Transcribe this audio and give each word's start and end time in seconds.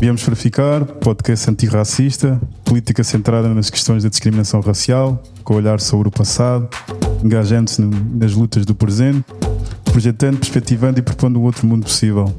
Viemos 0.00 0.22
para 0.22 0.36
ficar, 0.36 0.84
podcast 0.84 1.50
antirracista, 1.50 2.40
política 2.64 3.02
centrada 3.02 3.48
nas 3.52 3.68
questões 3.68 4.04
da 4.04 4.08
discriminação 4.08 4.60
racial, 4.60 5.20
com 5.42 5.54
olhar 5.54 5.80
sobre 5.80 6.06
o 6.06 6.10
passado, 6.10 6.68
engajando-se 7.22 7.82
nas 7.82 8.32
lutas 8.32 8.64
do 8.64 8.76
presente, 8.76 9.24
projetando, 9.84 10.38
perspectivando 10.38 11.00
e 11.00 11.02
propondo 11.02 11.40
um 11.40 11.42
outro 11.42 11.66
mundo 11.66 11.82
possível. 11.82 12.32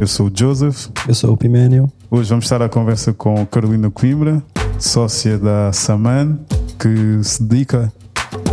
Eu 0.00 0.06
sou 0.06 0.28
o 0.28 0.32
Joseph. 0.32 0.90
Eu 1.08 1.14
sou 1.14 1.32
o 1.32 1.36
Pimenio. 1.36 1.90
Hoje 2.08 2.30
vamos 2.30 2.44
estar 2.44 2.62
à 2.62 2.68
conversa 2.68 3.12
com 3.12 3.44
Carolina 3.46 3.90
Coimbra, 3.90 4.40
sócia 4.78 5.36
da 5.36 5.72
Saman, 5.72 6.38
que 6.78 7.18
se 7.24 7.42
dedica 7.42 7.92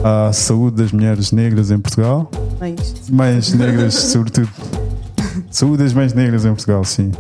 à 0.04 0.34
saúde 0.34 0.78
das 0.78 0.92
mulheres 0.92 1.32
negras 1.32 1.70
em 1.70 1.78
Portugal. 1.78 2.32
Mães. 2.60 3.10
Mães 3.12 3.54
negras, 3.54 3.94
sobretudo. 3.94 4.50
Saúde 5.52 5.84
das 5.84 5.94
mães 5.94 6.14
negras 6.14 6.46
em 6.46 6.50
Portugal, 6.50 6.84
sim. 6.84 7.12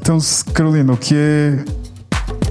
Então, 0.00 0.16
Carolina, 0.54 0.92
o 0.92 0.96
que 0.96 1.12
é 1.12 1.64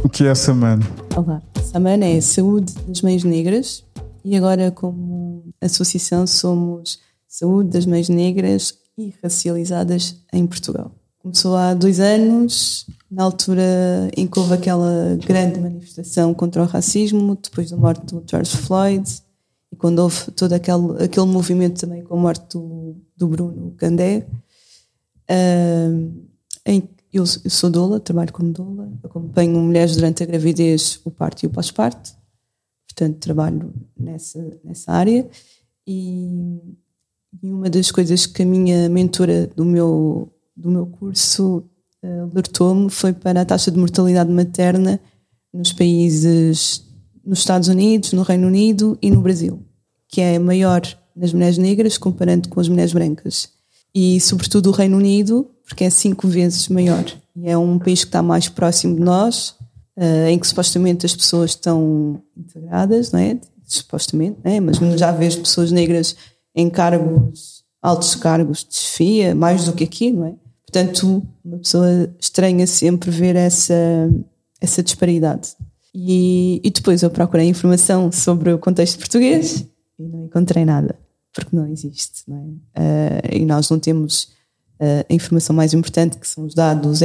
o 0.04 0.10
que 0.10 0.26
é 0.26 0.30
a 0.30 0.36
Saman? 0.36 0.80
Olá, 1.16 1.42
Saman 1.64 2.04
é 2.04 2.20
saúde 2.20 2.73
das 2.86 3.02
mães 3.02 3.23
negras 3.23 3.86
e 4.23 4.36
agora 4.36 4.70
como 4.70 5.46
associação 5.62 6.28
somos 6.28 7.00
saúde 7.26 7.70
das 7.70 7.86
mães 7.86 8.10
negras 8.10 8.78
e 8.98 9.14
racializadas 9.23 10.18
em 10.34 10.46
Portugal. 10.46 10.92
Começou 11.20 11.56
há 11.56 11.73
dois 11.73 12.02
anos, 12.02 12.86
na 13.10 13.23
altura 13.23 13.64
em 14.16 14.28
que 14.28 14.38
houve 14.38 14.54
aquela 14.54 15.18
grande 15.26 15.58
manifestação 15.58 16.34
contra 16.34 16.62
o 16.62 16.66
racismo, 16.66 17.38
depois 17.42 17.72
da 17.72 17.78
morte 17.78 18.06
do 18.08 18.22
George 18.30 18.58
Floyd, 18.58 19.09
e 19.72 19.76
quando 19.78 20.00
houve 20.00 20.32
todo 20.32 20.52
aquele, 20.52 21.02
aquele 21.02 21.28
movimento 21.28 21.80
também 21.80 22.04
com 22.04 22.14
a 22.14 22.22
morte 22.22 22.58
do, 22.58 22.98
do 23.16 23.26
Bruno 23.26 23.73
Candé, 23.78 24.28
uh, 25.32 26.28
em 26.66 26.97
eu, 27.14 27.26
sou 27.26 27.70
doula, 27.70 28.00
trabalho 28.00 28.34
como 28.34 28.52
doula, 28.52 28.92
acompanho 29.04 29.60
mulheres 29.60 29.96
durante 29.96 30.24
a 30.24 30.26
gravidez, 30.26 31.00
o 31.06 31.12
parto 31.12 31.44
e 31.44 31.48
o 31.48 31.50
pós-parto, 31.50 32.12
portanto 32.88 33.20
trabalho 33.20 33.73
nessa, 33.98 34.59
nessa 34.64 34.92
área 34.92 35.28
e, 35.86 36.59
e, 37.42 37.50
uma 37.50 37.70
das 37.70 37.92
coisas 37.92 38.26
que 38.26 38.44
a 38.44 38.46
minha 38.46 38.90
mentora 38.90 39.48
do 39.48 39.64
meu, 39.64 40.34
do 40.56 40.70
meu 40.70 40.86
curso 40.86 41.64
uh, 42.04 42.30
alertou-me 42.31 42.90
foi 42.90 43.14
para 43.14 43.42
a 43.42 43.46
taxa 43.46 43.72
de 43.72 43.78
mortalidade 43.78 44.30
materna 44.30 45.00
nos 45.53 45.72
países, 45.72 46.86
nos 47.24 47.40
Estados 47.40 47.70
Unidos, 47.70 48.12
no 48.12 48.24
Reino 48.24 48.48
Unido 48.48 48.98
e 49.02 49.09
no 49.09 49.22
Brasil, 49.22 49.66
que 50.09 50.20
é 50.20 50.38
maior 50.38 50.81
nas 51.16 51.31
mulheres 51.31 51.58
negras 51.58 51.98
comparando 51.98 52.50
com 52.50 52.59
as 52.59 52.68
mulheres 52.68 52.94
brancas. 52.94 53.50
E 53.96 54.20
sobretudo 54.20 54.70
o 54.70 54.74
Reino 54.74 54.98
Unido, 54.98 55.50
porque 55.68 55.84
é 55.84 55.90
cinco 55.90 56.28
vezes 56.28 56.70
maior. 56.70 57.04
E 57.36 57.50
é 57.50 57.58
um 57.58 57.78
país 57.78 58.00
que 58.00 58.08
está 58.08 58.23
mais 58.23 58.48
próximo 58.48 58.96
de 58.96 59.02
nós, 59.02 59.50
uh, 59.98 60.28
em 60.30 60.40
que 60.40 60.48
supostamente 60.48 61.06
as 61.06 61.16
pessoas 61.16 61.52
estão 61.52 62.22
integradas, 62.36 63.12
não 63.12 63.20
é? 63.20 63.38
Supostamente, 63.66 64.40
não 64.44 64.52
é? 64.52 64.59
mas 64.62 64.78
já 64.98 65.12
vês 65.12 65.36
pessoas 65.36 65.72
negras 65.72 66.16
em 66.56 66.70
cargos, 66.70 67.64
altos 67.82 68.16
cargos 68.16 68.64
de 68.64 68.76
chefia, 68.76 69.36
mais 69.36 69.66
do 69.66 69.74
que 69.74 69.84
aqui, 69.84 70.12
não 70.12 70.26
é? 70.26 70.34
Portanto, 70.66 71.22
uma 71.44 71.58
pessoa 71.59 72.14
estranha 72.20 72.66
sempre 72.66 73.12
ver 73.12 73.36
essa, 73.36 73.74
essa 74.62 74.81
disparidade. 74.81 75.50
E, 75.94 76.62
e 76.64 76.70
depois 76.70 77.04
eu 77.04 77.09
procurei 77.09 77.48
informação 77.48 78.12
sobre 78.12 78.54
o 78.54 78.59
contexto 78.59 78.98
português 79.00 79.68
e 80.00 80.04
não 80.08 80.26
encontrei 80.26 80.64
nada, 80.64 80.98
porque 81.34 81.56
não 81.56 81.68
existe, 81.68 82.24
não 82.28 82.38
é? 82.38 82.80
Uh, 82.80 83.42
e 83.42 83.46
nós 83.46 83.70
não 83.70 83.80
temos 83.80 84.37
a 84.80 85.14
informação 85.14 85.56
mais 85.56 85.73
importante, 85.73 86.17
que 86.17 86.28
são 86.28 86.45
os 86.45 86.53
dados 86.53 87.02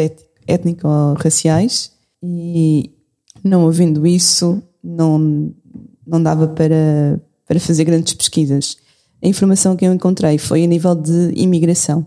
étnico-raciais, 0.47 1.93
e 2.23 2.91
não 3.43 3.67
havendo 3.67 4.07
isso, 4.07 4.63
não, 4.83 5.53
não 6.07 6.23
dava 6.23 6.49
para, 6.49 7.21
para 7.47 7.61
fazer 7.61 7.85
grandes 7.85 8.15
pesquisas. 8.15 8.77
A 9.23 9.29
informação 9.29 9.77
que 9.77 9.85
eu 9.85 9.93
encontrei 9.93 10.39
foi 10.39 10.65
a 10.65 10.67
nível 10.67 10.95
de 10.95 11.33
imigração, 11.35 12.07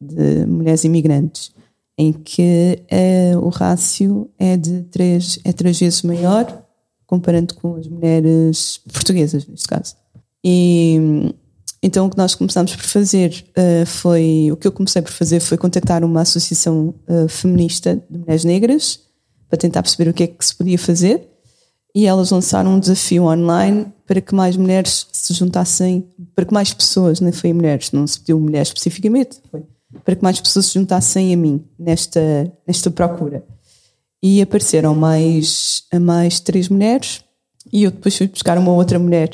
de 0.00 0.46
mulheres 0.46 0.84
imigrantes, 0.84 1.52
em 1.96 2.12
que 2.12 2.82
é, 2.88 3.36
o 3.36 3.48
rácio 3.48 4.30
é 4.38 4.56
de 4.56 4.82
três, 4.84 5.38
é 5.44 5.52
três 5.52 5.78
vezes 5.78 6.02
maior, 6.02 6.64
comparando 7.06 7.54
com 7.54 7.76
as 7.76 7.88
mulheres 7.88 8.80
portuguesas, 8.92 9.46
neste 9.46 9.66
caso. 9.66 9.96
E 10.44 11.34
então 11.82 12.06
o 12.06 12.10
que 12.10 12.16
nós 12.18 12.34
começámos 12.34 12.74
por 12.74 12.84
fazer 12.84 13.44
uh, 13.50 13.86
foi, 13.86 14.48
o 14.52 14.56
que 14.56 14.66
eu 14.66 14.72
comecei 14.72 15.00
por 15.00 15.12
fazer 15.12 15.40
foi 15.40 15.56
contactar 15.56 16.04
uma 16.04 16.22
associação 16.22 16.94
uh, 17.08 17.28
feminista 17.28 18.02
de 18.10 18.18
mulheres 18.18 18.44
negras 18.44 19.00
para 19.48 19.58
tentar 19.58 19.82
perceber 19.82 20.10
o 20.10 20.14
que 20.14 20.24
é 20.24 20.26
que 20.26 20.44
se 20.44 20.54
podia 20.54 20.78
fazer 20.78 21.28
e 21.94 22.06
elas 22.06 22.30
lançaram 22.30 22.74
um 22.74 22.80
desafio 22.80 23.24
online 23.24 23.86
para 24.06 24.20
que 24.20 24.34
mais 24.34 24.56
mulheres 24.56 25.06
se 25.12 25.34
juntassem, 25.34 26.06
para 26.34 26.44
que 26.44 26.52
mais 26.52 26.72
pessoas, 26.72 27.20
nem 27.20 27.32
foi 27.32 27.52
mulheres, 27.52 27.92
não 27.92 28.06
se 28.06 28.18
pediu 28.20 28.38
mulheres 28.40 28.68
especificamente, 28.68 29.38
foi 29.50 29.62
para 30.04 30.14
que 30.16 30.22
mais 30.22 30.40
pessoas 30.40 30.66
se 30.66 30.74
juntassem 30.74 31.32
a 31.32 31.36
mim 31.36 31.64
nesta, 31.78 32.20
nesta 32.66 32.90
procura. 32.90 33.44
E 34.22 34.42
apareceram 34.42 34.94
mais, 34.94 35.84
mais 36.00 36.40
três 36.40 36.68
mulheres 36.68 37.24
e 37.72 37.84
eu 37.84 37.90
depois 37.90 38.16
fui 38.16 38.28
buscar 38.28 38.58
uma 38.58 38.72
outra 38.72 38.98
mulher 38.98 39.30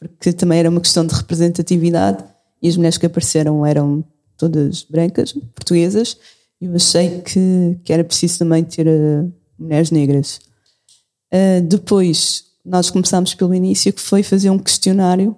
porque 0.00 0.32
também 0.32 0.58
era 0.58 0.70
uma 0.70 0.80
questão 0.80 1.06
de 1.06 1.14
representatividade 1.14 2.24
e 2.62 2.68
as 2.68 2.76
mulheres 2.76 2.96
que 2.96 3.06
apareceram 3.06 3.64
eram 3.64 4.02
todas 4.36 4.82
brancas, 4.82 5.32
portuguesas, 5.54 6.16
e 6.60 6.64
eu 6.64 6.74
achei 6.74 7.20
que, 7.20 7.78
que 7.84 7.92
era 7.92 8.02
preciso 8.02 8.38
também 8.38 8.64
ter 8.64 8.86
uh, 8.86 9.32
mulheres 9.58 9.90
negras. 9.90 10.40
Uh, 11.32 11.60
depois, 11.62 12.44
nós 12.64 12.90
começámos 12.90 13.34
pelo 13.34 13.54
início, 13.54 13.92
que 13.92 14.00
foi 14.00 14.22
fazer 14.22 14.50
um 14.50 14.58
questionário 14.58 15.36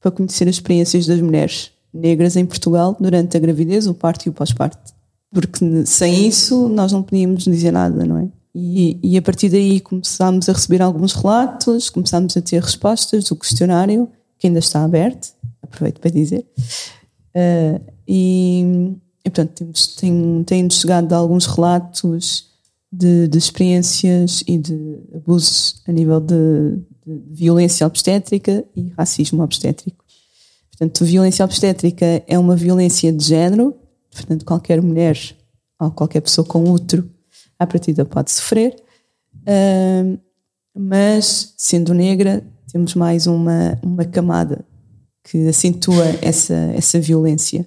para 0.00 0.10
conhecer 0.10 0.48
as 0.48 0.56
experiências 0.56 1.06
das 1.06 1.20
mulheres 1.20 1.70
negras 1.92 2.36
em 2.36 2.44
Portugal 2.44 2.96
durante 2.98 3.36
a 3.36 3.40
gravidez, 3.40 3.86
o 3.86 3.94
parto 3.94 4.26
e 4.26 4.28
o 4.28 4.32
pós-parto. 4.32 4.92
Porque 5.32 5.86
sem 5.86 6.26
isso 6.26 6.68
nós 6.68 6.92
não 6.92 7.02
podíamos 7.02 7.44
dizer 7.44 7.72
nada, 7.72 8.04
não 8.04 8.18
é? 8.18 8.28
E, 8.54 9.00
e, 9.02 9.18
a 9.18 9.22
partir 9.22 9.48
daí 9.48 9.80
começámos 9.80 10.48
a 10.48 10.52
receber 10.52 10.80
alguns 10.80 11.12
relatos, 11.12 11.90
começámos 11.90 12.36
a 12.36 12.40
ter 12.40 12.62
respostas 12.62 13.24
do 13.24 13.34
questionário, 13.34 14.08
que 14.38 14.46
ainda 14.46 14.60
está 14.60 14.84
aberto, 14.84 15.32
aproveito 15.60 15.98
para 15.98 16.10
dizer. 16.10 16.46
Uh, 17.34 17.80
e, 18.06 18.62
e, 19.24 19.30
portanto, 19.30 19.54
temos, 19.54 19.88
tem, 19.96 20.44
tem-nos 20.44 20.80
chegado 20.80 21.12
alguns 21.14 21.46
relatos 21.46 22.52
de, 22.92 23.26
de, 23.26 23.38
experiências 23.38 24.44
e 24.46 24.56
de 24.56 25.00
abusos 25.12 25.82
a 25.88 25.90
nível 25.90 26.20
de, 26.20 26.76
de 27.04 27.22
violência 27.32 27.84
obstétrica 27.84 28.64
e 28.76 28.90
racismo 28.96 29.42
obstétrico. 29.42 30.04
Portanto, 30.70 31.04
violência 31.04 31.44
obstétrica 31.44 32.22
é 32.26 32.38
uma 32.38 32.54
violência 32.54 33.12
de 33.12 33.24
género, 33.24 33.74
portanto, 34.12 34.44
qualquer 34.44 34.80
mulher 34.80 35.18
ou 35.80 35.90
qualquer 35.90 36.20
pessoa 36.20 36.46
com 36.46 36.70
útero 36.70 37.10
à 37.64 37.66
partida 37.66 38.04
pode 38.04 38.30
sofrer, 38.30 38.76
uh, 39.42 40.18
mas 40.74 41.54
sendo 41.56 41.92
negra 41.92 42.44
temos 42.70 42.94
mais 42.94 43.26
uma, 43.26 43.78
uma 43.82 44.04
camada 44.04 44.64
que 45.22 45.48
acentua 45.48 46.04
essa, 46.20 46.54
essa 46.74 47.00
violência. 47.00 47.64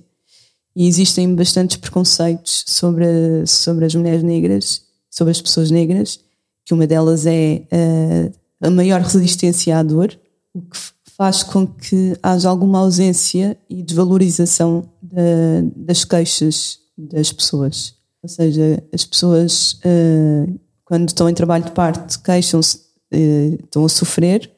E 0.76 0.88
existem 0.88 1.34
bastantes 1.34 1.78
preconceitos 1.78 2.64
sobre, 2.68 3.46
sobre 3.48 3.86
as 3.86 3.96
mulheres 3.96 4.22
negras, 4.22 4.84
sobre 5.10 5.32
as 5.32 5.42
pessoas 5.42 5.72
negras, 5.72 6.20
que 6.64 6.74
uma 6.74 6.86
delas 6.86 7.26
é 7.26 7.64
uh, 7.72 8.34
a 8.62 8.70
maior 8.70 9.02
resistência 9.02 9.78
à 9.78 9.82
dor, 9.82 10.18
o 10.54 10.62
que 10.62 10.78
faz 11.18 11.42
com 11.42 11.66
que 11.66 12.16
haja 12.22 12.48
alguma 12.48 12.80
ausência 12.80 13.58
e 13.68 13.82
desvalorização 13.82 14.88
de, 15.02 15.72
das 15.76 16.04
queixas 16.04 16.80
das 16.96 17.32
pessoas. 17.32 17.97
Ou 18.24 18.30
seja, 18.30 18.84
as 18.94 19.06
pessoas, 19.06 19.80
uh, 19.86 20.60
quando 20.84 21.08
estão 21.08 21.30
em 21.30 21.34
trabalho 21.34 21.66
de 21.66 21.72
parto, 21.72 22.22
queixam-se, 22.22 22.78
uh, 23.14 23.64
estão 23.64 23.86
a 23.86 23.90
sofrer 23.90 24.52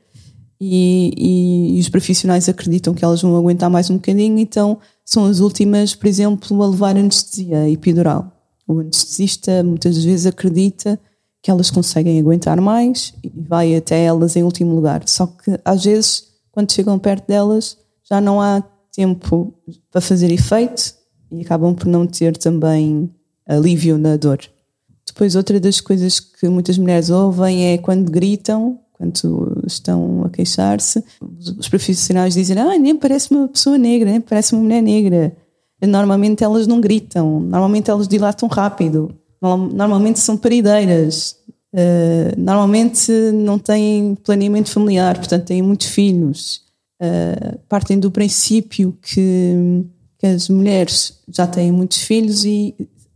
e, 0.61 1.13
e, 1.17 1.77
e, 1.77 1.79
os 1.79 1.87
profissionais 1.87 2.49
acreditam 2.49 2.93
que 2.93 3.03
elas 3.03 3.21
vão 3.21 3.35
aguentar 3.37 3.69
mais 3.69 3.89
um 3.89 3.95
bocadinho, 3.95 4.37
então 4.37 4.77
são 5.05 5.25
as 5.25 5.39
últimas, 5.39 5.95
por 5.95 6.07
exemplo, 6.07 6.61
a 6.61 6.67
levar 6.67 6.97
anestesia 6.97 7.69
epidural. 7.69 8.31
O 8.67 8.79
anestesista 8.79 9.63
muitas 9.63 10.03
vezes 10.03 10.25
acredita 10.25 10.99
que 11.41 11.49
elas 11.49 11.71
conseguem 11.71 12.19
aguentar 12.19 12.59
mais 12.59 13.13
e 13.23 13.29
vai 13.29 13.73
até 13.75 14.03
elas 14.03 14.35
em 14.35 14.43
último 14.43 14.75
lugar. 14.75 15.07
Só 15.07 15.27
que 15.27 15.57
às 15.63 15.85
vezes, 15.85 16.25
quando 16.51 16.71
chegam 16.71 16.99
perto 16.99 17.25
delas, 17.25 17.77
já 18.03 18.19
não 18.19 18.41
há 18.41 18.61
tempo 18.91 19.53
para 19.89 20.01
fazer 20.01 20.29
efeito 20.29 20.93
e 21.31 21.41
acabam 21.41 21.73
por 21.73 21.87
não 21.87 22.05
ter 22.05 22.35
também 22.35 23.09
alívio 23.49 23.97
na 23.97 24.15
dor. 24.15 24.39
Depois, 25.05 25.35
outra 25.35 25.59
das 25.59 25.81
coisas 25.81 26.19
que 26.19 26.47
muitas 26.47 26.77
mulheres 26.77 27.09
ouvem 27.09 27.73
é 27.73 27.77
quando 27.77 28.11
gritam, 28.11 28.79
quando 28.93 29.63
estão 29.65 30.23
a 30.25 30.29
queixar-se, 30.29 31.03
os 31.57 31.67
profissionais 31.67 32.35
dizem: 32.35 32.57
Ah, 32.59 32.77
nem 32.77 32.95
parece 32.95 33.31
uma 33.31 33.47
pessoa 33.47 33.77
negra, 33.77 34.11
nem 34.11 34.21
parece 34.21 34.53
uma 34.53 34.61
mulher 34.61 34.81
negra. 34.81 35.35
Normalmente 35.81 36.43
elas 36.43 36.67
não 36.67 36.81
gritam, 36.81 37.39
normalmente 37.39 37.89
elas 37.89 38.07
dilatam 38.07 38.49
rápido. 38.49 39.15
normalmente 39.41 40.19
são 40.19 40.35
parideiras, 40.35 41.37
uh, 41.73 42.37
normalmente 42.37 43.09
não 43.33 43.57
têm 43.57 44.15
planeamento 44.15 44.69
familiar, 44.69 45.17
portanto 45.17 45.45
têm 45.45 45.61
muitos 45.61 45.87
filhos, 45.87 46.63
uh, 47.01 47.57
partem 47.69 47.97
do 47.97 48.11
princípio 48.11 48.97
que, 49.01 49.85
que 50.17 50.27
as 50.27 50.49
mulheres 50.49 51.13
já 51.29 51.47
têm 51.47 51.71
muitos 51.71 51.99
filhos 51.99 52.43
e 52.43 52.75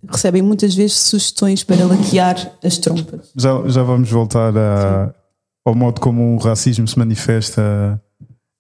recebem 0.10 0.42
muitas 0.42 0.76
vezes 0.76 0.98
sugestões 0.98 1.64
para 1.64 1.86
laquear 1.86 2.36
as 2.64 2.78
trompas. 2.78 3.32
Já, 3.36 3.68
já 3.68 3.84
vamos 3.84 4.10
voltar 4.10 4.56
a, 4.58 5.14
ao 5.66 5.76
modo 5.76 6.02
como 6.02 6.36
o 6.36 6.38
racismo 6.38 6.88
se 6.88 6.98
manifesta, 6.98 8.02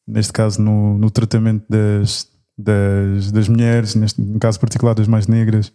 neste 0.07 0.31
caso 0.31 0.61
no, 0.61 0.97
no 0.97 1.11
tratamento 1.11 1.65
das, 1.69 2.27
das, 2.57 3.31
das 3.31 3.47
mulheres, 3.47 3.95
neste, 3.95 4.21
no 4.21 4.39
caso 4.39 4.59
particular 4.59 4.93
das 4.95 5.07
mais 5.07 5.27
negras, 5.27 5.71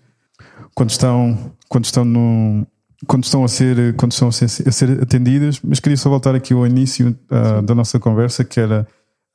quando 0.75 0.91
estão, 0.91 1.53
quando 1.69 1.85
estão 1.85 2.05
no, 2.05 2.67
quando 3.07 3.25
estão 3.25 3.45
a 3.45 3.49
ser 3.49 3.95
quando 3.97 4.13
estão 4.13 4.29
a 4.29 4.33
ser, 4.33 4.47
a 4.67 4.73
ser 4.73 5.03
atendidas, 5.03 5.61
mas 5.63 5.81
queria 5.81 5.97
só 5.97 6.09
voltar 6.09 6.35
aqui 6.35 6.55
ao 6.55 6.67
início 6.67 7.17
uh, 7.31 7.63
da 7.63 7.75
nossa 7.75 7.99
conversa, 7.99 8.45
que 8.45 8.59
era 8.59 8.87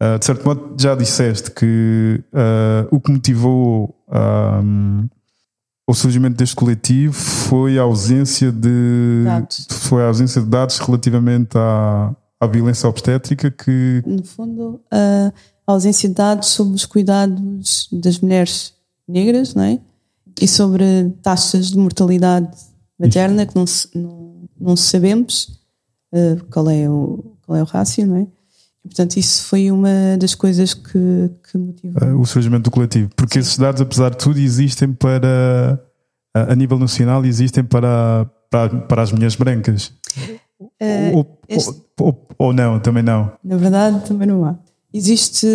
uh, 0.01 0.17
de 0.17 0.25
certo 0.25 0.45
modo 0.45 0.75
já 0.79 0.95
disseste 0.95 1.51
que 1.51 2.21
uh, 2.33 2.87
o 2.91 2.99
que 2.99 3.11
motivou 3.11 3.95
o 5.87 5.93
surgimento 5.93 6.37
deste 6.37 6.55
coletivo 6.55 7.13
foi 7.13 7.77
a 7.77 7.81
ausência 7.81 8.51
de 8.51 9.23
dados. 9.25 9.67
foi 9.69 10.03
a 10.03 10.07
ausência 10.07 10.41
de 10.41 10.47
dados 10.47 10.77
relativamente 10.79 11.57
à, 11.57 12.15
à 12.39 12.47
violência 12.47 12.87
obstétrica 12.87 13.51
que 13.51 14.01
no 14.05 14.23
fundo 14.23 14.81
a 14.91 15.31
ausência 15.67 16.07
de 16.07 16.15
dados 16.15 16.49
sobre 16.49 16.75
os 16.75 16.85
cuidados 16.85 17.89
das 17.91 18.19
mulheres 18.19 18.73
negras, 19.07 19.53
não 19.53 19.63
é? 19.63 19.79
E 20.41 20.47
sobre 20.47 21.09
taxas 21.21 21.69
de 21.69 21.77
mortalidade 21.77 22.49
materna 22.99 23.45
que 23.45 23.55
não, 23.55 23.65
não, 23.93 24.49
não 24.59 24.75
sabemos 24.75 25.59
uh, 26.13 26.43
qual 26.49 26.69
é 26.69 26.89
o 26.89 27.33
qual 27.45 27.57
é 27.57 27.61
o 27.61 27.65
rácio, 27.65 28.07
não 28.07 28.17
é? 28.17 28.27
E, 28.83 28.89
portanto, 28.89 29.15
isso 29.15 29.45
foi 29.45 29.71
uma 29.71 30.17
das 30.19 30.35
coisas 30.35 30.73
que, 30.73 31.31
que 31.49 31.57
motivou. 31.57 32.03
Uh, 32.03 32.19
o 32.19 32.25
surgimento 32.25 32.63
do 32.63 32.71
coletivo. 32.71 33.09
Porque 33.15 33.35
Sim. 33.35 33.39
esses 33.39 33.57
dados, 33.57 33.81
apesar 33.81 34.09
de 34.09 34.17
tudo, 34.17 34.39
existem 34.39 34.91
para, 34.91 35.81
a 36.33 36.55
nível 36.55 36.77
nacional, 36.77 37.23
existem 37.25 37.63
para, 37.63 38.29
para, 38.49 38.81
para 38.81 39.01
as 39.01 39.11
mulheres 39.11 39.35
brancas. 39.35 39.93
Uh, 40.59 41.15
ou, 41.15 41.39
este... 41.47 41.81
ou, 41.99 42.27
ou, 42.37 42.53
não, 42.53 42.79
também 42.79 43.03
não. 43.03 43.31
Na 43.43 43.55
verdade, 43.55 44.05
também 44.05 44.27
não 44.27 44.43
há. 44.43 44.55
Existe, 44.93 45.47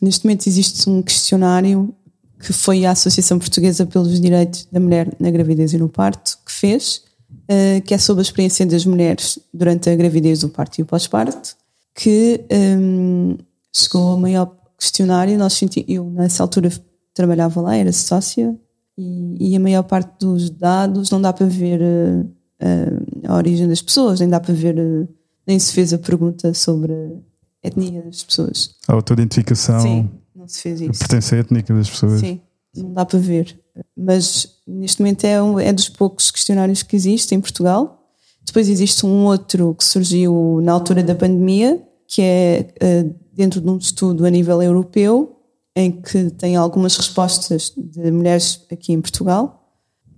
neste 0.00 0.24
momento, 0.24 0.46
existe 0.46 0.88
um 0.88 1.02
questionário 1.02 1.92
que 2.38 2.52
foi 2.52 2.84
a 2.84 2.92
Associação 2.92 3.38
Portuguesa 3.38 3.86
pelos 3.86 4.20
Direitos 4.20 4.68
da 4.70 4.78
Mulher 4.78 5.12
na 5.18 5.30
Gravidez 5.30 5.72
e 5.72 5.78
no 5.78 5.88
Parto 5.88 6.38
que 6.46 6.52
fez, 6.52 7.02
uh, 7.50 7.82
que 7.82 7.92
é 7.92 7.98
sobre 7.98 8.20
a 8.20 8.22
experiência 8.22 8.64
das 8.64 8.84
mulheres 8.86 9.38
durante 9.52 9.90
a 9.90 9.96
gravidez, 9.96 10.44
o 10.44 10.48
parto 10.48 10.78
e 10.78 10.82
o 10.82 10.86
pós-parto 10.86 11.56
que 11.94 12.44
um, 12.50 13.36
chegou 13.72 14.08
ao 14.08 14.18
maior 14.18 14.54
questionário. 14.76 15.38
Nós 15.38 15.52
senti, 15.52 15.84
eu, 15.88 16.04
nessa 16.10 16.42
altura, 16.42 16.70
trabalhava 17.14 17.60
lá, 17.60 17.76
era 17.76 17.92
sócia, 17.92 18.56
e, 18.98 19.52
e, 19.52 19.56
a 19.56 19.60
maior 19.60 19.82
parte 19.82 20.18
dos 20.20 20.50
dados 20.50 21.10
não 21.10 21.20
dá 21.20 21.32
para 21.32 21.46
ver 21.46 21.80
uh, 21.80 22.24
uh, 22.24 23.28
a 23.28 23.36
origem 23.36 23.66
das 23.66 23.82
pessoas, 23.82 24.20
nem 24.20 24.28
dá 24.28 24.38
para 24.38 24.54
ver, 24.54 24.78
uh, 24.78 25.08
nem 25.46 25.58
se 25.58 25.72
fez 25.72 25.92
a 25.92 25.98
pergunta 25.98 26.54
sobre 26.54 26.92
a 26.92 27.68
etnia 27.68 28.02
das 28.02 28.22
pessoas. 28.22 28.76
A 28.86 28.92
autoidentificação. 28.92 29.80
Sim, 29.80 30.10
não 30.34 30.46
se 30.46 30.60
fez 30.60 30.80
isso. 30.80 30.90
A 30.90 30.98
pertença 30.98 31.36
étnica 31.36 31.74
das 31.74 31.90
pessoas. 31.90 32.20
Sim, 32.20 32.40
não 32.76 32.92
dá 32.92 33.04
para 33.04 33.18
ver. 33.18 33.58
Mas 33.96 34.58
neste 34.66 35.00
momento 35.00 35.24
é, 35.24 35.42
um, 35.42 35.58
é 35.58 35.72
dos 35.72 35.88
poucos 35.88 36.30
questionários 36.30 36.84
que 36.84 36.94
existem 36.94 37.38
em 37.38 37.40
Portugal 37.40 38.03
depois 38.44 38.68
existe 38.68 39.06
um 39.06 39.24
outro 39.24 39.74
que 39.74 39.84
surgiu 39.84 40.60
na 40.62 40.72
altura 40.72 41.02
da 41.02 41.14
pandemia, 41.14 41.82
que 42.06 42.22
é 42.22 42.74
uh, 42.82 43.14
dentro 43.32 43.60
de 43.60 43.68
um 43.68 43.76
estudo 43.76 44.24
a 44.24 44.30
nível 44.30 44.62
europeu, 44.62 45.36
em 45.74 45.90
que 45.90 46.30
tem 46.30 46.54
algumas 46.54 46.96
respostas 46.96 47.72
de 47.76 48.10
mulheres 48.10 48.64
aqui 48.70 48.92
em 48.92 49.00
Portugal. 49.00 49.68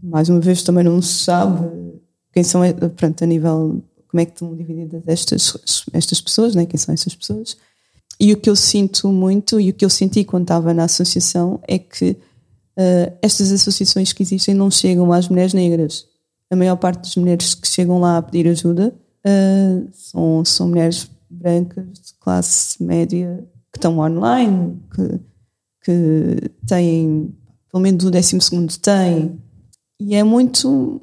Mais 0.02 0.28
uma 0.28 0.40
vez, 0.40 0.62
também 0.62 0.84
não 0.84 1.00
se 1.00 1.24
sabe 1.24 1.66
quem 2.32 2.44
são, 2.44 2.62
eh, 2.62 2.72
pronto, 2.72 3.24
a 3.24 3.26
nível, 3.26 3.82
como 4.08 4.20
é 4.20 4.26
que 4.26 4.32
estão 4.32 4.54
divididas 4.54 5.02
estas, 5.06 5.86
estas 5.92 6.20
pessoas, 6.20 6.54
né? 6.54 6.66
quem 6.66 6.78
são 6.78 6.92
essas 6.92 7.14
pessoas. 7.14 7.56
E 8.20 8.32
o 8.32 8.36
que 8.36 8.50
eu 8.50 8.56
sinto 8.56 9.08
muito, 9.08 9.58
e 9.58 9.70
o 9.70 9.72
que 9.72 9.84
eu 9.84 9.90
senti 9.90 10.24
quando 10.24 10.42
estava 10.42 10.74
na 10.74 10.84
associação, 10.84 11.58
é 11.66 11.78
que 11.78 12.10
uh, 12.10 13.16
estas 13.22 13.50
associações 13.50 14.12
que 14.12 14.22
existem 14.22 14.54
não 14.54 14.70
chegam 14.70 15.10
às 15.12 15.28
mulheres 15.28 15.54
negras 15.54 16.06
a 16.50 16.56
maior 16.56 16.76
parte 16.76 17.02
das 17.02 17.16
mulheres 17.16 17.54
que 17.54 17.68
chegam 17.68 18.00
lá 18.00 18.18
a 18.18 18.22
pedir 18.22 18.48
ajuda 18.48 18.94
uh, 19.26 19.88
são, 19.92 20.44
são 20.44 20.68
mulheres 20.68 21.10
brancas 21.28 21.86
de 21.92 22.14
classe 22.20 22.82
média 22.82 23.46
que 23.72 23.78
estão 23.78 23.98
online, 23.98 24.80
que, 24.94 25.20
que 25.84 26.50
têm, 26.66 27.34
pelo 27.70 27.82
menos 27.82 28.04
o 28.04 28.10
décimo 28.10 28.40
segundo 28.40 28.76
têm, 28.78 29.38
e 30.00 30.14
é 30.14 30.22
muito 30.22 31.00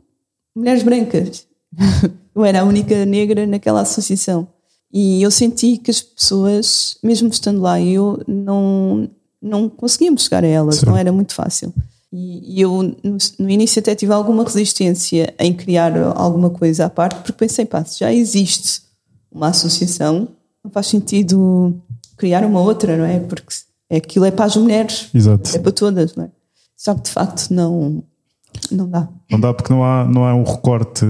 mulheres 0.56 0.84
brancas. 0.84 1.48
eu 2.36 2.46
era 2.46 2.62
a 2.62 2.64
única 2.64 3.06
negra 3.06 3.46
naquela 3.46 3.82
associação. 3.82 4.48
E 4.92 5.24
eu 5.24 5.32
senti 5.32 5.78
que 5.78 5.90
as 5.90 6.02
pessoas, 6.02 6.98
mesmo 7.04 7.28
estando 7.28 7.62
lá, 7.62 7.82
eu 7.82 8.22
não, 8.28 9.10
não 9.42 9.68
conseguíamos 9.68 10.24
chegar 10.24 10.44
a 10.44 10.48
elas, 10.48 10.78
Sim. 10.78 10.86
não 10.86 10.98
era 10.98 11.12
muito 11.12 11.34
fácil. 11.34 11.74
E, 12.16 12.62
eu, 12.62 12.84
no, 13.04 13.18
no, 13.40 13.50
início, 13.50 13.80
até 13.80 13.96
tive 13.96 14.14
alguma 14.14 14.44
resistência 14.44 15.34
em 15.40 15.52
criar 15.52 15.98
alguma 16.16 16.52
coisa 16.52 16.86
à 16.86 16.90
parte, 16.90 17.16
porque 17.16 17.34
pensei, 17.34 17.66
pá, 17.66 17.84
se 17.84 18.02
já 18.02 18.14
existe 18.14 18.84
uma 19.32 19.48
associação, 19.48 20.28
não 20.64 20.70
faz 20.70 20.86
sentido 20.86 21.76
criar 22.16 22.46
uma 22.46 22.62
outra, 22.62 22.96
não 22.96 23.06
é? 23.06 23.20
Porque 23.20 23.56
aquilo 23.92 24.26
é 24.26 24.32
para 24.32 24.46
as 24.46 24.56
mulheres, 24.56 25.10
Exato. 25.12 25.56
é 25.56 25.60
para 25.60 25.72
todas, 25.72 26.16
não 26.16 26.26
é? 26.26 26.30
Só 26.78 26.94
que 26.94 27.02
de 27.02 27.10
facto 27.10 27.52
não, 27.52 28.04
não 28.70 28.88
dá. 28.88 29.10
Não 29.32 29.40
dá 29.40 29.52
porque 29.52 29.74
não 29.74 29.84
há, 29.84 30.06
não 30.06 30.24
há 30.24 30.36
um 30.36 30.44
recorte. 30.44 31.06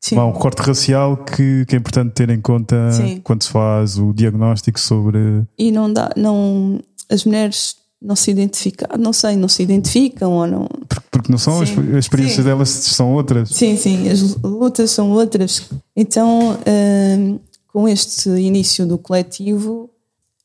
Sim. 0.00 0.16
Há 0.16 0.26
um 0.26 0.32
recorte 0.32 0.60
racial 0.60 1.16
que, 1.16 1.64
que 1.66 1.76
é 1.76 1.78
importante 1.78 2.14
ter 2.14 2.30
em 2.30 2.40
conta 2.40 2.90
Sim. 2.90 3.20
quando 3.22 3.44
se 3.44 3.50
faz 3.50 3.96
o 3.96 4.12
diagnóstico 4.12 4.80
sobre. 4.80 5.44
E 5.56 5.70
não 5.70 5.92
dá, 5.92 6.10
não, 6.16 6.80
as 7.08 7.24
mulheres 7.24 7.76
não 8.00 8.14
se 8.14 8.30
identificam, 8.30 8.88
não 8.96 9.12
sei, 9.12 9.36
não 9.36 9.48
se 9.48 9.62
identificam 9.62 10.32
ou 10.32 10.46
não. 10.46 10.68
Porque, 10.88 11.06
porque 11.10 11.32
não 11.32 11.38
são, 11.38 11.64
sim, 11.66 11.72
as, 11.96 12.04
experiências 12.04 12.38
sim. 12.38 12.44
delas 12.44 12.68
são 12.68 13.12
outras. 13.12 13.50
Sim, 13.50 13.76
sim, 13.76 14.08
as 14.08 14.36
lutas 14.36 14.90
são 14.90 15.10
outras. 15.10 15.68
Então, 15.96 16.56
hum, 16.66 17.38
com 17.66 17.88
este 17.88 18.30
início 18.30 18.86
do 18.86 18.98
coletivo, 18.98 19.90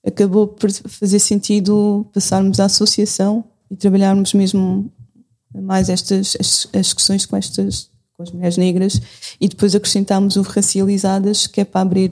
acabou 0.06 0.48
por 0.48 0.72
fazer 0.72 1.20
sentido 1.20 2.06
passarmos 2.14 2.60
à 2.60 2.66
associação 2.66 3.44
e 3.72 3.76
trabalharmos 3.76 4.34
mesmo 4.34 4.92
mais 5.54 5.90
estas 5.90 6.36
as, 6.40 6.68
as 6.74 6.94
questões 6.94 7.26
com 7.26 7.38
estas 7.38 7.90
com 8.16 8.24
as 8.24 8.32
mulheres 8.32 8.58
negras 8.58 9.02
e 9.40 9.48
depois 9.48 9.74
acrescentámos 9.74 10.36
o 10.36 10.42
racializadas 10.42 11.48
que 11.48 11.62
é 11.62 11.66
para 11.66 11.82
abrir 11.82 12.12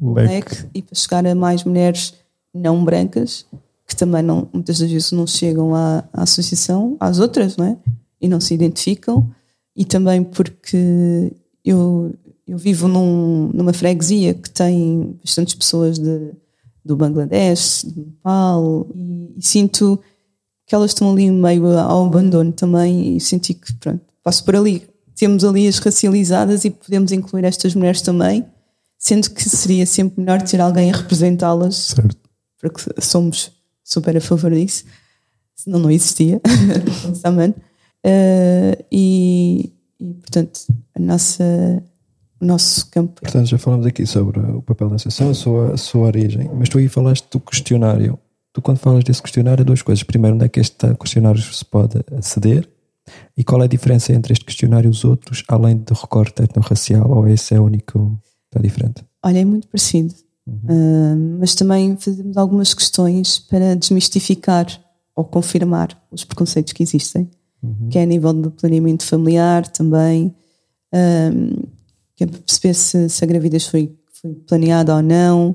o 0.00 0.12
leque. 0.12 0.28
leque 0.28 0.66
e 0.74 0.82
para 0.82 0.94
chegar 0.94 1.26
a 1.26 1.34
mais 1.34 1.64
mulheres 1.64 2.14
não 2.54 2.84
brancas 2.84 3.46
que 3.92 3.96
também 3.96 4.22
não, 4.22 4.48
muitas 4.52 4.78
das 4.78 4.90
vezes 4.90 5.12
não 5.12 5.26
chegam 5.26 5.74
à, 5.74 6.04
à 6.12 6.22
associação, 6.22 6.96
às 6.98 7.18
outras, 7.18 7.56
não 7.56 7.66
é? 7.66 7.76
E 8.20 8.26
não 8.26 8.40
se 8.40 8.54
identificam. 8.54 9.30
E 9.76 9.84
também 9.84 10.24
porque 10.24 11.32
eu, 11.62 12.14
eu 12.46 12.56
vivo 12.56 12.88
num, 12.88 13.50
numa 13.52 13.72
freguesia 13.72 14.32
que 14.32 14.50
tem 14.50 15.18
bastantes 15.22 15.54
pessoas 15.54 15.98
de, 15.98 16.32
do 16.82 16.96
Bangladesh, 16.96 17.84
do 17.84 18.06
Nepal, 18.06 18.86
e, 18.94 19.34
e, 19.36 19.42
sinto 19.42 20.00
que 20.66 20.74
elas 20.74 20.92
estão 20.92 21.12
ali 21.12 21.30
meio 21.30 21.66
ao 21.78 22.06
abandono 22.06 22.52
também. 22.52 23.16
E 23.16 23.20
senti 23.20 23.52
que, 23.52 23.74
pronto, 23.74 24.00
passo 24.22 24.42
por 24.44 24.56
ali. 24.56 24.82
Temos 25.14 25.44
ali 25.44 25.68
as 25.68 25.78
racializadas 25.78 26.64
e 26.64 26.70
podemos 26.70 27.12
incluir 27.12 27.44
estas 27.44 27.74
mulheres 27.74 28.00
também, 28.00 28.46
sendo 28.98 29.28
que 29.28 29.42
seria 29.42 29.84
sempre 29.84 30.20
melhor 30.20 30.40
ter 30.40 30.60
alguém 30.60 30.90
a 30.90 30.96
representá-las, 30.96 31.94
porque 32.58 32.82
somos 33.00 33.52
super 33.84 34.16
a 34.16 34.20
favor 34.20 34.52
disso, 34.52 34.84
senão 35.54 35.78
não 35.78 35.90
existia, 35.90 36.36
uh, 38.06 38.84
e, 38.90 39.72
e, 40.00 40.14
portanto, 40.14 40.60
a 40.94 41.00
nossa, 41.00 41.82
o 42.40 42.44
nosso 42.44 42.90
campo. 42.90 43.20
Portanto, 43.20 43.46
já 43.46 43.58
falamos 43.58 43.86
aqui 43.86 44.06
sobre 44.06 44.40
o 44.40 44.62
papel 44.62 44.88
da 44.88 44.96
associação, 44.96 45.30
a 45.30 45.34
sua, 45.34 45.74
a 45.74 45.76
sua 45.76 46.06
origem, 46.06 46.50
mas 46.54 46.68
tu 46.68 46.78
aí 46.78 46.88
falaste 46.88 47.28
do 47.30 47.40
questionário. 47.40 48.18
Tu, 48.52 48.60
quando 48.60 48.78
falas 48.78 49.02
desse 49.02 49.22
questionário, 49.22 49.64
duas 49.64 49.80
coisas. 49.80 50.02
Primeiro, 50.02 50.36
onde 50.36 50.44
é 50.44 50.48
que 50.48 50.60
este 50.60 50.94
questionário 50.96 51.40
se 51.40 51.64
pode 51.64 52.04
aceder? 52.14 52.68
E 53.36 53.42
qual 53.42 53.62
é 53.62 53.64
a 53.64 53.68
diferença 53.68 54.12
entre 54.12 54.32
este 54.32 54.44
questionário 54.44 54.88
e 54.88 54.90
os 54.90 55.04
outros, 55.04 55.42
além 55.48 55.76
do 55.76 55.94
recorte 55.94 56.42
etnorracial, 56.42 57.10
ou 57.10 57.26
esse 57.28 57.54
é 57.54 57.60
o 57.60 57.64
único 57.64 58.20
que 58.20 58.58
está 58.58 58.60
diferente? 58.60 59.04
Olha, 59.24 59.38
é 59.38 59.44
muito 59.44 59.68
parecido. 59.68 60.14
Uhum. 60.46 60.54
Uh, 60.64 61.38
mas 61.38 61.54
também 61.54 61.96
fazemos 61.96 62.36
algumas 62.36 62.74
questões 62.74 63.38
para 63.38 63.76
desmistificar 63.76 64.66
ou 65.14 65.24
confirmar 65.24 65.96
os 66.10 66.24
preconceitos 66.24 66.72
que 66.72 66.82
existem. 66.82 67.30
uhum. 67.62 67.88
que 67.88 67.98
é 67.98 68.02
a 68.02 68.06
nível 68.06 68.32
do 68.32 68.50
planeamento 68.50 69.04
familiar 69.04 69.66
também, 69.68 70.34
um, 70.92 71.62
que 72.16 72.24
é 72.24 72.26
perceber 72.26 72.74
se, 72.74 73.08
se 73.08 73.24
a 73.24 73.26
gravidez 73.26 73.66
foi, 73.66 73.96
foi 74.20 74.34
planeada 74.34 74.94
ou 74.94 75.02
não, 75.02 75.50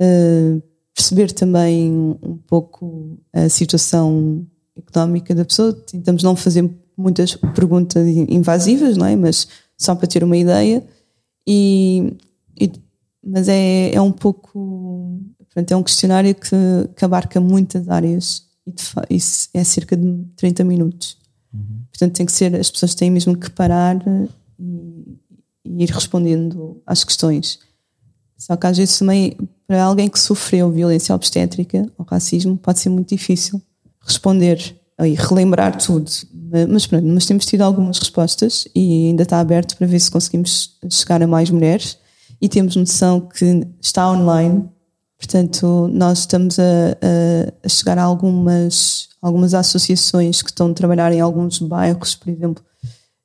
uh, 0.00 0.62
perceber 0.94 1.32
também 1.32 1.92
um 2.22 2.38
pouco 2.46 3.18
a 3.32 3.48
situação 3.48 4.46
económica 4.76 5.34
da 5.34 5.44
pessoa. 5.44 5.72
Tentamos 5.72 6.22
não 6.22 6.36
fazer 6.36 6.68
muitas 6.96 7.34
perguntas 7.34 8.06
invasivas, 8.06 8.96
não 8.96 9.06
é? 9.06 9.16
Mas 9.16 9.48
só 9.76 9.94
para 9.94 10.06
ter 10.06 10.22
uma 10.22 10.36
ideia. 10.36 10.84
E, 11.46 12.16
e 12.58 12.70
mas 13.24 13.48
é, 13.48 13.94
é 13.94 14.00
um 14.00 14.12
pouco. 14.12 15.20
Portanto, 15.38 15.72
é 15.72 15.76
um 15.76 15.82
questionário 15.82 16.34
que, 16.34 16.56
que 16.96 17.04
abarca 17.04 17.40
muitas 17.40 17.88
áreas 17.88 18.44
e 19.10 19.16
isso 19.16 19.48
é 19.52 19.62
cerca 19.62 19.96
de 19.96 20.24
30 20.36 20.64
minutos. 20.64 21.16
Uhum. 21.52 21.82
Portanto, 21.90 22.14
tem 22.14 22.26
que 22.26 22.32
ser, 22.32 22.54
as 22.56 22.70
pessoas 22.70 22.94
têm 22.94 23.10
mesmo 23.10 23.36
que 23.36 23.50
parar 23.50 23.96
e, 24.58 25.18
e, 25.64 25.82
ir 25.84 25.90
respondendo 25.90 26.80
às 26.86 27.04
questões. 27.04 27.58
Só 28.36 28.56
que 28.56 28.66
às 28.66 28.76
vezes 28.76 28.98
também, 28.98 29.36
para 29.66 29.84
alguém 29.84 30.08
que 30.08 30.18
sofreu 30.18 30.70
violência 30.70 31.14
obstétrica 31.14 31.88
ou 31.96 32.04
racismo, 32.04 32.56
pode 32.56 32.80
ser 32.80 32.88
muito 32.88 33.10
difícil 33.10 33.62
responder 34.00 34.76
e 35.00 35.14
relembrar 35.14 35.76
tudo. 35.76 36.10
Mas 36.68 36.86
pronto, 36.86 37.06
mas 37.06 37.26
temos 37.26 37.46
tido 37.46 37.62
algumas 37.62 37.98
respostas 37.98 38.66
e 38.74 39.08
ainda 39.08 39.22
está 39.24 39.40
aberto 39.40 39.76
para 39.76 39.86
ver 39.86 40.00
se 40.00 40.10
conseguimos 40.10 40.76
chegar 40.90 41.22
a 41.22 41.26
mais 41.26 41.50
mulheres 41.50 41.98
e 42.40 42.48
temos 42.48 42.76
noção 42.76 43.20
que 43.20 43.66
está 43.80 44.10
online, 44.10 44.68
portanto, 45.18 45.88
nós 45.92 46.20
estamos 46.20 46.58
a, 46.58 46.62
a, 47.62 47.68
chegar 47.68 47.98
a 47.98 48.02
algumas, 48.02 49.08
algumas 49.20 49.54
associações 49.54 50.42
que 50.42 50.50
estão 50.50 50.70
a 50.70 50.74
trabalhar 50.74 51.12
em 51.12 51.20
alguns 51.20 51.58
bairros, 51.58 52.14
por 52.14 52.28
exemplo, 52.28 52.64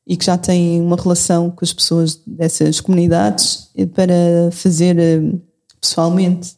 e 0.07 0.17
que 0.17 0.25
já 0.25 0.37
têm 0.37 0.81
uma 0.81 0.95
relação 0.95 1.51
com 1.51 1.63
as 1.63 1.71
pessoas 1.71 2.19
dessas 2.25 2.81
comunidades 2.81 3.69
para 3.93 4.49
fazer 4.51 4.97
eh, 4.97 5.21
pessoalmente, 5.79 6.55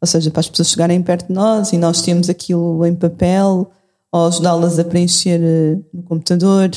ou 0.00 0.06
seja, 0.06 0.30
para 0.30 0.40
as 0.40 0.48
pessoas 0.48 0.68
chegarem 0.68 1.02
perto 1.02 1.26
de 1.26 1.34
nós 1.34 1.72
e 1.72 1.78
nós 1.78 2.00
temos 2.02 2.28
aquilo 2.28 2.84
em 2.86 2.94
papel 2.94 3.72
ou 4.12 4.26
ajudá-las 4.26 4.78
a 4.78 4.84
preencher 4.84 5.40
eh, 5.42 5.78
no 5.92 6.02
computador, 6.04 6.70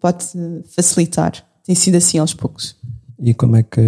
pode 0.00 0.26
facilitar. 0.66 1.32
Tem 1.64 1.74
sido 1.74 1.96
assim 1.96 2.18
aos 2.18 2.34
poucos. 2.34 2.76
E 3.22 3.32
como 3.32 3.54
é 3.54 3.62
que 3.62 3.80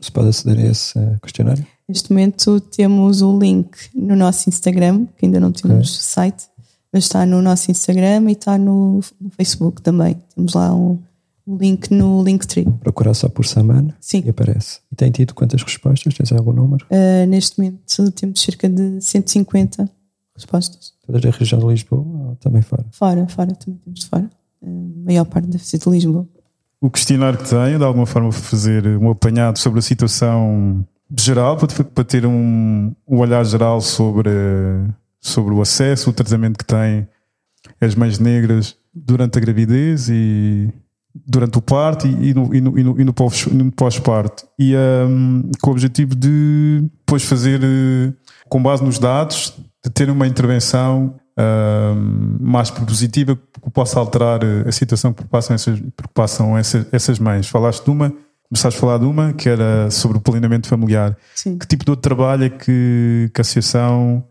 se 0.00 0.12
pode 0.12 0.28
aceder 0.28 0.64
a 0.64 0.70
esse 0.70 0.94
questionário? 1.20 1.66
Neste 1.88 2.10
momento 2.10 2.60
temos 2.60 3.20
o 3.20 3.36
link 3.36 3.76
no 3.92 4.14
nosso 4.14 4.48
Instagram, 4.48 5.06
que 5.18 5.26
ainda 5.26 5.40
não 5.40 5.50
temos 5.50 5.90
okay. 5.90 6.02
site, 6.02 6.44
mas 6.92 7.04
está 7.04 7.26
no 7.26 7.42
nosso 7.42 7.68
Instagram 7.68 8.28
e 8.28 8.32
está 8.32 8.56
no, 8.56 9.00
no 9.20 9.30
Facebook 9.30 9.82
também. 9.82 10.16
Temos 10.34 10.54
lá 10.54 10.72
um, 10.72 11.00
um, 11.44 11.56
link 11.56 11.90
no 11.90 12.22
Linktree. 12.22 12.64
Procurar 12.80 13.14
só 13.14 13.28
por 13.28 13.44
Saman 13.44 13.92
Sim. 14.00 14.22
e 14.24 14.30
aparece. 14.30 14.78
E 14.92 14.94
tem 14.94 15.10
tido 15.10 15.34
quantas 15.34 15.62
respostas? 15.64 16.14
Tens 16.14 16.30
algum 16.30 16.52
número? 16.52 16.86
Uh, 16.86 17.26
neste 17.26 17.58
momento 17.58 18.10
temos 18.12 18.40
cerca 18.40 18.68
de 18.68 19.00
150 19.00 19.90
respostas. 20.36 20.92
Todas 21.04 21.22
da 21.22 21.30
região 21.30 21.60
de 21.60 21.66
Lisboa 21.66 22.02
ou 22.02 22.36
também 22.36 22.62
fora? 22.62 22.86
Fora, 22.92 23.26
fora, 23.26 23.52
também 23.52 23.80
temos 23.84 24.00
de 24.00 24.06
fora. 24.06 24.30
A 24.62 24.68
maior 25.04 25.24
parte 25.24 25.48
deve 25.48 25.64
ser 25.64 25.78
de 25.78 25.88
Lisboa 25.90 26.26
o 26.80 26.90
questionário 26.90 27.38
que 27.38 27.48
tenho, 27.48 27.78
de 27.78 27.84
alguma 27.84 28.06
forma, 28.06 28.30
fazer 28.30 28.86
um 28.98 29.10
apanhado 29.10 29.58
sobre 29.58 29.78
a 29.78 29.82
situação 29.82 30.86
geral, 31.18 31.56
para 31.56 32.04
ter 32.04 32.26
um, 32.26 32.94
um 33.06 33.18
olhar 33.18 33.44
geral 33.44 33.80
sobre, 33.80 34.30
sobre 35.20 35.54
o 35.54 35.60
acesso, 35.60 36.10
o 36.10 36.12
tratamento 36.12 36.58
que 36.58 36.64
têm 36.64 37.08
as 37.80 37.94
mães 37.94 38.18
negras 38.18 38.76
durante 38.94 39.38
a 39.38 39.40
gravidez 39.40 40.08
e 40.08 40.72
durante 41.14 41.58
o 41.58 41.62
parto 41.62 42.06
e, 42.06 42.34
no, 42.34 42.54
e 42.54 42.60
no, 42.60 42.78
e 42.78 42.84
no, 42.84 42.94
no 43.04 43.72
pós-parto. 43.72 44.46
E 44.58 44.74
um, 44.76 45.50
com 45.60 45.70
o 45.70 45.72
objetivo 45.72 46.14
de 46.14 46.82
depois 46.98 47.24
fazer, 47.24 47.60
com 48.48 48.62
base 48.62 48.84
nos 48.84 48.98
dados, 48.98 49.54
de 49.84 49.90
ter 49.90 50.10
uma 50.10 50.26
intervenção 50.26 51.14
uh, 51.38 51.94
mais 52.40 52.70
propositiva 52.70 53.36
que 53.36 53.70
possa 53.70 53.98
alterar 53.98 54.40
a 54.66 54.72
situação 54.72 55.12
que 55.12 55.24
passam 55.24 55.54
essas, 55.54 55.80
que 55.80 56.08
passam 56.14 56.58
essas, 56.58 56.86
essas 56.92 57.18
mães. 57.18 57.48
Falaste 57.48 57.84
de 57.84 57.90
uma, 57.90 58.12
começaste 58.48 58.78
a 58.78 58.80
falar 58.80 58.98
de 58.98 59.04
uma 59.04 59.32
que 59.32 59.48
era 59.48 59.90
sobre 59.90 60.18
o 60.18 60.20
planeamento 60.20 60.68
familiar. 60.68 61.16
Sim. 61.34 61.58
Que 61.58 61.66
tipo 61.66 61.84
de 61.84 61.90
outro 61.90 62.02
trabalho 62.02 62.44
é 62.44 62.50
que, 62.50 63.30
que 63.32 63.40
a 63.40 63.42
associação, 63.42 64.24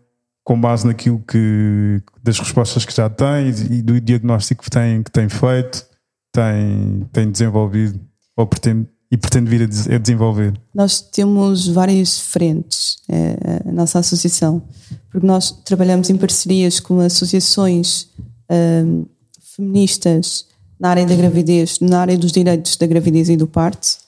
com 0.44 0.60
base 0.60 0.86
naquilo 0.86 1.22
que 1.26 2.02
das 2.22 2.38
respostas 2.38 2.84
que 2.84 2.94
já 2.94 3.08
tem 3.08 3.48
e 3.48 3.82
do 3.82 4.00
diagnóstico 4.00 4.64
que 4.64 4.70
tem, 4.70 5.02
que 5.02 5.10
tem 5.10 5.28
feito, 5.28 5.86
tem, 6.32 7.06
tem 7.12 7.30
desenvolvido 7.30 8.00
ou 8.36 8.46
pretende 8.46 8.86
e 9.10 9.16
pretende 9.16 9.48
vir 9.48 9.62
a 9.62 9.98
desenvolver? 9.98 10.58
Nós 10.74 11.00
temos 11.00 11.68
várias 11.68 12.18
frentes, 12.18 12.98
é, 13.08 13.68
a 13.68 13.72
nossa 13.72 13.98
associação, 13.98 14.62
porque 15.10 15.26
nós 15.26 15.50
trabalhamos 15.64 16.10
em 16.10 16.16
parcerias 16.16 16.80
com 16.80 16.98
associações 17.00 18.08
um, 18.50 19.06
feministas 19.54 20.46
na 20.78 20.90
área 20.90 21.06
da 21.06 21.14
gravidez, 21.14 21.78
na 21.80 22.00
área 22.00 22.18
dos 22.18 22.32
direitos 22.32 22.76
da 22.76 22.86
gravidez 22.86 23.28
e 23.28 23.36
do 23.36 23.46
parto, 23.46 23.98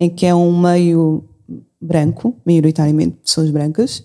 em 0.00 0.08
que 0.08 0.24
é 0.24 0.34
um 0.34 0.58
meio 0.58 1.24
branco, 1.80 2.34
maioritariamente 2.46 3.16
pessoas 3.24 3.50
brancas, 3.50 4.04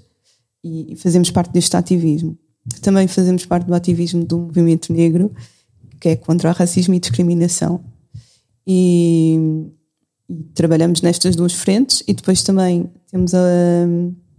e 0.64 0.96
fazemos 0.98 1.32
parte 1.32 1.54
deste 1.54 1.76
ativismo. 1.78 2.38
Também 2.82 3.08
fazemos 3.08 3.46
parte 3.46 3.66
do 3.66 3.74
ativismo 3.74 4.26
do 4.26 4.40
movimento 4.40 4.92
negro, 4.92 5.32
que 6.00 6.10
é 6.10 6.16
contra 6.16 6.50
o 6.50 6.54
racismo 6.54 6.94
e 6.94 7.00
discriminação. 7.00 7.82
E 8.68 9.72
e 10.30 10.44
trabalhamos 10.54 11.02
nestas 11.02 11.36
duas 11.36 11.54
frentes 11.54 12.04
e 12.08 12.14
depois 12.14 12.44
também 12.44 12.90
temos 13.10 13.34
a, 13.34 13.40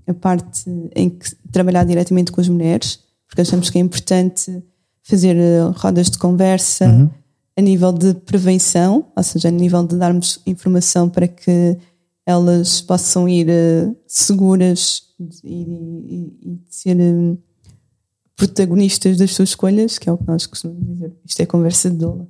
a 0.06 0.14
parte 0.14 0.70
em 0.94 1.10
que 1.10 1.34
trabalhar 1.50 1.84
diretamente 1.84 2.30
com 2.30 2.40
as 2.40 2.48
mulheres, 2.48 3.00
porque 3.26 3.40
achamos 3.40 3.68
que 3.68 3.78
é 3.78 3.80
importante 3.80 4.62
fazer 5.02 5.36
eh, 5.36 5.60
rodas 5.74 6.08
de 6.08 6.18
conversa 6.18 6.86
uhum. 6.86 7.10
a 7.56 7.60
nível 7.60 7.92
de 7.92 8.14
prevenção, 8.14 9.06
ou 9.16 9.22
seja, 9.22 9.48
a 9.48 9.50
nível 9.50 9.84
de 9.84 9.96
darmos 9.96 10.40
informação 10.46 11.08
para 11.08 11.26
que 11.26 11.76
elas 12.24 12.80
possam 12.80 13.28
ir 13.28 13.48
uh, 13.48 13.96
seguras 14.06 15.02
e, 15.42 15.62
e, 15.62 16.52
e 16.52 16.60
ser 16.68 16.96
uh, 16.96 17.36
protagonistas 18.36 19.16
das 19.16 19.34
suas 19.34 19.48
escolhas, 19.48 19.98
que 19.98 20.08
é 20.08 20.12
o 20.12 20.18
que 20.18 20.28
nós 20.28 20.46
costumamos 20.46 20.86
dizer. 20.86 21.12
Isto 21.24 21.40
é 21.40 21.46
conversa 21.46 21.90
de 21.90 21.96
doula 21.96 22.28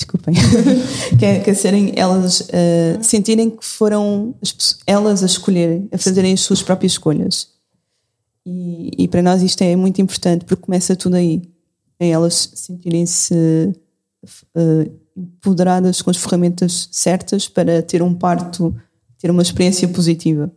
desculpem, 0.00 0.34
que, 1.18 1.24
é, 1.24 1.40
que 1.40 1.50
é 1.50 1.54
serem 1.54 1.92
elas 1.94 2.40
uh, 2.40 3.02
sentirem 3.02 3.50
que 3.50 3.64
foram 3.64 4.34
as, 4.42 4.78
elas 4.86 5.22
a 5.22 5.26
escolherem, 5.26 5.88
a 5.92 5.98
fazerem 5.98 6.32
as 6.32 6.40
suas 6.40 6.62
próprias 6.62 6.92
escolhas. 6.92 7.48
E, 8.44 8.90
e, 8.96 9.08
para 9.08 9.22
nós 9.22 9.42
isto 9.42 9.62
é 9.62 9.76
muito 9.76 10.00
importante 10.00 10.44
porque 10.44 10.62
começa 10.62 10.96
tudo 10.96 11.16
aí, 11.16 11.42
em 12.00 12.10
elas 12.10 12.50
sentirem-se 12.54 13.34
uh, 14.56 15.00
empoderadas 15.14 16.00
com 16.00 16.10
as 16.10 16.16
ferramentas 16.16 16.88
certas 16.90 17.46
para 17.46 17.82
ter 17.82 18.02
um 18.02 18.14
parto, 18.14 18.74
ter 19.18 19.30
uma 19.30 19.42
experiência 19.42 19.86
positiva. 19.88 20.50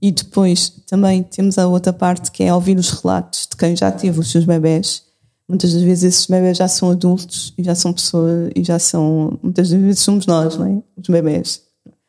E 0.00 0.10
depois 0.10 0.70
também 0.86 1.22
temos 1.22 1.58
a 1.58 1.66
outra 1.66 1.92
parte 1.92 2.30
que 2.30 2.42
é 2.42 2.54
ouvir 2.54 2.78
os 2.78 2.90
relatos 2.90 3.46
de 3.50 3.56
quem 3.56 3.76
já 3.76 3.90
teve 3.90 4.18
os 4.18 4.30
seus 4.30 4.44
bebés 4.44 5.07
muitas 5.48 5.72
das 5.72 5.82
vezes 5.82 6.04
esses 6.04 6.26
bebés 6.26 6.58
já 6.58 6.68
são 6.68 6.90
adultos 6.90 7.54
e 7.56 7.64
já 7.64 7.74
são 7.74 7.92
pessoas 7.92 8.50
e 8.54 8.62
já 8.62 8.78
são 8.78 9.38
muitas 9.42 9.70
das 9.70 9.80
vezes 9.80 10.00
somos 10.00 10.26
nós 10.26 10.56
não 10.56 10.66
é? 10.66 10.82
Os 11.00 11.08
bebés. 11.08 11.62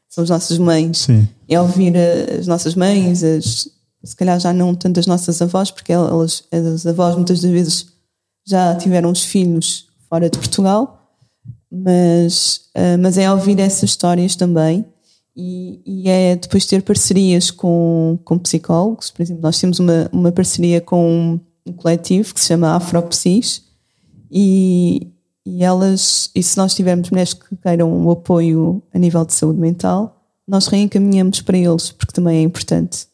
São 0.09 0.23
as 0.23 0.29
nossas 0.29 0.57
mães. 0.57 0.99
Sim. 0.99 1.27
é 1.47 1.59
ouvir 1.59 1.95
as 1.97 2.47
nossas 2.47 2.75
mães 2.75 3.23
as, 3.23 3.69
se 4.03 4.15
calhar 4.15 4.39
já 4.39 4.51
não 4.51 4.75
tanto 4.75 4.99
as 4.99 5.07
nossas 5.07 5.41
avós 5.41 5.71
porque 5.71 5.93
elas 5.93 6.43
as 6.51 6.85
avós 6.85 7.15
muitas 7.15 7.41
das 7.41 7.51
vezes 7.51 7.87
já 8.45 8.75
tiveram 8.75 9.11
os 9.11 9.23
filhos 9.23 9.87
fora 10.09 10.29
de 10.29 10.37
Portugal 10.37 10.99
mas 11.71 12.61
uh, 12.75 12.97
mas 12.99 13.17
é 13.17 13.31
ouvir 13.31 13.59
essas 13.59 13.91
histórias 13.91 14.35
também. 14.35 14.85
E, 15.35 15.81
e, 15.85 16.09
é 16.09 16.35
depois 16.35 16.65
ter 16.65 16.81
parcerias 16.81 17.49
com, 17.49 18.19
com 18.25 18.37
psicólogos. 18.37 19.09
Por 19.09 19.21
exemplo 19.21 19.41
nós 19.41 19.57
temos 19.57 19.79
uma, 19.79 20.09
uma 20.11 20.31
parceria 20.33 20.81
com 20.81 21.39
um 21.69 21.73
coletivo 21.73 22.33
que 22.33 22.39
se 22.39 22.47
chama 22.47 22.75
Afropsis 22.75 23.63
e, 24.31 25.11
e 25.45 25.63
elas, 25.63 26.29
e 26.35 26.43
se 26.43 26.57
nós 26.57 26.73
tivermos 26.73 27.09
mulheres 27.09 27.33
que 27.33 27.55
queiram 27.55 28.05
o 28.05 28.11
apoio 28.11 28.81
a 28.93 28.99
nível 28.99 29.25
de 29.25 29.33
saúde 29.33 29.59
mental, 29.59 30.21
nós 30.47 30.67
reencaminhamos 30.67 31.41
para 31.41 31.57
eles, 31.57 31.91
porque 31.91 32.13
também 32.13 32.37
é 32.37 32.41
importante. 32.41 33.07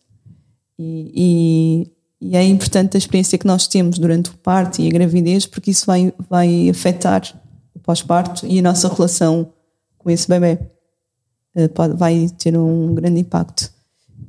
E, 0.77 1.91
e, 2.21 2.29
e, 2.29 2.35
é 2.37 2.43
importante 2.43 2.95
a 2.95 2.97
experiência 2.97 3.37
que 3.37 3.47
nós 3.47 3.67
temos 3.67 3.97
durante 3.97 4.29
o 4.29 4.37
parto 4.37 4.81
e 4.81 4.87
a 4.87 4.91
gravidez, 4.91 5.45
porque 5.45 5.71
isso 5.71 5.85
vai, 5.85 6.13
vai 6.29 6.69
afetar 6.69 7.21
o 7.73 7.79
pós-parto 7.79 8.45
e 8.45 8.59
a 8.59 8.61
nossa 8.61 8.87
relação 8.87 9.51
com 9.97 10.09
esse 10.09 10.27
bebê. 10.27 10.59
Eh, 11.55 11.67
pode, 11.67 11.95
vai 11.95 12.29
ter 12.37 12.57
um 12.57 12.93
grande 12.93 13.19
impacto. 13.19 13.74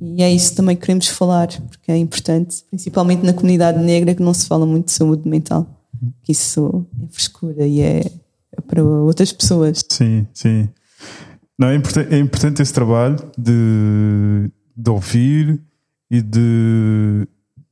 E 0.01 0.23
é 0.23 0.31
isso 0.31 0.55
também 0.55 0.77
que 0.77 0.83
queremos 0.83 1.09
falar, 1.09 1.49
porque 1.49 1.91
é 1.91 1.97
importante, 1.97 2.65
principalmente 2.71 3.25
na 3.25 3.33
comunidade 3.33 3.79
negra, 3.79 4.15
que 4.15 4.23
não 4.23 4.35
se 4.35 4.47
fala 4.47 4.67
muito 4.67 4.87
de 4.87 4.93
saúde 4.93 5.29
mental. 5.29 5.67
que 6.23 6.33
isso 6.33 6.87
é 7.03 7.07
frescura 7.09 7.67
e 7.67 7.81
é, 7.81 8.01
é 8.01 8.61
para 8.67 8.85
outras 8.85 9.33
pessoas. 9.33 9.85
Sim, 9.91 10.27
sim. 10.35 10.69
Não, 11.59 11.69
é, 11.69 11.75
importante, 11.75 12.15
é 12.15 12.19
importante 12.19 12.63
esse 12.63 12.73
trabalho 12.73 13.17
de, 13.39 14.51
de 14.77 14.91
ouvir 14.91 15.59
e 16.11 16.21
de, 16.21 17.27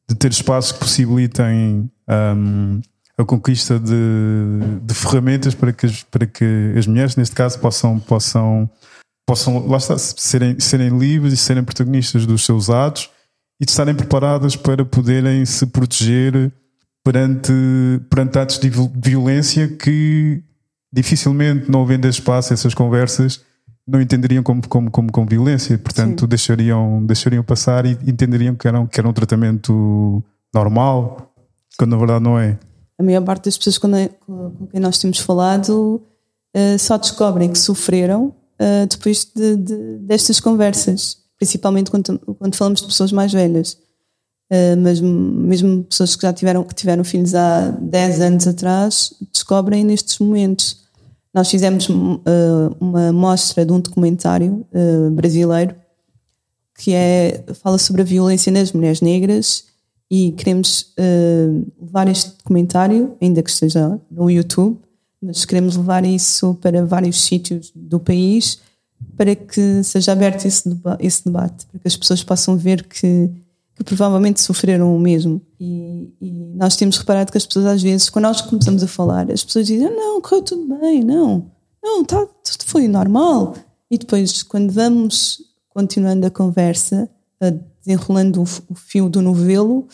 de 0.09 0.15
ter 0.15 0.31
espaços 0.31 0.73
que 0.73 0.79
possibilitem 0.79 1.91
um, 2.09 2.81
a 3.17 3.25
conquista 3.25 3.79
de, 3.79 3.95
de, 4.83 4.95
ferramentas 4.95 5.55
para 5.55 5.73
que, 5.73 5.87
as, 5.87 6.03
para 6.03 6.27
que 6.27 6.75
as 6.77 6.87
mulheres, 6.87 7.15
neste 7.15 7.35
caso, 7.35 7.59
possam, 7.61 8.01
possam, 8.01 8.69
possam 9.27 9.67
lá 9.67 9.79
está, 9.79 9.97
serem, 9.99 10.59
serem 10.61 10.97
livres 10.99 11.33
e 11.33 11.37
serem 11.37 11.65
protagonistas 11.65 12.27
dos 12.27 12.45
seus 12.45 12.71
atos 12.71 13.11
e 13.61 13.65
de 13.65 13.71
estarem 13.71 13.95
preparadas 13.95 14.57
para 14.57 14.85
poderem 14.85 15.45
se 15.47 15.67
proteger 15.67 16.53
perante, 17.03 17.53
perante 18.11 18.39
atos 18.39 18.59
de 18.59 18.71
violência 18.71 19.69
que 19.69 20.43
dificilmente, 20.93 21.71
não 21.71 21.83
havendo 21.83 22.07
espaço 22.07 22.53
a 22.53 22.55
essas 22.55 22.73
conversas, 22.73 23.41
não 23.87 24.01
entenderiam 24.01 24.43
como, 24.43 24.67
como, 24.69 24.91
como, 24.91 25.13
como 25.13 25.27
violência, 25.27 25.77
portanto 25.77 26.27
deixariam, 26.27 27.05
deixariam 27.05 27.43
passar 27.43 27.85
e 27.85 27.99
entenderiam 28.07 28.55
que 28.55 28.67
era, 28.67 28.81
um, 28.81 28.87
que 28.87 28.99
era 28.99 29.09
um 29.09 29.13
tratamento 29.13 30.23
normal, 30.55 31.33
quando 31.77 31.91
na 31.91 31.97
verdade 31.99 32.23
não 32.23 32.39
é. 32.39 32.59
A 32.99 33.03
maior 33.03 33.23
parte 33.23 33.47
das 33.47 33.59
pessoas 33.59 33.77
com, 33.77 33.91
quem 34.71 34.81
nós 34.81 34.99
temos 34.99 35.19
falado 35.19 36.01
uh, 36.57 36.79
só 36.79 36.97
descobrem 36.97 37.51
que 37.51 37.59
sofreram 37.59 38.33
uh, 38.61 38.87
depois 38.89 39.25
de, 39.35 39.57
de, 39.57 39.99
destas 39.99 40.41
conversas, 40.41 41.19
principalmente 41.37 41.91
quando, 41.91 42.19
quando 42.39 42.55
falamos 42.55 42.81
de 42.81 42.87
pessoas 42.87 43.13
mais 43.13 43.33
velhas. 43.33 43.79
Uh, 44.51 44.77
mas 44.79 45.01
mesmo 45.01 45.85
pessoas 45.85 46.15
que 46.15 46.23
já 46.23 46.33
tiveram, 46.33 46.63
que 46.65 46.75
tiveram 46.75 47.03
filhos 47.03 47.35
há 47.35 47.71
10 47.71 48.21
anos 48.21 48.47
atrás 48.47 49.15
descobrem 49.33 49.85
nestes 49.85 50.19
momentos. 50.19 50.85
Nós 51.33 51.51
fizemos 51.51 51.89
uh, 51.89 52.25
uma 52.79 53.13
mostra 53.13 53.67
de 53.67 53.73
um 53.73 53.81
documentário 53.81 54.65
brasileiro 55.13 55.75
que 56.79 56.93
é, 56.93 57.45
fala 57.55 57.79
sobre 57.79 58.03
a 58.03 58.05
violência 58.05 58.53
nas 58.53 58.73
mulheres 58.73 59.01
negras 59.01 59.65
e 60.11 60.33
queremos 60.33 60.93
levar 61.81 62.09
este 62.09 62.37
documentário, 62.37 63.17
ainda 63.21 63.43
que 63.43 63.51
esteja 63.51 63.99
no 64.11 64.29
YouTube, 64.31 64.79
mas 65.25 65.45
queremos 65.45 65.77
levar 65.77 66.05
isso 66.05 66.55
para 66.61 66.85
vários 66.85 67.23
sítios 67.23 67.73
do 67.75 67.99
país 67.99 68.61
para 69.17 69.35
que 69.35 69.83
seja 69.83 70.13
aberto 70.13 70.45
esse, 70.45 70.69
deba 70.69 70.97
esse 71.01 71.25
debate, 71.25 71.67
para 71.67 71.79
que 71.79 71.89
as 71.89 71.97
pessoas 71.97 72.23
possam 72.23 72.57
ver 72.57 72.85
que 72.85 73.31
que 73.77 73.83
provavelmente 73.83 74.41
sofreram 74.41 74.95
o 74.95 75.01
mesmo. 75.01 75.41
E, 75.59 76.13
e, 76.21 76.31
nós 76.55 76.77
temos 76.77 76.97
reparado 76.97 77.33
que 77.33 77.39
as 77.39 77.47
pessoas, 77.47 77.67
às 77.67 77.83
vezes, 77.83 78.09
quando 78.09 78.25
nós 78.25 78.41
começamos 78.41 78.83
a 78.83 78.87
falar, 78.87 79.31
as 79.31 79.43
pessoas 79.43 79.67
dizem: 79.67 79.91
Não, 79.91 80.21
correu 80.21 80.43
tudo 80.43 80.79
bem, 80.79 81.03
não, 81.03 81.51
não, 81.83 82.05
tá, 82.05 82.25
tudo 82.25 82.65
foi 82.67 82.87
normal. 82.87 83.55
E 83.91 83.99
depois, 83.99 84.43
quando 84.43 84.71
vamos 84.71 85.43
continuando 85.69 86.27
a 86.27 86.31
conversa, 86.31 87.11
desenrolando 87.85 88.43
o, 88.43 88.73
o 88.73 88.75
fio 88.75 89.09
do 89.09 89.21
novelo, 89.21 89.89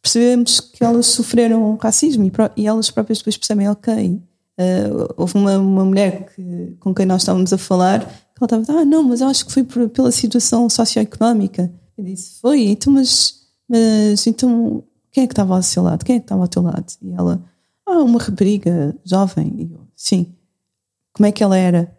percebemos 0.00 0.60
que 0.60 0.82
elas 0.82 1.06
sofreram 1.06 1.76
racismo 1.76 2.24
e, 2.24 2.32
e 2.56 2.66
elas 2.66 2.90
próprias 2.90 3.18
depois 3.18 3.36
percebem: 3.36 3.68
Ok. 3.68 4.20
Uh, 4.60 5.14
houve 5.16 5.36
uma, 5.36 5.56
uma 5.56 5.84
mulher 5.86 6.26
que, 6.34 6.76
com 6.80 6.94
quem 6.94 7.06
nós 7.06 7.22
estávamos 7.22 7.50
a 7.50 7.56
falar, 7.56 8.00
que 8.00 8.44
ela 8.44 8.60
estava, 8.60 8.80
ah, 8.80 8.84
não, 8.84 9.02
mas 9.02 9.22
eu 9.22 9.28
acho 9.28 9.46
que 9.46 9.52
foi 9.52 9.64
por, 9.64 9.88
pela 9.88 10.12
situação 10.12 10.68
socioeconómica. 10.68 11.72
Eu 11.96 12.04
disse, 12.04 12.38
foi, 12.40 12.68
então, 12.68 12.92
mas, 12.92 13.40
mas 13.66 14.26
então 14.26 14.84
quem 15.10 15.24
é 15.24 15.26
que 15.26 15.32
estava 15.32 15.56
ao 15.56 15.62
seu 15.62 15.82
lado? 15.82 16.04
Quem 16.04 16.16
é 16.16 16.18
que 16.18 16.24
estava 16.24 16.42
ao 16.42 16.48
teu 16.48 16.62
lado? 16.62 16.92
E 17.00 17.10
ela, 17.12 17.42
ah, 17.86 18.02
uma 18.02 18.20
rapariga 18.20 18.94
jovem. 19.04 19.54
E 19.56 19.72
eu, 19.72 19.80
sim. 19.96 20.34
Como 21.12 21.26
é 21.26 21.32
que 21.32 21.42
ela 21.42 21.56
era? 21.56 21.90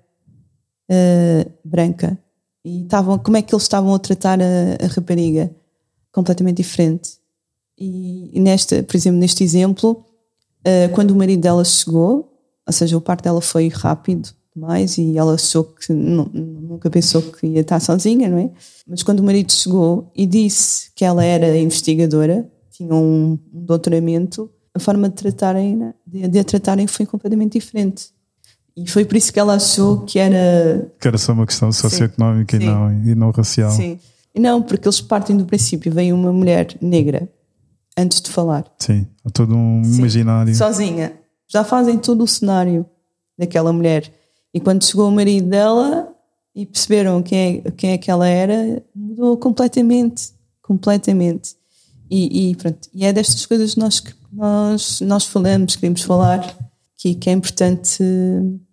Uh, 0.90 1.52
branca. 1.64 2.18
E 2.64 2.84
estavam, 2.84 3.18
como 3.18 3.38
é 3.38 3.42
que 3.42 3.54
eles 3.54 3.64
estavam 3.64 3.94
a 3.94 4.00
tratar 4.00 4.40
a, 4.40 4.84
a 4.84 4.88
rapariga? 4.88 5.54
Completamente 6.12 6.58
diferente. 6.58 7.18
E, 7.78 8.30
e 8.38 8.40
nesta, 8.40 8.84
por 8.84 8.96
exemplo, 8.96 9.20
neste 9.20 9.44
exemplo, 9.44 10.06
uh, 10.60 10.94
quando 10.94 11.12
o 11.12 11.16
marido 11.16 11.42
dela 11.42 11.64
chegou, 11.66 12.31
ou 12.72 12.74
seja, 12.74 12.98
o 12.98 13.02
parto 13.02 13.26
dela 13.26 13.42
foi 13.42 13.68
rápido, 13.68 14.30
mais 14.56 14.98
e 14.98 15.18
ela 15.18 15.34
achou 15.34 15.66
que 15.66 15.92
não, 15.92 16.26
nunca 16.34 16.90
pensou 16.90 17.22
que 17.22 17.46
ia 17.46 17.60
estar 17.60 17.82
sozinha, 17.82 18.30
não 18.30 18.38
é? 18.38 18.50
Mas 18.88 19.04
quando 19.04 19.20
o 19.20 19.24
marido 19.24 19.52
chegou 19.52 20.10
e 20.16 20.26
disse 20.26 20.90
que 20.96 21.04
ela 21.04 21.22
era 21.22 21.58
investigadora, 21.58 22.50
tinha 22.72 22.94
um, 22.94 23.38
um 23.54 23.66
doutoramento, 23.66 24.50
a 24.74 24.80
forma 24.80 25.10
de 25.10 25.16
tratarem 25.16 25.94
de, 26.08 26.28
de 26.30 26.40
a 26.40 26.44
tratarem 26.46 26.88
foi 26.88 27.06
completamente 27.06 27.60
diferente. 27.60 28.10
E 28.76 28.90
foi 28.90 29.04
por 29.04 29.18
isso 29.18 29.34
que 29.34 29.40
ela 29.40 29.56
achou 29.56 30.06
que 30.06 30.18
era 30.18 30.90
que 30.98 31.08
era 31.10 31.18
só 31.18 31.34
uma 31.34 31.46
questão 31.46 31.70
socioeconómica 31.74 32.58
sim, 32.58 32.64
e 32.64 32.68
não 32.68 33.04
e 33.04 33.16
não 33.16 33.32
racial. 33.32 33.72
Sim. 33.72 34.00
E 34.34 34.40
não, 34.40 34.62
porque 34.62 34.88
eles 34.88 35.02
partem 35.02 35.36
do 35.36 35.46
princípio, 35.46 35.92
vem 35.92 36.14
uma 36.14 36.32
mulher 36.32 36.74
negra 36.82 37.28
antes 37.98 38.22
de 38.22 38.30
falar. 38.30 38.64
Sim, 38.80 39.06
há 39.26 39.30
todo 39.30 39.54
um 39.54 39.84
sim. 39.84 40.00
imaginário. 40.00 40.56
Sozinha. 40.56 41.21
Já 41.52 41.66
fazem 41.66 41.98
todo 41.98 42.24
o 42.24 42.28
cenário 42.28 42.86
daquela 43.38 43.74
mulher 43.74 44.10
e 44.54 44.60
quando 44.60 44.86
chegou 44.86 45.10
o 45.10 45.12
marido 45.12 45.50
dela 45.50 46.14
e 46.56 46.66
perceberam 46.66 47.22
quem 47.22 47.64
é, 47.66 47.72
quem 47.72 47.92
é 47.92 47.98
que 47.98 48.10
ela 48.10 48.28
era, 48.28 48.82
mudou 48.96 49.36
completamente. 49.38 50.32
Completamente. 50.62 51.56
E, 52.10 52.52
e, 52.52 52.56
pronto, 52.56 52.90
e 52.94 53.06
é 53.06 53.12
destas 53.12 53.46
coisas 53.46 53.74
que 53.74 53.80
nós, 53.80 54.04
nós, 54.32 55.02
nós 55.02 55.26
falamos, 55.26 55.76
queremos 55.76 56.02
falar, 56.02 56.58
que, 56.98 57.16
que 57.16 57.30
é 57.30 57.34
importante 57.34 58.04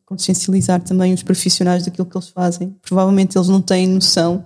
consciencializar 0.05 0.83
também 0.83 1.13
os 1.13 1.23
profissionais 1.23 1.85
daquilo 1.85 2.07
que 2.07 2.17
eles 2.17 2.29
fazem. 2.29 2.77
Provavelmente 2.83 3.37
eles 3.37 3.49
não 3.49 3.61
têm 3.61 3.89
noção. 3.89 4.45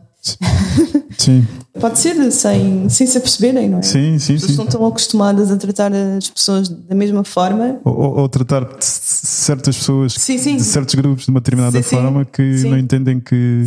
Sim. 1.19 1.47
Pode 1.81 1.99
ser 1.99 2.31
sem, 2.31 2.89
sem 2.91 3.07
se 3.07 3.17
aperceberem, 3.17 3.69
não 3.69 3.79
é? 3.79 3.83
Sim, 3.83 4.19
sim, 4.19 4.35
As 4.35 4.43
pessoas 4.43 4.51
sim. 4.51 4.57
não 4.57 4.65
estão 4.65 4.87
acostumadas 4.87 5.51
a 5.51 5.57
tratar 5.57 5.93
as 5.93 6.29
pessoas 6.29 6.69
da 6.69 6.95
mesma 6.95 7.25
forma. 7.25 7.81
Ou, 7.83 8.19
ou, 8.19 8.29
tratar 8.29 8.69
certas 8.81 9.79
pessoas 9.79 10.13
sim, 10.13 10.37
sim. 10.37 10.57
de 10.57 10.65
certos 10.65 10.95
grupos 10.95 11.25
de 11.25 11.31
uma 11.31 11.41
determinada 11.41 11.83
sim, 11.83 11.89
forma 11.89 12.27
que 12.27 12.43
não 12.65 12.77
entendem 12.77 13.19
que, 13.19 13.65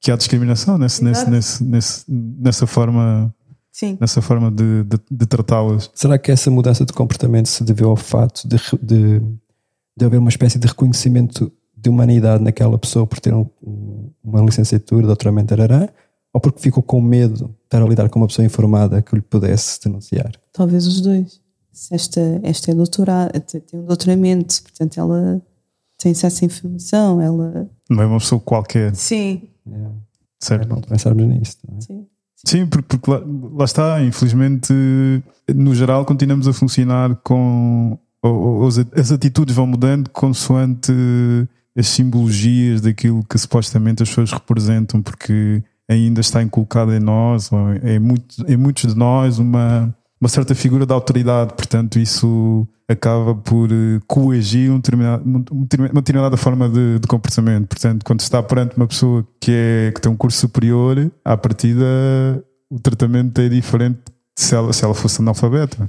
que 0.00 0.10
há 0.10 0.16
discriminação 0.16 0.78
nesse, 0.78 1.04
nesse, 1.04 1.30
nesse, 1.30 1.64
nesse, 1.64 2.04
nessa 2.08 2.66
forma. 2.66 3.32
Sim. 3.70 3.98
nessa 4.00 4.22
forma 4.22 4.52
de, 4.52 4.84
de, 4.84 5.00
de 5.10 5.26
tratá-las. 5.26 5.90
Será 5.92 6.16
que 6.16 6.30
essa 6.30 6.48
mudança 6.48 6.84
de 6.84 6.92
comportamento 6.92 7.48
se 7.48 7.64
deveu 7.64 7.90
ao 7.90 7.96
fato 7.96 8.46
de, 8.46 8.56
de, 8.80 9.20
de 9.96 10.04
haver 10.04 10.18
uma 10.18 10.28
espécie 10.28 10.60
de 10.60 10.68
reconhecimento 10.68 11.50
de 11.76 11.90
humanidade 11.90 12.42
naquela 12.42 12.78
pessoa 12.78 13.04
por 13.04 13.18
ter 13.18 13.34
um, 13.34 13.44
uma 14.22 14.40
licenciatura, 14.42 15.08
doutoramento, 15.08 15.52
arará, 15.52 15.88
ou 16.34 16.40
porque 16.40 16.60
ficou 16.60 16.82
com 16.82 17.00
medo 17.00 17.34
de 17.34 17.44
estar 17.64 17.80
a 17.80 17.86
lidar 17.86 18.08
com 18.08 18.18
uma 18.18 18.26
pessoa 18.26 18.44
informada 18.44 19.00
que 19.00 19.14
lhe 19.14 19.22
pudesse 19.22 19.80
denunciar? 19.84 20.32
Talvez 20.52 20.84
os 20.84 21.00
dois. 21.00 21.40
Esta, 21.90 22.40
esta 22.42 22.72
é 22.72 22.74
doutorada, 22.74 23.38
tem 23.40 23.62
um 23.80 23.86
doutoramento, 23.86 24.60
portanto 24.62 24.98
ela 24.98 25.40
tem 25.96 26.10
acesso 26.10 26.44
à 26.44 26.46
informação, 26.46 27.20
ela... 27.20 27.70
Não 27.88 28.02
é 28.02 28.06
uma 28.06 28.18
pessoa 28.18 28.40
qualquer. 28.40 28.94
Sim. 28.96 29.48
É. 29.66 29.90
Certo. 30.40 30.64
É 30.64 30.66
bom 30.66 30.80
pensarmos 30.80 31.24
nisso. 31.24 31.56
É? 31.68 31.80
Sim. 31.80 32.06
Sim, 32.44 32.66
porque, 32.66 32.98
porque 32.98 33.10
lá, 33.10 33.22
lá, 33.54 33.64
está, 33.64 34.02
infelizmente, 34.02 34.72
no 35.54 35.74
geral, 35.74 36.04
continuamos 36.04 36.46
a 36.46 36.52
funcionar 36.52 37.16
com. 37.24 37.98
Ou, 38.22 38.62
ou, 38.62 38.68
as 38.68 39.12
atitudes 39.12 39.54
vão 39.54 39.66
mudando 39.66 40.10
consoante 40.10 40.92
as 41.76 41.86
simbologias 41.88 42.80
daquilo 42.80 43.24
que 43.24 43.38
supostamente 43.38 44.02
as 44.02 44.08
pessoas 44.08 44.32
representam, 44.32 45.02
porque 45.02 45.62
ainda 45.88 46.20
está 46.20 46.42
inculcada 46.42 46.96
em 46.96 47.00
nós, 47.00 47.50
em, 47.82 47.98
muito, 47.98 48.50
em 48.50 48.56
muitos 48.56 48.92
de 48.92 48.98
nós, 48.98 49.38
uma, 49.38 49.94
uma 50.20 50.28
certa 50.28 50.54
figura 50.54 50.86
de 50.86 50.92
autoridade. 50.92 51.54
Portanto, 51.54 51.98
isso 51.98 52.66
acaba 52.88 53.34
por 53.34 53.70
eh, 53.70 54.00
coagir 54.06 54.70
um 54.70 54.80
uma 55.50 56.00
determinada 56.00 56.36
forma 56.36 56.68
de, 56.68 56.98
de, 56.98 57.06
comportamento. 57.06 57.68
Portanto, 57.68 58.04
quando 58.04 58.20
está 58.20 58.42
perante 58.42 58.76
uma 58.76 58.86
pessoa 58.86 59.26
que, 59.40 59.50
é, 59.50 59.92
que 59.94 60.00
tem 60.00 60.12
um 60.12 60.16
curso 60.16 60.38
superior, 60.38 61.10
à 61.24 61.36
partida 61.36 61.84
o 62.70 62.78
tratamento 62.80 63.40
é 63.40 63.48
diferente 63.48 64.00
se 64.34 64.54
ela, 64.54 64.72
se 64.72 64.84
ela 64.84 64.94
fosse 64.94 65.20
analfabeta. 65.20 65.88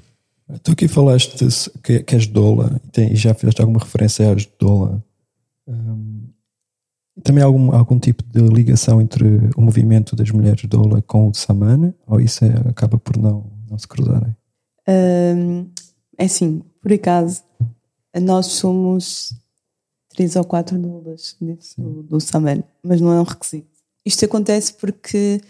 Tu 0.62 0.72
aqui 0.72 0.88
falaste 0.88 1.36
que, 1.84 2.04
que 2.04 2.16
és 2.16 2.28
doula 2.28 2.80
e 2.96 3.16
já 3.16 3.34
fizeste 3.34 3.60
alguma 3.62 3.80
referência 3.80 4.32
às 4.32 4.46
doula. 4.60 5.04
Um, 5.68 6.28
também 7.24 7.44
há 7.44 7.46
algum, 7.46 7.74
algum 7.74 8.00
tipo 8.00 8.24
de 8.24 8.42
ligação 8.42 9.02
entre 9.02 9.26
o 9.56 9.62
movimento 9.62 10.16
das 10.16 10.30
mulheres 10.32 10.66
doula 10.66 11.02
com 11.02 11.28
o 11.28 11.32
de 11.32 11.38
Samana? 11.38 11.96
Ou 12.06 12.20
isso 12.20 12.44
é, 12.44 12.54
acaba 12.70 12.98
por 12.98 13.18
não, 13.18 13.52
não 13.70 13.78
se 13.78 13.88
cruzarem? 13.88 14.36
Um, 14.88 15.70
é 16.18 16.26
assim, 16.26 16.62
por 16.82 16.92
acaso, 16.92 17.44
nós 18.22 18.48
somos 18.48 19.34
três 20.10 20.36
ou 20.36 20.44
quatro 20.44 20.78
doulas 20.78 21.36
dentro 21.40 21.68
do, 21.78 22.04
do 22.04 22.22
Samana, 22.22 22.64
mas 22.84 23.02
não 23.02 23.12
é 23.12 23.20
um 23.20 23.24
requisito. 23.24 23.68
Isto 24.06 24.26
acontece 24.26 24.74
porque 24.74 25.42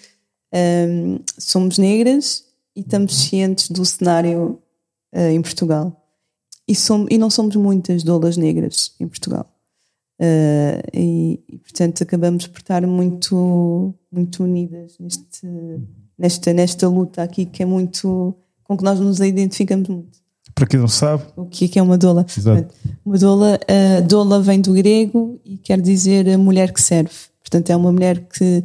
um, 0.53 1.19
somos 1.37 1.77
negras 1.77 2.45
e 2.75 2.81
estamos 2.81 3.15
cientes 3.15 3.69
do 3.69 3.83
cenário 3.85 4.59
uh, 5.13 5.29
em 5.29 5.41
Portugal. 5.41 6.01
e, 6.67 6.75
somos, 6.75 7.07
e 7.11 7.17
não 7.17 7.29
somos 7.29 7.55
muitas 7.55 8.03
doulas 8.03 8.37
negras 8.37 8.93
em 8.99 9.07
Portugal. 9.07 9.54
Uh, 10.17 10.79
e, 10.93 11.43
e, 11.49 11.57
portanto 11.57 12.01
acabamos 12.01 12.47
por 12.47 12.59
estar 12.59 12.87
muito 12.87 13.93
muito 14.09 14.45
unidas 14.45 14.95
neste 14.97 15.45
nesta 16.17 16.53
nesta 16.53 16.87
luta 16.87 17.21
aqui 17.21 17.45
que 17.45 17.61
é 17.61 17.65
muito 17.65 18.33
com 18.63 18.77
que 18.77 18.83
nós 18.83 18.97
nos 18.97 19.19
identificamos 19.19 19.89
muito. 19.89 20.17
Para 20.53 20.67
quem 20.67 20.79
não 20.79 20.87
sabe 20.87 21.23
o 21.35 21.45
que 21.45 21.65
é, 21.65 21.67
que 21.67 21.79
é 21.79 21.83
uma 21.83 21.97
doula? 21.97 22.25
Exato. 22.37 22.73
uma 23.05 23.17
doula 23.17 23.59
uh, 23.59 24.07
doula 24.07 24.41
vem 24.41 24.61
do 24.61 24.71
grego 24.73 25.37
e 25.43 25.57
quer 25.57 25.81
dizer 25.81 26.29
a 26.29 26.37
mulher 26.37 26.71
que 26.71 26.81
serve. 26.81 27.13
Portanto 27.41 27.69
é 27.71 27.75
uma 27.75 27.91
mulher 27.91 28.25
que 28.25 28.63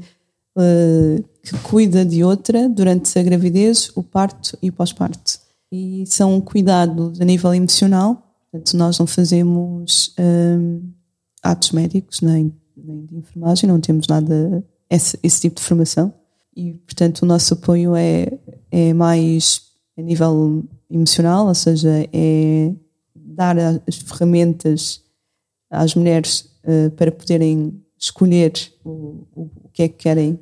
uh, 0.57 1.25
que 1.43 1.59
cuida 1.65 2.05
de 2.05 2.23
outra 2.23 2.69
durante 2.69 3.19
a 3.19 3.23
gravidez 3.25 3.91
o 3.97 4.05
parto 4.05 4.57
e 4.63 4.69
o 4.69 4.73
pós-parto. 4.73 5.41
E 5.73 6.05
são 6.07 6.41
cuidados 6.41 7.21
a 7.21 7.25
nível 7.25 7.53
emocional. 7.53 8.23
Portanto 8.53 8.77
nós 8.77 9.01
não 9.01 9.07
fazemos 9.09 10.15
atos 11.43 11.73
médicos, 11.73 12.21
nem, 12.21 12.53
nem 12.77 13.07
de 13.07 13.17
enfermagem, 13.17 13.69
não 13.69 13.81
temos 13.81 14.07
nada, 14.07 14.65
esse, 14.89 15.19
esse 15.23 15.41
tipo 15.43 15.57
de 15.57 15.67
formação. 15.67 16.13
E, 16.57 16.75
portanto, 16.75 17.23
o 17.23 17.27
nosso 17.27 17.55
apoio 17.55 17.95
é, 17.95 18.27
é 18.71 18.93
mais 18.93 19.63
a 19.97 20.03
nível 20.03 20.65
emocional, 20.91 21.47
ou 21.47 21.55
seja, 21.55 22.09
é 22.13 22.73
dar 23.15 23.57
as 23.59 23.97
ferramentas 23.97 25.03
às 25.71 25.95
mulheres 25.95 26.51
uh, 26.65 26.91
para 26.97 27.13
poderem 27.13 27.81
escolher 27.97 28.53
o, 28.85 29.27
o, 29.35 29.51
o, 29.65 29.69
que 29.73 29.83
é 29.83 29.89
que 29.89 29.97
querem 29.97 30.39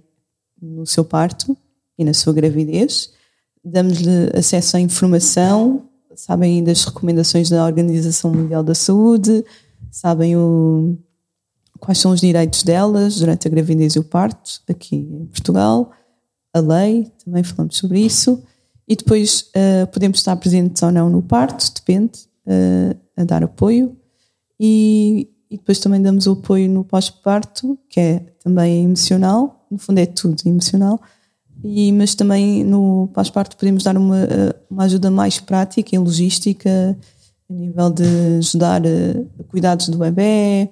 no 0.60 0.86
seu 0.86 1.04
parto 1.04 1.56
e 1.98 2.04
na 2.04 2.14
sua 2.14 2.32
gravidez. 2.32 3.12
Damos-lhe 3.64 4.30
acesso 4.34 4.76
à 4.76 4.80
informação, 4.80 5.88
sabem 6.14 6.64
das 6.64 6.84
recomendações 6.84 7.50
da 7.50 7.64
Organização 7.64 8.32
Mundial 8.32 8.62
da 8.62 8.74
Saúde, 8.74 9.44
sabem 9.90 10.36
o, 10.36 10.96
quais 11.78 11.98
são 11.98 12.12
os 12.12 12.20
direitos 12.20 12.62
delas 12.62 13.18
durante 13.18 13.46
a 13.46 13.50
gravidez 13.50 13.94
e 13.94 13.98
o 13.98 14.04
parto 14.04 14.60
aqui 14.68 14.96
em 14.96 15.26
Portugal, 15.26 15.92
a 16.52 16.60
lei, 16.60 17.10
também 17.24 17.42
falamos 17.42 17.76
sobre 17.76 18.00
isso, 18.00 18.42
e 18.86 18.96
depois 18.96 19.50
uh, 19.54 19.86
podemos 19.92 20.18
estar 20.18 20.34
presentes 20.36 20.82
ou 20.82 20.90
não 20.90 21.10
no 21.10 21.22
parto, 21.22 21.72
depende, 21.74 22.20
uh, 22.46 22.98
a 23.16 23.24
dar 23.24 23.44
apoio, 23.44 23.96
e, 24.58 25.28
e, 25.50 25.56
depois 25.56 25.78
também 25.78 26.00
damos 26.00 26.26
o 26.26 26.32
apoio 26.32 26.68
no 26.68 26.84
pós-parto, 26.84 27.78
que 27.88 28.00
é 28.00 28.18
também 28.42 28.84
emocional, 28.84 29.66
no 29.70 29.78
fundo 29.78 29.98
é 29.98 30.06
tudo 30.06 30.42
emocional, 30.46 31.00
e, 31.62 31.92
mas 31.92 32.14
também 32.14 32.64
no 32.64 33.08
pós-parto 33.12 33.56
podemos 33.56 33.84
dar 33.84 33.96
uma, 33.96 34.26
uma 34.70 34.84
ajuda 34.84 35.10
mais 35.10 35.38
prática 35.38 35.94
em 35.94 35.98
logística, 35.98 36.96
a 37.50 37.52
nível 37.52 37.90
de 37.90 38.38
ajudar 38.38 38.82
a 38.86 39.44
cuidados 39.44 39.88
do 39.88 39.98
bebê, 39.98 40.70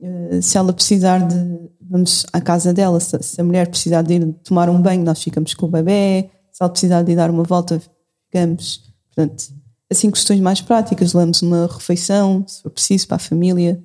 eh, 0.00 0.40
se 0.40 0.56
ela 0.56 0.72
precisar 0.72 1.26
de, 1.26 1.70
vamos 1.80 2.26
à 2.32 2.40
casa 2.40 2.72
dela, 2.72 2.98
se 3.00 3.40
a 3.40 3.44
mulher 3.44 3.68
precisar 3.68 4.02
de 4.02 4.14
ir 4.14 4.32
tomar 4.44 4.68
um 4.68 4.80
banho, 4.80 5.04
nós 5.04 5.22
ficamos 5.22 5.54
com 5.54 5.66
o 5.66 5.70
bebê, 5.70 6.30
se 6.52 6.62
ela 6.62 6.70
precisar 6.70 7.02
de 7.02 7.12
ir 7.12 7.16
dar 7.16 7.30
uma 7.30 7.42
volta, 7.42 7.80
ficamos. 8.26 8.82
Portanto, 9.14 9.44
assim, 9.90 10.10
questões 10.10 10.40
mais 10.40 10.60
práticas, 10.60 11.12
levamos 11.12 11.42
uma 11.42 11.66
refeição, 11.66 12.44
se 12.46 12.62
for 12.62 12.70
preciso, 12.70 13.06
para 13.06 13.16
a 13.16 13.20
família. 13.20 13.82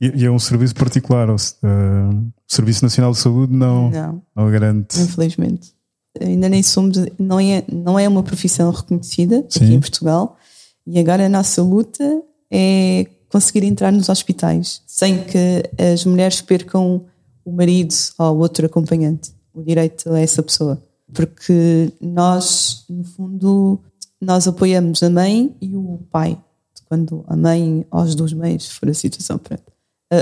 E, 0.00 0.22
e 0.22 0.24
é 0.24 0.30
um 0.30 0.38
serviço 0.38 0.74
particular, 0.74 1.28
o 1.28 1.34
uh, 1.34 2.32
Serviço 2.46 2.82
Nacional 2.82 3.12
de 3.12 3.18
Saúde 3.18 3.52
não, 3.52 3.90
não, 3.90 4.22
não 4.34 4.50
garante. 4.50 4.98
Infelizmente. 4.98 5.74
Ainda 6.20 6.48
nem 6.48 6.62
somos, 6.62 6.96
não 7.18 7.40
é, 7.40 7.64
não 7.70 7.98
é 7.98 8.08
uma 8.08 8.22
profissão 8.22 8.70
reconhecida 8.70 9.44
Sim. 9.48 9.64
aqui 9.64 9.74
em 9.74 9.80
Portugal 9.80 10.38
e 10.86 10.98
agora 10.98 11.26
a 11.26 11.28
nossa 11.28 11.62
luta 11.62 12.22
é 12.50 13.06
conseguir 13.28 13.64
entrar 13.64 13.90
nos 13.90 14.08
hospitais 14.08 14.82
sem 14.86 15.24
que 15.24 15.62
as 15.92 16.04
mulheres 16.04 16.40
percam 16.40 17.04
o 17.44 17.52
marido 17.52 17.94
ou 18.18 18.38
outro 18.38 18.66
acompanhante, 18.66 19.32
o 19.52 19.62
direito 19.62 20.12
a 20.12 20.20
essa 20.20 20.42
pessoa. 20.42 20.82
Porque 21.12 21.92
nós, 22.00 22.84
no 22.88 23.04
fundo, 23.04 23.80
nós 24.20 24.48
apoiamos 24.48 25.02
a 25.02 25.10
mãe 25.10 25.54
e 25.60 25.76
o 25.76 26.00
pai. 26.10 26.38
Quando 26.86 27.24
a 27.26 27.36
mãe 27.36 27.84
as 27.90 28.14
duas 28.14 28.32
mães 28.32 28.68
for 28.68 28.88
a 28.88 28.94
situação, 28.94 29.38
pronto. 29.38 29.62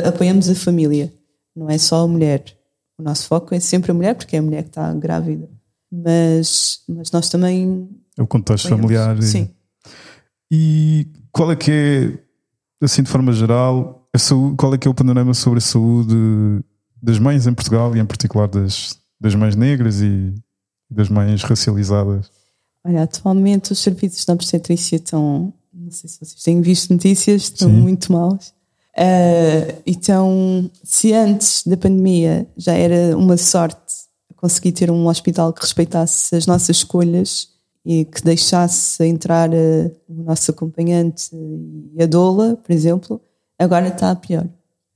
apoiamos 0.06 0.48
a 0.48 0.54
família, 0.54 1.12
não 1.54 1.68
é 1.68 1.76
só 1.76 2.04
a 2.04 2.08
mulher. 2.08 2.44
O 2.98 3.02
nosso 3.02 3.26
foco 3.26 3.54
é 3.54 3.60
sempre 3.60 3.90
a 3.90 3.94
mulher, 3.94 4.14
porque 4.14 4.36
é 4.36 4.38
a 4.38 4.42
mulher 4.42 4.62
que 4.62 4.70
está 4.70 4.92
grávida. 4.94 5.48
Mas, 5.90 6.82
mas 6.88 7.10
nós 7.10 7.28
também. 7.28 7.88
É 8.16 8.22
o 8.22 8.26
contexto 8.26 8.66
apoiamos. 8.66 8.86
familiar. 8.86 9.18
E... 9.18 9.22
Sim. 9.22 9.50
E 10.54 11.06
qual 11.32 11.50
é 11.50 11.56
que 11.56 11.70
é, 11.70 12.84
assim 12.84 13.02
de 13.02 13.08
forma 13.08 13.32
geral, 13.32 14.06
saúde, 14.18 14.54
qual 14.58 14.74
é 14.74 14.78
que 14.78 14.86
é 14.86 14.90
o 14.90 14.94
panorama 14.94 15.32
sobre 15.32 15.60
a 15.60 15.62
saúde 15.62 16.14
das 17.02 17.18
mães 17.18 17.46
em 17.46 17.54
Portugal 17.54 17.96
e 17.96 17.98
em 17.98 18.04
particular 18.04 18.46
das, 18.46 18.98
das 19.18 19.34
mães 19.34 19.56
negras 19.56 20.02
e 20.02 20.34
das 20.90 21.08
mães 21.08 21.42
racializadas? 21.42 22.30
Olha, 22.84 23.04
atualmente 23.04 23.72
os 23.72 23.78
serviços 23.78 24.26
da 24.26 24.34
obstetrícia 24.34 24.96
estão, 24.96 25.54
não 25.72 25.90
sei 25.90 26.10
se 26.10 26.18
vocês 26.18 26.42
têm 26.42 26.60
visto 26.60 26.92
notícias, 26.92 27.44
estão 27.44 27.70
Sim. 27.70 27.80
muito 27.80 28.12
maus. 28.12 28.52
Uh, 28.94 29.80
então, 29.86 30.70
se 30.84 31.14
antes 31.14 31.62
da 31.66 31.78
pandemia 31.78 32.46
já 32.58 32.74
era 32.74 33.16
uma 33.16 33.38
sorte 33.38 33.80
conseguir 34.36 34.72
ter 34.72 34.90
um 34.90 35.06
hospital 35.06 35.50
que 35.50 35.62
respeitasse 35.62 36.36
as 36.36 36.46
nossas 36.46 36.76
escolhas 36.76 37.51
e 37.84 38.04
que 38.04 38.22
deixasse 38.22 39.04
entrar 39.04 39.50
uh, 39.50 39.92
o 40.08 40.22
nosso 40.22 40.50
acompanhante 40.50 41.30
e 41.32 42.02
a 42.02 42.06
doula, 42.06 42.56
por 42.56 42.72
exemplo, 42.72 43.20
agora 43.58 43.88
está 43.88 44.14
pior. 44.14 44.46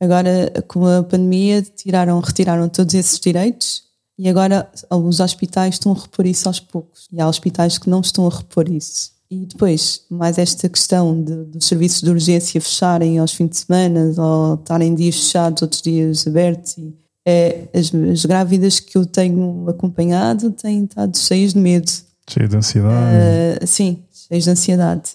Agora, 0.01 0.53
com 0.69 0.87
a 0.87 1.03
pandemia, 1.03 1.63
tiraram, 1.63 2.21
retiraram 2.21 2.69
todos 2.69 2.95
esses 2.95 3.19
direitos 3.19 3.85
e 4.19 4.29
agora 4.29 4.71
os 4.91 5.21
hospitais 5.21 5.75
estão 5.75 5.93
a 5.93 5.95
repor 5.95 6.27
isso 6.27 6.49
aos 6.49 6.61
poucos. 6.61 7.07
E 7.13 7.21
há 7.21 7.29
hospitais 7.29 7.79
que 7.79 7.89
não 7.89 8.01
estão 8.01 8.27
a 8.27 8.31
repor 8.31 8.71
isso. 8.71 9.13
E 9.31 9.45
depois, 9.45 10.03
mais 10.09 10.39
esta 10.39 10.69
questão 10.69 11.21
dos 11.21 11.67
serviços 11.67 12.01
de 12.01 12.11
urgência 12.11 12.61
fecharem 12.61 13.19
aos 13.19 13.33
fins 13.33 13.49
de 13.51 13.57
semana 13.59 14.15
ou 14.17 14.55
estarem 14.55 14.95
dias 14.95 15.17
fechados, 15.17 15.63
outros 15.63 15.83
dias 15.83 16.27
abertos. 16.27 16.79
E, 16.79 16.95
é, 17.27 17.69
as, 17.75 17.93
as 17.93 18.25
grávidas 18.25 18.79
que 18.79 18.97
eu 18.97 19.05
tenho 19.05 19.69
acompanhado 19.69 20.53
têm 20.53 20.85
estado 20.85 21.17
cheias 21.19 21.55
de 21.55 21.59
medo 21.59 21.91
Cheio 22.29 22.49
de 22.49 22.57
ansiedade. 22.57 23.17
Uh, 23.63 23.67
sim, 23.67 24.03
cheio 24.11 24.41
de 24.41 24.51
ansiedade. 24.51 25.11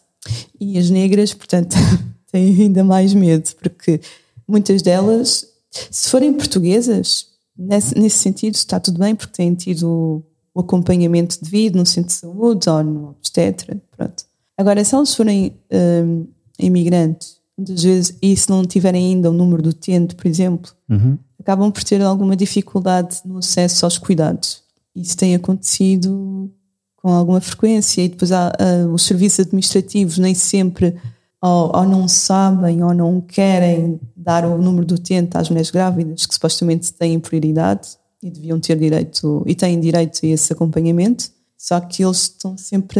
E 0.60 0.78
as 0.78 0.90
negras, 0.90 1.34
portanto, 1.34 1.76
têm 2.32 2.62
ainda 2.62 2.84
mais 2.84 3.14
medo, 3.14 3.50
porque 3.62 4.00
muitas 4.48 4.82
delas, 4.82 5.46
se 5.90 6.10
forem 6.10 6.34
portuguesas, 6.34 7.28
nesse, 7.58 7.98
nesse 7.98 8.18
sentido 8.18 8.56
está 8.56 8.80
tudo 8.80 9.00
bem, 9.00 9.16
porque 9.16 9.34
têm 9.34 9.54
tido 9.54 10.24
o 10.54 10.60
acompanhamento 10.60 11.38
devido 11.42 11.78
no 11.78 11.86
centro 11.86 12.10
de 12.10 12.14
saúde 12.14 12.70
ou 12.70 12.84
no 12.84 13.10
obstetra, 13.10 13.82
pronto. 13.96 14.24
Agora, 14.58 14.84
se 14.84 14.94
elas 14.94 15.16
forem 15.16 15.54
um, 15.72 16.28
imigrantes, 16.60 17.38
muitas 17.58 17.84
vezes, 17.84 18.18
e 18.22 18.36
se 18.36 18.50
não 18.50 18.66
tiverem 18.66 19.08
ainda 19.08 19.30
o 19.30 19.34
número 19.34 19.62
do 19.62 19.70
utente, 19.70 20.16
por 20.16 20.28
exemplo, 20.28 20.72
uhum. 20.90 21.18
acabam 21.40 21.72
por 21.72 21.84
ter 21.84 22.02
alguma 22.02 22.36
dificuldade 22.36 23.22
no 23.26 23.38
acesso 23.38 23.86
aos 23.86 23.98
cuidados. 23.98 24.62
Isso 24.96 25.16
tem 25.16 25.34
acontecido 25.36 26.52
com 27.02 27.10
alguma 27.10 27.42
frequência 27.42 28.02
e 28.02 28.10
depois 28.10 28.32
há, 28.32 28.52
uh, 28.52 28.94
os 28.94 29.04
serviços 29.04 29.42
administrativos 29.42 30.18
nem 30.18 30.36
sempre 30.36 30.96
ou, 31.42 31.76
ou, 31.76 31.86
não 31.86 32.08
sabem 32.08 32.84
ou 32.84 32.94
não 32.94 33.20
querem 33.20 34.00
dar 34.16 34.46
o 34.46 34.58
número 34.62 34.86
do 34.86 34.96
utente 34.96 35.36
às 35.36 35.50
mulheres 35.50 35.72
grávidas 35.72 36.26
que 36.26 36.34
supostamente 36.34 36.94
têm 36.94 37.20
prioridade 37.20 37.90
e 38.22 38.30
deviam 38.30 38.60
ter 38.60 38.78
direito 38.78 39.44
e 39.48 39.56
têm 39.56 39.80
direito 39.80 40.20
a 40.24 40.28
esse 40.28 40.54
acompanhamento 40.54 41.32
só 41.62 41.80
que 41.80 42.04
eles 42.04 42.24
estão 42.24 42.58
sempre 42.58 43.00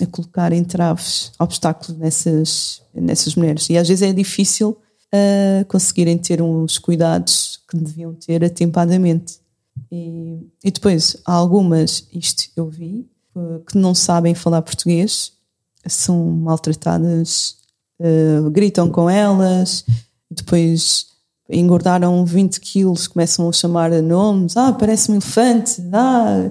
a 0.00 0.06
colocar 0.06 0.52
entraves, 0.52 1.32
obstáculos 1.40 1.98
nessas, 1.98 2.80
nessas 2.94 3.34
mulheres. 3.34 3.68
E 3.68 3.76
às 3.76 3.88
vezes 3.88 4.02
é 4.02 4.12
difícil 4.12 4.78
uh, 5.12 5.64
conseguirem 5.66 6.16
ter 6.16 6.40
os 6.40 6.78
cuidados 6.78 7.60
que 7.68 7.76
deviam 7.76 8.14
ter 8.14 8.44
atempadamente. 8.44 9.40
E, 9.90 10.38
e 10.64 10.70
depois 10.70 11.16
há 11.26 11.32
algumas, 11.32 12.06
isto 12.12 12.44
eu 12.56 12.70
vi 12.70 13.10
que 13.66 13.76
não 13.76 13.94
sabem 13.94 14.34
falar 14.34 14.62
português, 14.62 15.32
são 15.86 16.24
maltratadas, 16.30 17.56
uh, 18.00 18.50
gritam 18.50 18.90
com 18.90 19.08
elas, 19.08 19.84
depois 20.30 21.06
engordaram 21.48 22.24
20 22.24 22.60
quilos, 22.60 23.06
começam 23.06 23.48
a 23.48 23.52
chamar 23.52 23.90
nomes, 24.02 24.56
ah, 24.56 24.72
parece 24.72 25.10
um 25.10 25.14
elefante, 25.14 25.80
ah, 25.92 26.50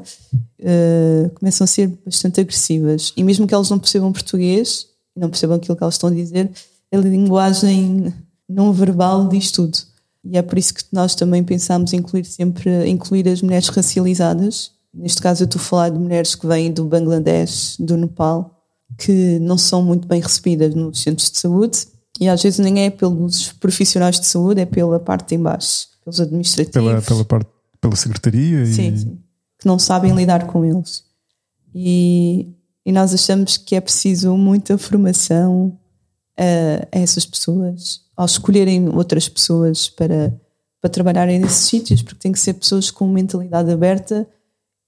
uh, 0.62 1.30
começam 1.32 1.66
a 1.66 1.68
ser 1.68 1.88
bastante 2.06 2.40
agressivas. 2.40 3.12
E 3.18 3.24
mesmo 3.24 3.46
que 3.46 3.54
elas 3.54 3.70
não 3.70 3.80
percebam 3.80 4.14
português, 4.14 4.88
não 5.16 5.30
percebam 5.30 5.58
aquilo 5.58 5.76
que 5.76 5.84
elas 5.84 5.96
estão 5.96 6.10
a 6.10 6.14
dizer, 6.14 6.50
a 6.94 6.98
linguagem 6.98 8.14
não 8.48 8.72
verbal 8.72 9.28
diz 9.28 9.52
tudo. 9.52 9.78
E 10.24 10.38
é 10.38 10.42
por 10.42 10.58
isso 10.58 10.74
que 10.74 10.84
nós 10.92 11.14
também 11.14 11.44
pensamos 11.44 11.94
incluir 11.94 12.26
sempre 12.26 12.88
incluir 12.88 13.28
as 13.28 13.42
mulheres 13.42 13.68
racializadas 13.68 14.72
Neste 14.96 15.22
caso, 15.22 15.44
eu 15.44 15.46
estou 15.46 15.60
a 15.60 15.64
falar 15.64 15.90
de 15.90 16.00
mulheres 16.00 16.36
que 16.36 16.48
vêm 16.48 16.72
do 16.72 16.86
Bangladesh, 16.86 17.76
do 17.80 17.98
Nepal, 17.98 18.64
que 18.98 19.40
não 19.40 19.58
são 19.58 19.84
muito 19.84 20.08
bem 20.08 20.22
recebidas 20.22 20.74
nos 20.74 21.02
centros 21.02 21.30
de 21.30 21.38
saúde 21.38 21.88
e 22.20 22.30
às 22.30 22.42
vezes 22.42 22.60
nem 22.60 22.86
é 22.86 22.90
pelos 22.90 23.52
profissionais 23.52 24.20
de 24.20 24.26
saúde, 24.26 24.62
é 24.62 24.66
pela 24.66 25.00
parte 25.00 25.30
de 25.30 25.36
embaixo, 25.36 25.88
pelos 26.04 26.22
administrativos. 26.22 26.74
Pela, 26.74 27.02
pela, 27.02 27.26
parte, 27.26 27.50
pela 27.82 27.96
secretaria? 27.96 28.66
Sim, 28.66 28.94
e... 28.94 28.98
sim, 28.98 29.20
que 29.60 29.68
não 29.68 29.78
sabem 29.78 30.16
lidar 30.16 30.48
com 30.48 30.64
eles. 30.64 31.04
E, 31.74 32.54
e 32.86 32.92
nós 32.92 33.14
achamos 33.14 33.58
que 33.58 33.76
é 33.76 33.82
preciso 33.82 34.38
muita 34.38 34.78
formação 34.78 35.78
a, 36.38 36.88
a 36.98 37.00
essas 37.00 37.26
pessoas, 37.26 38.02
ao 38.16 38.26
escolherem 38.26 38.88
outras 38.96 39.28
pessoas 39.28 39.90
para, 39.90 40.34
para 40.80 40.90
trabalharem 40.90 41.38
nesses 41.38 41.68
sítios, 41.68 42.02
porque 42.02 42.20
tem 42.20 42.32
que 42.32 42.40
ser 42.40 42.54
pessoas 42.54 42.90
com 42.90 43.06
mentalidade 43.10 43.70
aberta 43.70 44.26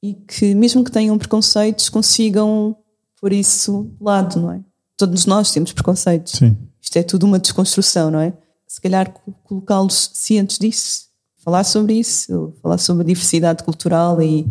e 0.02 0.14
que, 0.14 0.54
mesmo 0.54 0.84
que 0.84 0.92
tenham 0.92 1.18
preconceitos, 1.18 1.90
consigam 1.90 2.76
pôr 3.20 3.34
isso 3.34 3.92
de 3.98 4.04
lado, 4.04 4.40
não 4.40 4.52
é? 4.52 4.62
Todos 4.96 5.26
nós 5.26 5.52
temos 5.52 5.74
preconceitos. 5.74 6.34
Sim. 6.34 6.56
Isto 6.82 6.98
é 6.98 7.04
tudo 7.04 7.26
uma 7.26 7.40
desconstrução, 7.40 8.10
não 8.12 8.20
é? 8.20 8.34
Se 8.68 8.80
calhar 8.80 9.14
colocá-los 9.44 10.12
cientes 10.14 10.58
disso, 10.58 11.08
falar 11.44 11.64
sobre 11.64 11.94
isso, 11.94 12.54
falar 12.62 12.78
sobre 12.78 13.04
a 13.04 13.08
diversidade 13.08 13.64
cultural 13.64 14.22
e 14.22 14.48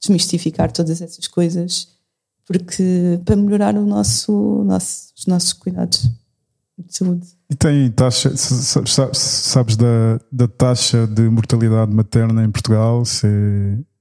desmistificar 0.00 0.70
todas 0.70 1.02
essas 1.02 1.26
coisas, 1.26 1.88
porque 2.46 3.20
para 3.24 3.36
melhorar 3.36 3.76
o 3.76 3.84
nosso, 3.84 4.62
nosso, 4.64 5.12
os 5.16 5.26
nossos 5.26 5.52
cuidados 5.52 6.08
de 6.78 6.96
saúde. 6.96 7.26
E 7.50 7.54
tem 7.54 7.90
taxa, 7.90 8.32
sabes 8.36 9.76
da, 9.76 10.20
da 10.30 10.46
taxa 10.46 11.06
de 11.06 11.28
mortalidade 11.28 11.92
materna 11.92 12.44
em 12.44 12.50
Portugal? 12.50 13.04
Se 13.04 13.26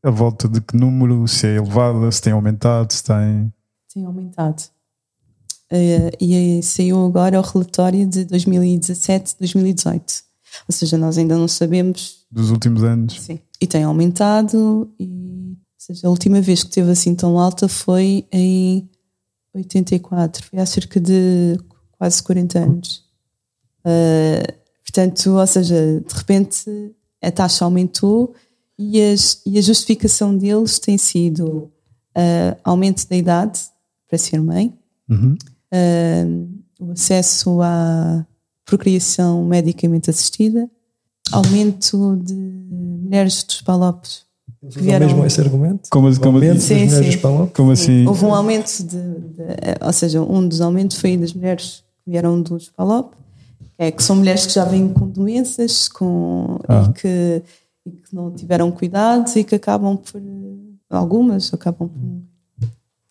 a 0.07 0.11
volta 0.11 0.47
de 0.47 0.61
que 0.61 0.77
número? 0.77 1.27
Se 1.27 1.47
é 1.47 1.55
elevada? 1.57 2.09
Se 2.11 2.21
tem 2.21 2.31
aumentado? 2.31 2.93
Se 2.93 3.03
tem. 3.03 3.53
Tem 3.93 4.05
aumentado. 4.05 4.63
Uh, 5.71 6.15
e 6.21 6.63
saiu 6.63 7.05
agora 7.05 7.37
o 7.39 7.43
relatório 7.43 8.07
de 8.07 8.25
2017-2018. 8.25 10.23
Ou 10.67 10.73
seja, 10.73 10.97
nós 10.97 11.17
ainda 11.17 11.37
não 11.37 11.47
sabemos. 11.47 12.25
Dos 12.31 12.51
últimos 12.51 12.83
anos. 12.83 13.19
Sim. 13.19 13.39
E 13.59 13.67
tem 13.67 13.83
aumentado. 13.83 14.89
E, 14.97 15.57
ou 15.57 15.77
seja, 15.77 16.07
a 16.07 16.09
última 16.09 16.39
vez 16.39 16.63
que 16.63 16.71
teve 16.71 16.89
assim 16.89 17.13
tão 17.13 17.37
alta 17.37 17.67
foi 17.67 18.25
em 18.31 18.89
84. 19.53 20.45
Foi 20.45 20.59
há 20.59 20.65
cerca 20.65 21.01
de 21.01 21.59
quase 21.91 22.23
40 22.23 22.59
anos. 22.59 23.03
Uh, 23.79 24.53
portanto, 24.85 25.31
ou 25.31 25.47
seja, 25.47 25.99
de 25.99 26.13
repente 26.15 26.95
a 27.21 27.31
taxa 27.31 27.65
aumentou 27.65 28.33
e, 28.77 29.01
as, 29.01 29.41
e 29.45 29.57
a 29.57 29.61
justificação 29.61 30.37
deles 30.37 30.79
tem 30.79 30.97
sido 30.97 31.71
uh, 32.15 32.57
aumento 32.63 33.07
da 33.07 33.15
idade 33.15 33.59
para 34.07 34.17
ser 34.17 34.41
mãe, 34.41 34.73
uhum. 35.09 35.35
uh, 35.73 36.49
o 36.79 36.91
acesso 36.91 37.61
à 37.61 38.25
procriação 38.65 39.43
medicamente 39.45 40.09
assistida, 40.09 40.69
aumento 41.31 42.15
de 42.17 42.35
mulheres 42.35 43.43
dos 43.43 43.61
palopes. 43.61 44.25
Que 44.69 44.81
vieram... 44.81 45.05
mesmo 45.07 45.25
esse 45.25 45.39
argumento? 45.39 45.89
Como, 45.89 46.13
como, 46.19 46.37
aumento 46.37 46.59
sim, 46.59 46.73
das 46.73 46.93
mulheres 46.93 47.15
sim. 47.15 47.21
dos 47.21 47.51
como 47.53 47.71
assim? 47.71 48.05
Houve 48.05 48.25
um 48.25 48.33
aumento 48.33 48.83
de, 48.83 48.97
de, 48.97 49.43
Ou 49.81 49.93
seja, 49.93 50.21
um 50.21 50.47
dos 50.47 50.61
aumentos 50.61 50.97
foi 50.97 51.15
das 51.15 51.33
mulheres 51.33 51.83
que 52.03 52.11
vieram 52.11 52.41
dos 52.41 52.69
palop, 52.69 53.13
é 53.77 53.91
que 53.91 54.01
são 54.01 54.15
mulheres 54.15 54.45
que 54.45 54.53
já 54.53 54.65
vêm 54.65 54.89
com 54.89 55.07
doenças 55.07 55.87
com, 55.87 56.59
Ah. 56.67 56.89
e, 56.89 56.93
que, 56.93 57.43
e 57.87 58.01
que 58.01 58.13
não 58.15 58.31
tiveram 58.31 58.71
cuidados 58.71 59.35
e 59.35 59.43
que 59.43 59.55
acabam 59.55 59.97
por. 59.97 60.21
Algumas 60.89 61.53
acabam 61.53 61.89
por. 61.89 62.69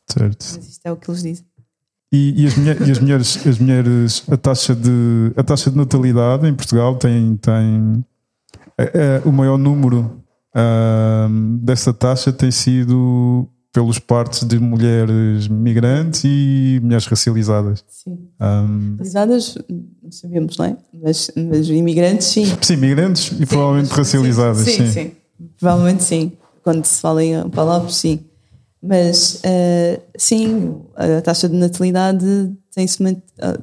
Certo. 0.09 0.45
Mas 0.57 0.69
isto 0.69 0.87
é 0.87 0.93
o 0.93 0.97
que 0.97 1.11
eles 1.11 1.23
dizem. 1.23 1.45
E, 2.13 2.43
e 2.43 2.47
as, 2.47 2.57
mulher- 2.57 2.89
e 2.89 2.91
as 2.91 2.99
mulheres, 3.01 3.47
as 3.47 3.59
mulheres, 3.59 4.25
a 4.31 4.37
taxa 4.37 4.75
de 4.75 5.33
a 5.37 5.43
taxa 5.43 5.71
de 5.71 5.77
natalidade 5.77 6.47
em 6.47 6.55
Portugal 6.55 6.97
tem 6.97 7.37
tem 7.37 8.05
é- 8.79 8.93
é 8.95 9.23
o 9.29 9.33
maior 9.33 9.59
número 9.59 10.23
ahm, 10.55 11.57
dessa 11.59 11.93
taxa 11.93 12.33
tem 12.33 12.51
sido 12.51 13.49
pelos 13.77 13.99
partos 13.99 14.43
de 14.43 14.59
mulheres 14.59 15.49
migrantes 15.49 16.23
e 16.25 16.81
mulheres 16.83 17.05
racializadas. 17.05 17.85
Sim. 17.87 18.27
Ahm, 18.41 18.97
Racializadas, 18.99 19.59
não 20.03 20.11
sabemos, 20.11 20.57
não 20.57 20.65
é? 20.65 20.77
Mas, 20.95 21.31
mas 21.37 21.69
imigrantes, 21.69 22.27
sim. 22.29 22.47
sim, 22.63 22.77
migrantes 22.77 23.39
e 23.39 23.45
provavelmente 23.45 23.89
Sim, 23.89 23.95
racializadas. 23.95 24.65
Sim, 24.65 24.87
Sim, 24.87 24.91
sim, 24.91 25.13
Provavelmente 25.61 26.05
sim. 26.05 26.33
Quando 26.65 26.87
se 26.87 27.03
fala 27.03 27.23
em 27.23 27.51
palopes, 27.51 27.97
sim. 27.97 28.21
Mas 28.83 29.41
eh, 29.43 30.01
sim, 30.17 30.77
a 30.97 31.21
taxa 31.21 31.47
de 31.47 31.57
natalidade 31.57 32.51
tem-se 32.75 33.03
ah, 33.43 33.59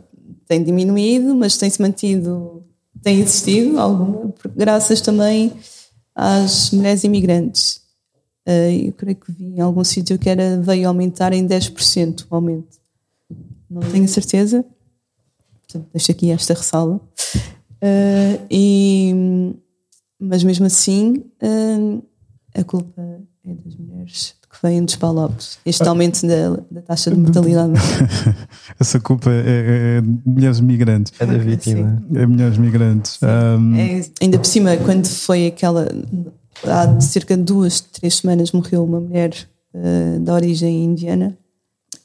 tem 0.47 0.63
diminuído, 0.63 1.33
mas 1.35 1.57
tem-se 1.57 1.81
mantido, 1.81 2.63
tem 3.01 3.19
existido 3.19 3.79
alguma, 3.79 4.31
graças 4.55 5.01
também 5.01 5.53
às 6.15 6.69
mulheres 6.69 7.03
imigrantes. 7.03 7.82
Eh, 8.45 8.87
eu 8.89 8.93
creio 8.93 9.15
que 9.15 9.31
vi 9.31 9.45
em 9.55 9.61
algum 9.61 9.83
sítio 9.83 10.17
que 10.19 10.29
era, 10.29 10.59
veio 10.61 10.87
aumentar 10.87 11.31
em 11.33 11.45
10% 11.47 12.25
o 12.29 12.35
aumento. 12.35 12.77
Não 13.69 13.81
tenho 13.81 14.07
certeza. 14.07 14.65
Portanto, 15.61 15.87
deixo 15.93 16.11
aqui 16.11 16.29
esta 16.31 16.53
ressalva. 16.53 16.99
Eh, 17.81 18.39
e, 18.51 19.53
mas 20.19 20.43
mesmo 20.43 20.65
assim, 20.65 21.23
eh, 21.41 21.99
a 22.59 22.63
culpa 22.63 23.01
é 23.45 23.53
das 23.53 23.75
mulheres 23.75 24.35
que 24.49 24.57
vêm 24.61 24.85
dos 24.85 24.95
palopes. 24.95 25.57
Este 25.65 25.87
aumento 25.87 26.21
da, 26.27 26.49
da 26.69 26.81
taxa 26.81 27.09
de 27.09 27.17
mortalidade. 27.17 27.73
Essa 28.79 28.99
culpa 28.99 29.29
é, 29.31 29.39
é- 29.39 29.97
é 29.97 30.01
de 30.01 30.19
mulheres 30.25 30.59
migrantes. 30.59 31.11
É 31.19 31.25
da 31.25 31.37
vítima. 31.37 32.03
É 32.13 32.25
mulheres 32.25 32.57
migrantes. 32.57 33.17
Ahm, 33.23 33.75
É, 33.75 34.01
ainda 34.21 34.37
por 34.37 34.45
cima, 34.45 34.77
quando 34.77 35.07
foi 35.07 35.47
aquela. 35.47 35.87
Há 36.65 36.99
cerca 37.01 37.35
de 37.35 37.43
duas, 37.43 37.81
três 37.81 38.15
semanas 38.15 38.51
morreu 38.51 38.83
uma 38.83 38.99
mulher 38.99 39.33
eh, 39.73 40.19
da 40.19 40.33
origem 40.33 40.83
indiana 40.85 41.37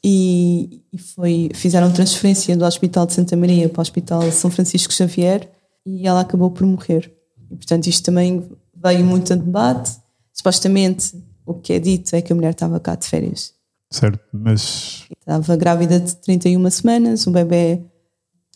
e, 0.03 0.81
e 0.91 0.97
foi, 0.97 1.49
fizeram 1.53 1.91
transferência 1.91 2.55
do 2.57 2.65
Hospital 2.65 3.05
de 3.05 3.13
Santa 3.13 3.35
Maria 3.35 3.69
para 3.69 3.79
o 3.79 3.81
Hospital 3.81 4.31
São 4.31 4.49
Francisco 4.51 4.93
Xavier 4.93 5.49
e 5.85 6.07
ela 6.07 6.21
acabou 6.21 6.51
por 6.51 6.65
morrer. 6.65 7.11
E, 7.49 7.55
portanto, 7.55 7.87
isto 7.87 8.03
também 8.03 8.49
veio 8.75 9.03
muito 9.05 9.33
a 9.33 9.35
debate. 9.35 9.97
Supostamente, 10.33 11.13
o 11.45 11.53
que 11.53 11.73
é 11.73 11.79
dito 11.79 12.15
é 12.15 12.21
que 12.21 12.31
a 12.31 12.35
mulher 12.35 12.51
estava 12.51 12.79
cá 12.79 12.95
de 12.95 13.07
férias. 13.07 13.53
certo, 13.91 14.19
mas 14.31 15.03
Estava 15.19 15.55
grávida 15.55 15.99
de 15.99 16.15
31 16.17 16.69
semanas, 16.69 17.25
o 17.27 17.31
bebê 17.31 17.81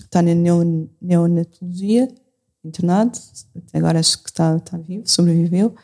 está 0.01 0.21
na 0.21 0.33
neon- 0.33 0.87
neonatologia, 1.01 2.07
internado, 2.63 3.17
agora 3.73 3.99
acho 3.99 4.21
que 4.23 4.29
está, 4.29 4.55
está 4.55 4.77
vivo, 4.77 5.03
sobreviveu, 5.05 5.75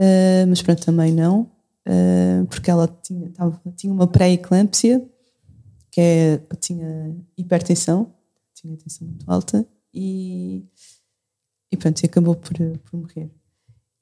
Ah, 0.00 0.44
mas 0.48 0.60
pronto, 0.62 0.84
também 0.84 1.12
não, 1.12 1.50
ah, 1.86 2.44
porque 2.48 2.70
ela 2.70 2.88
tinha, 3.02 3.28
estava- 3.28 3.60
tinha 3.76 3.92
uma 3.92 4.06
pré-eclâmpsia, 4.06 5.04
que 5.90 6.00
é, 6.00 6.40
tinha 6.60 7.16
hipertensão, 7.36 8.12
tinha 8.54 8.76
tensão 8.76 9.06
muito 9.06 9.30
alta, 9.30 9.64
e, 9.92 10.64
e 11.72 11.76
pronto, 11.76 12.00
e 12.02 12.06
acabou 12.06 12.34
por, 12.34 12.56
por 12.58 12.98
morrer. 12.98 13.30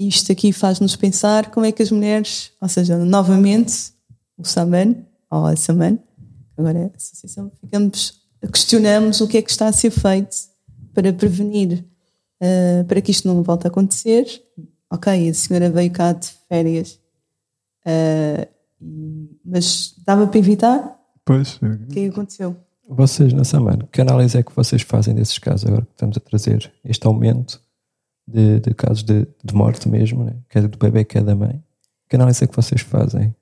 Isto 0.00 0.32
aqui 0.32 0.52
faz-nos 0.52 0.96
pensar 0.96 1.50
como 1.50 1.66
é 1.66 1.72
que 1.72 1.82
as 1.82 1.90
mulheres, 1.90 2.52
ou 2.60 2.68
seja, 2.68 2.96
novamente, 2.98 3.92
o 4.38 4.44
Saman, 4.44 4.94
ou 5.30 5.46
a 5.46 5.54
Saman, 5.54 5.98
agora 6.56 6.78
é 6.78 6.84
a 6.84 6.96
associação, 6.96 7.52
ficamos, 7.60 8.22
questionamos 8.52 9.20
o 9.20 9.28
que 9.28 9.36
é 9.36 9.42
que 9.42 9.50
está 9.50 9.68
a 9.68 9.72
ser 9.72 9.90
feito 9.90 10.34
para 10.94 11.12
prevenir, 11.12 11.84
ah, 12.40 12.84
para 12.88 13.02
que 13.02 13.10
isto 13.10 13.28
não 13.28 13.42
volte 13.42 13.66
a 13.66 13.68
acontecer. 13.68 14.26
Ok, 14.92 15.28
a 15.30 15.34
senhora 15.34 15.70
veio 15.70 15.90
cá 15.90 16.12
de 16.12 16.28
férias, 16.48 17.00
e- 17.86 18.48
mas 19.44 19.94
dava 20.06 20.26
para 20.26 20.38
evitar? 20.38 20.98
pois 21.24 21.56
O 21.56 21.86
que 21.88 22.00
é 22.00 22.02
que 22.04 22.06
aconteceu? 22.08 22.56
Vocês, 22.88 23.32
na 23.32 23.44
semana, 23.44 23.88
que 23.90 24.00
análise 24.00 24.36
é 24.36 24.42
que 24.42 24.54
vocês 24.54 24.82
fazem 24.82 25.14
desses 25.14 25.38
casos 25.38 25.66
agora 25.66 25.82
que 25.86 25.92
estamos 25.92 26.16
a 26.16 26.20
trazer 26.20 26.70
este 26.84 27.06
aumento 27.06 27.60
de, 28.28 28.60
de 28.60 28.74
casos 28.74 29.02
de, 29.02 29.26
de 29.42 29.54
morte 29.54 29.88
mesmo, 29.88 30.24
né? 30.24 30.34
quer 30.48 30.66
do 30.68 30.76
bebê, 30.76 31.04
quer 31.04 31.22
da 31.22 31.34
mãe? 31.34 31.62
Que 32.08 32.16
análise 32.16 32.44
é 32.44 32.46
que 32.46 32.54
vocês 32.56 32.80
fazem 32.82 33.34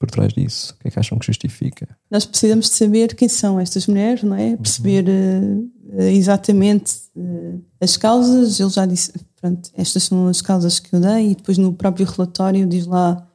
por 0.00 0.10
trás 0.10 0.32
disso? 0.32 0.72
O 0.72 0.80
que 0.80 0.88
é 0.88 0.90
que 0.90 0.98
acham 0.98 1.18
que 1.18 1.26
justifica? 1.26 1.86
Nós 2.10 2.24
precisamos 2.24 2.70
de 2.70 2.74
saber 2.74 3.14
quem 3.14 3.28
são 3.28 3.60
estas 3.60 3.86
mulheres, 3.86 4.22
não 4.22 4.34
é? 4.34 4.56
Perceber 4.56 5.06
eh, 5.06 5.58
eh, 5.98 6.12
exatamente 6.14 6.94
eh, 7.14 7.58
as 7.78 7.98
causas. 7.98 8.58
Ele 8.58 8.70
já 8.70 8.86
disse, 8.86 9.12
pronto, 9.38 9.70
estas 9.76 10.04
são 10.04 10.26
as 10.26 10.40
causas 10.40 10.78
que 10.78 10.96
eu 10.96 11.00
dei, 11.00 11.32
e 11.32 11.34
depois 11.34 11.58
no 11.58 11.74
próprio 11.74 12.06
relatório 12.06 12.66
diz 12.66 12.86
lá, 12.86 13.26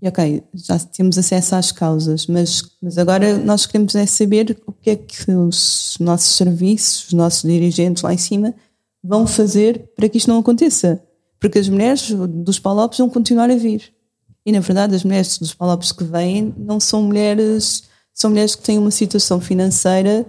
e 0.00 0.08
ok, 0.08 0.44
já 0.54 0.78
temos 0.78 1.18
acesso 1.18 1.56
às 1.56 1.72
causas, 1.72 2.26
mas, 2.26 2.62
mas 2.80 2.96
agora 2.96 3.38
nós 3.38 3.66
queremos 3.66 3.94
é 3.94 4.06
saber 4.06 4.60
o 4.66 4.72
que 4.72 4.90
é 4.90 4.96
que 4.96 5.30
os 5.32 5.96
nossos 6.00 6.36
serviços, 6.36 7.08
os 7.08 7.12
nossos 7.12 7.42
dirigentes 7.42 8.02
lá 8.02 8.14
em 8.14 8.18
cima 8.18 8.54
vão 9.02 9.26
fazer 9.26 9.90
para 9.96 10.08
que 10.08 10.18
isto 10.18 10.28
não 10.28 10.38
aconteça. 10.38 11.02
Porque 11.38 11.58
as 11.58 11.68
mulheres 11.68 12.10
dos 12.10 12.58
palopes 12.58 12.98
vão 12.98 13.08
continuar 13.08 13.50
a 13.50 13.56
vir. 13.56 13.92
E 14.44 14.52
na 14.52 14.60
verdade, 14.60 14.94
as 14.94 15.04
mulheres 15.04 15.38
dos 15.38 15.54
palopes 15.54 15.92
que 15.92 16.04
vêm 16.04 16.54
não 16.56 16.80
são 16.80 17.02
mulheres 17.02 17.84
são 18.12 18.30
mulheres 18.30 18.54
que 18.54 18.62
têm 18.62 18.78
uma 18.78 18.90
situação 18.90 19.40
financeira 19.40 20.26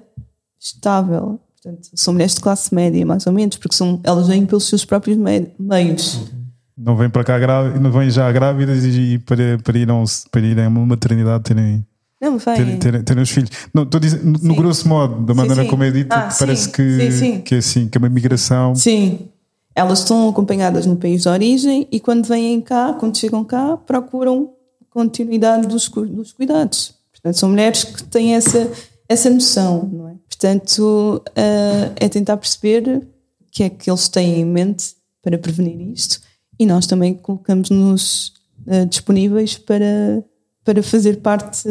estável. 0.59 1.39
Portanto, 1.61 1.89
são 1.93 2.13
mulheres 2.13 2.35
de 2.35 2.41
classe 2.41 2.73
média, 2.73 3.05
mais 3.05 3.27
ou 3.27 3.33
menos, 3.33 3.57
porque 3.57 3.75
são, 3.75 3.99
elas 4.03 4.27
vêm 4.27 4.45
pelos 4.45 4.67
seus 4.67 4.85
próprios 4.85 5.17
meios. 5.17 6.31
Não 6.77 6.95
vêm 6.95 7.09
para 7.09 7.23
cá 7.23 7.37
grávidas, 7.37 7.81
não 7.81 7.91
vêm 7.91 8.09
já 8.09 8.31
grávidas 8.31 8.83
e, 8.85 9.19
para, 9.19 9.59
para, 9.59 9.77
ir 9.77 9.89
a 9.91 9.93
para 10.31 10.41
ir 10.41 10.59
a 10.59 10.67
uma 10.67 10.85
maternidade 10.85 11.43
terem. 11.43 11.85
Não, 12.19 12.37
terem, 12.37 12.77
terem 12.77 13.23
os 13.23 13.29
filhos. 13.29 13.49
Não, 13.73 13.83
estou 13.83 13.99
dizendo, 13.99 14.23
no, 14.23 14.47
no 14.49 14.55
grosso 14.55 14.87
modo, 14.87 15.25
da 15.25 15.33
maneira 15.33 15.61
sim, 15.61 15.63
sim. 15.63 15.69
como 15.69 15.83
é 15.83 15.91
dito, 15.91 16.13
ah, 16.13 16.29
parece 16.39 16.65
sim, 16.65 16.71
que, 16.71 17.41
que 17.41 17.55
é 17.55 17.57
assim, 17.57 17.87
que 17.87 17.97
é 17.97 17.99
uma 17.99 18.09
migração. 18.09 18.75
Sim, 18.75 19.27
elas 19.75 19.99
estão 19.99 20.29
acompanhadas 20.29 20.85
no 20.85 20.95
país 20.95 21.23
de 21.23 21.29
origem 21.29 21.87
e 21.91 21.99
quando 21.99 22.25
vêm 22.25 22.59
cá, 22.61 22.93
quando 22.93 23.17
chegam 23.17 23.43
cá, 23.43 23.77
procuram 23.77 24.53
continuidade 24.89 25.67
dos, 25.67 25.87
dos 25.87 26.33
cuidados. 26.33 26.93
Portanto, 27.11 27.37
são 27.37 27.49
mulheres 27.49 27.83
que 27.83 28.03
têm 28.03 28.35
essa, 28.35 28.69
essa 29.07 29.29
noção, 29.29 29.89
não 29.91 30.09
é? 30.09 30.15
Portanto, 30.27 31.23
uh, 31.29 31.93
é 31.95 32.09
tentar 32.09 32.35
perceber 32.37 33.07
o 33.39 33.45
que 33.51 33.63
é 33.63 33.69
que 33.69 33.89
eles 33.89 34.09
têm 34.09 34.39
em 34.39 34.45
mente 34.45 34.95
para 35.21 35.37
prevenir 35.37 35.79
isto 35.93 36.19
e 36.59 36.65
nós 36.65 36.87
também 36.87 37.13
colocamos-nos 37.13 38.33
uh, 38.65 38.85
disponíveis 38.87 39.57
para, 39.57 40.23
para 40.65 40.81
fazer 40.81 41.17
parte 41.17 41.67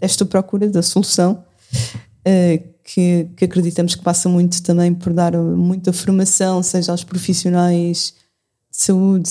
desta 0.00 0.24
procura 0.24 0.68
da 0.68 0.80
solução. 0.80 1.44
Uh, 2.26 2.73
que, 2.84 3.26
que, 3.34 3.46
acreditamos 3.46 3.94
que 3.94 4.02
passa 4.02 4.28
muito 4.28 4.62
também 4.62 4.92
por 4.92 5.12
dar 5.12 5.32
muita 5.32 5.92
formação, 5.92 6.62
seja 6.62 6.92
aos 6.92 7.02
profissionais 7.02 8.14
de 8.70 8.76
saúde 8.76 9.30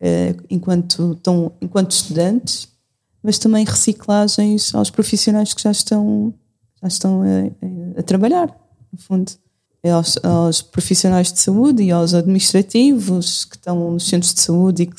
eh, 0.00 0.34
enquanto, 0.50 1.14
tão, 1.22 1.52
enquanto 1.60 1.92
estudantes, 1.92 2.68
mas 3.22 3.38
também 3.38 3.64
reciclagens 3.64 4.74
aos 4.74 4.90
profissionais 4.90 5.54
que 5.54 5.62
já 5.62 5.70
estão, 5.70 6.34
já 6.82 6.88
estão 6.88 7.22
a, 7.22 8.00
a 8.00 8.02
trabalhar, 8.02 8.48
no 8.92 8.98
fundo. 8.98 9.30
É 9.80 9.92
aos, 9.92 10.18
aos, 10.24 10.60
profissionais 10.60 11.32
de 11.32 11.38
saúde 11.38 11.84
e 11.84 11.92
aos 11.92 12.12
administrativos 12.12 13.44
que 13.44 13.54
estão 13.54 13.92
nos 13.92 14.08
centros 14.08 14.34
de 14.34 14.40
saúde 14.40 14.82
e 14.82 14.86
que 14.86 14.96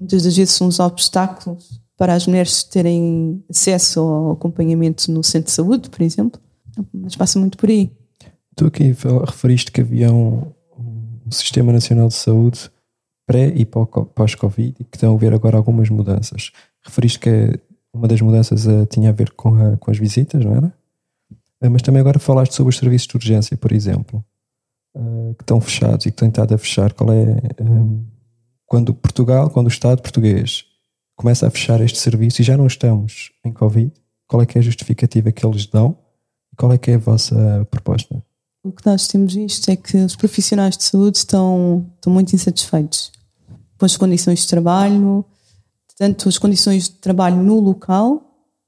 muitas 0.00 0.24
das 0.24 0.36
vezes 0.36 0.54
são 0.56 0.66
os 0.66 0.80
obstáculos 0.80 1.80
para 1.96 2.14
as 2.14 2.26
mulheres 2.26 2.64
terem 2.64 3.44
acesso 3.48 4.00
ao 4.00 4.32
acompanhamento 4.32 5.10
no 5.12 5.22
centro 5.22 5.46
de 5.46 5.52
saúde, 5.52 5.88
por 5.88 6.02
exemplo 6.02 6.40
mas 6.92 7.16
passa 7.16 7.38
muito 7.38 7.56
por 7.56 7.68
aí. 7.68 7.90
Tu 8.56 8.66
aqui 8.66 8.94
referiste 9.24 9.70
que 9.70 9.80
havia 9.80 10.12
um, 10.12 10.52
um 10.76 11.30
Sistema 11.30 11.72
Nacional 11.72 12.08
de 12.08 12.14
Saúde 12.14 12.70
pré 13.26 13.48
e 13.48 13.66
pós-Covid 13.66 14.74
e 14.80 14.84
que 14.84 14.96
estão 14.96 15.12
a 15.12 15.14
haver 15.14 15.34
agora 15.34 15.58
algumas 15.58 15.90
mudanças. 15.90 16.50
Referiste 16.82 17.20
que 17.20 17.60
uma 17.92 18.08
das 18.08 18.20
mudanças 18.20 18.66
uh, 18.66 18.86
tinha 18.86 19.10
a 19.10 19.12
ver 19.12 19.32
com, 19.32 19.54
a, 19.54 19.76
com 19.76 19.90
as 19.90 19.98
visitas, 19.98 20.42
não 20.42 20.54
era? 20.56 20.66
Uh, 21.62 21.70
mas 21.70 21.82
também 21.82 22.00
agora 22.00 22.18
falaste 22.18 22.54
sobre 22.54 22.70
os 22.70 22.78
serviços 22.78 23.06
de 23.06 23.16
urgência, 23.16 23.56
por 23.56 23.70
exemplo, 23.70 24.24
uh, 24.96 25.34
que 25.34 25.42
estão 25.42 25.60
fechados 25.60 26.06
e 26.06 26.10
que 26.10 26.16
têm 26.16 26.30
estado 26.30 26.54
a 26.54 26.58
fechar. 26.58 26.94
Qual 26.94 27.12
é. 27.12 27.40
Um, 27.60 28.06
quando 28.64 28.94
Portugal, 28.94 29.50
quando 29.50 29.66
o 29.66 29.70
Estado 29.70 30.02
português 30.02 30.64
começa 31.16 31.46
a 31.46 31.50
fechar 31.50 31.80
este 31.80 31.98
serviço 31.98 32.40
e 32.40 32.44
já 32.44 32.56
não 32.56 32.66
estamos 32.66 33.32
em 33.44 33.52
Covid, 33.52 33.92
qual 34.26 34.42
é 34.42 34.46
que 34.46 34.56
é 34.56 34.60
a 34.60 34.62
justificativa 34.62 35.32
que 35.32 35.44
eles 35.44 35.66
dão? 35.66 35.98
Qual 36.58 36.72
é 36.72 36.78
que 36.78 36.90
é 36.90 36.94
a 36.94 36.98
vossa 36.98 37.66
proposta? 37.70 38.22
O 38.64 38.72
que 38.72 38.84
nós 38.84 39.06
temos 39.06 39.32
visto 39.32 39.68
é 39.70 39.76
que 39.76 39.96
os 39.96 40.16
profissionais 40.16 40.76
de 40.76 40.82
saúde 40.82 41.18
estão, 41.18 41.86
estão 41.94 42.12
muito 42.12 42.34
insatisfeitos 42.34 43.12
com 43.78 43.86
as 43.86 43.96
condições 43.96 44.40
de 44.40 44.48
trabalho, 44.48 45.24
tanto 45.96 46.28
as 46.28 46.36
condições 46.36 46.88
de 46.88 46.96
trabalho 46.96 47.36
no 47.36 47.60
local, 47.60 48.22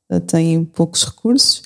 eh, 0.09 0.20
têm 0.20 0.64
poucos 0.64 1.05
recursos, 1.05 1.62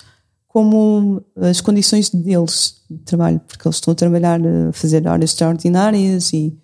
como 0.48 1.22
as 1.36 1.60
condições 1.60 2.08
deles 2.08 2.82
de 2.88 2.98
trabalho, 2.98 3.40
porque 3.40 3.66
eles 3.68 3.76
estão 3.76 3.92
a 3.92 3.94
trabalhar, 3.94 4.40
a 4.40 4.72
fazer 4.72 5.06
horas 5.06 5.30
extraordinárias 5.30 6.32
e, 6.32 6.56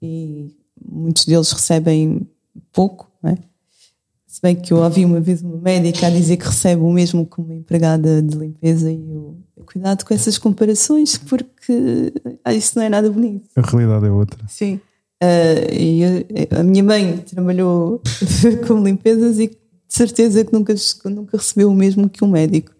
e 0.00 0.54
muitos 0.82 1.26
deles 1.26 1.52
recebem 1.52 2.26
pouco, 2.72 3.10
é? 3.24 3.36
Se 4.38 4.42
bem 4.42 4.54
que 4.54 4.72
eu 4.72 4.76
ouvi 4.76 5.04
uma 5.04 5.18
vez 5.18 5.42
uma 5.42 5.56
médica 5.56 6.06
a 6.06 6.10
dizer 6.10 6.36
que 6.36 6.46
recebe 6.46 6.80
o 6.80 6.92
mesmo 6.92 7.26
que 7.26 7.40
uma 7.40 7.56
empregada 7.56 8.22
de 8.22 8.38
limpeza 8.38 8.88
e 8.88 9.10
eu 9.10 9.36
cuidado 9.66 10.04
com 10.04 10.14
essas 10.14 10.38
comparações 10.38 11.18
porque 11.18 12.12
ah, 12.44 12.54
isso 12.54 12.78
não 12.78 12.84
é 12.84 12.88
nada 12.88 13.10
bonito. 13.10 13.50
A 13.56 13.60
realidade 13.62 14.06
é 14.06 14.10
outra. 14.12 14.38
Sim. 14.46 14.76
Uh, 15.20 15.74
e 15.74 16.04
a, 16.54 16.60
a 16.60 16.62
minha 16.62 16.84
mãe 16.84 17.16
trabalhou 17.16 18.00
com 18.68 18.80
limpezas 18.80 19.40
e 19.40 19.48
de 19.48 19.56
certeza 19.88 20.44
que 20.44 20.52
nunca, 20.52 20.72
nunca 21.06 21.36
recebeu 21.36 21.68
o 21.68 21.74
mesmo 21.74 22.08
que 22.08 22.22
um 22.22 22.30
médico. 22.30 22.70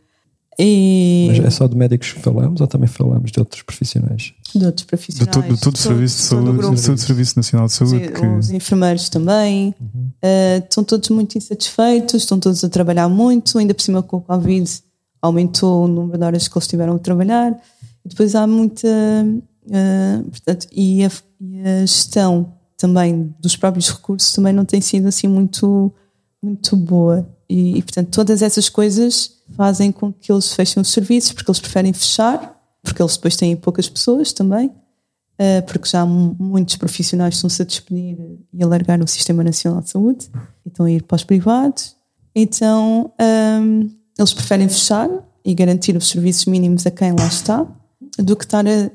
E... 0.59 1.27
Mas 1.29 1.38
é 1.38 1.51
só 1.51 1.68
de 1.68 1.77
médicos 1.77 2.12
que 2.12 2.21
falamos 2.21 2.61
ou 2.61 2.66
também 2.66 2.88
falamos 2.88 3.31
de 3.31 3.38
outros 3.38 3.62
profissionais? 3.62 4.33
De 4.55 4.66
outros 4.66 4.85
profissionais. 4.85 5.37
De, 5.37 5.42
to, 5.42 5.55
de 5.55 5.61
todo 5.61 5.75
o 5.77 5.79
Serviço 5.79 6.16
de 6.16 6.23
Saúde, 6.23 6.61
todo 6.61 6.94
o 6.94 6.99
Serviço 6.99 7.37
Nacional 7.37 7.66
de 7.66 7.73
Saúde. 7.75 8.07
Sim, 8.07 8.12
que... 8.12 8.27
Os 8.27 8.51
enfermeiros 8.51 9.09
também. 9.09 9.73
Uhum. 9.81 10.11
Uh, 10.25 10.64
estão 10.64 10.83
todos 10.83 11.09
muito 11.11 11.38
insatisfeitos, 11.38 12.23
estão 12.23 12.40
todos 12.40 12.64
a 12.64 12.68
trabalhar 12.68 13.09
muito, 13.09 13.57
ainda 13.57 13.73
por 13.73 13.83
cima 13.83 14.03
com 14.03 14.16
o 14.16 14.21
Covid 14.21 14.68
aumentou 15.21 15.85
o 15.85 15.88
número 15.88 16.18
de 16.18 16.25
horas 16.25 16.49
que 16.49 16.57
eles 16.57 16.68
tiveram 16.68 16.94
a 16.94 16.99
trabalhar. 16.99 17.53
E 18.05 18.09
depois 18.09 18.35
há 18.35 18.47
muita. 18.47 18.88
Uh, 18.88 20.31
portanto, 20.31 20.66
e 20.73 21.05
a, 21.05 21.11
e 21.40 21.61
a 21.61 21.81
gestão 21.81 22.53
também 22.77 23.35
dos 23.40 23.57
próprios 23.57 23.90
recursos 23.90 24.33
também 24.33 24.53
não 24.53 24.64
tem 24.64 24.81
sido 24.81 25.09
assim 25.09 25.29
muito, 25.29 25.92
muito 26.42 26.77
boa. 26.77 27.29
E, 27.48 27.78
e, 27.78 27.82
portanto, 27.82 28.11
todas 28.11 28.42
essas 28.42 28.68
coisas 28.68 29.32
fazem 29.56 29.90
com 29.90 30.12
que 30.12 30.30
eles 30.30 30.52
fechem 30.52 30.80
os 30.80 30.90
serviços, 30.90 31.32
porque 31.32 31.50
eles 31.50 31.61
preferem 31.61 31.92
fechar, 31.92 32.61
porque 32.82 33.00
eles 33.00 33.16
depois 33.16 33.37
têm 33.37 33.56
poucas 33.56 33.88
pessoas 33.88 34.32
também, 34.32 34.66
uh, 34.68 35.62
porque 35.66 35.88
já 35.88 36.04
muitos 36.04 36.76
profissionais 36.76 37.34
estão-se 37.34 37.62
a 37.62 37.64
despedir 37.64 38.18
e 38.52 38.62
a 38.62 38.66
largar 38.66 39.00
o 39.00 39.06
Sistema 39.06 39.42
Nacional 39.42 39.80
de 39.80 39.90
Saúde 39.90 40.28
e 40.64 40.68
estão 40.68 40.84
a 40.87 40.90
ir 40.90 41.02
para 41.02 41.16
os 41.16 41.24
privados. 41.24 41.96
Então, 42.34 43.12
um, 43.18 43.24
ehm, 43.24 43.90
eles 44.18 44.34
preferem 44.34 44.68
fechar 44.68 45.08
e 45.44 45.54
garantir 45.54 45.96
os 45.96 46.08
serviços 46.08 46.44
mínimos 46.44 46.87
a 46.87 46.90
quem 46.90 47.12
lá 47.12 47.26
está, 47.26 47.66
do 48.18 48.37
que 48.37 48.44
estar 48.44 48.64
a, 48.66 48.90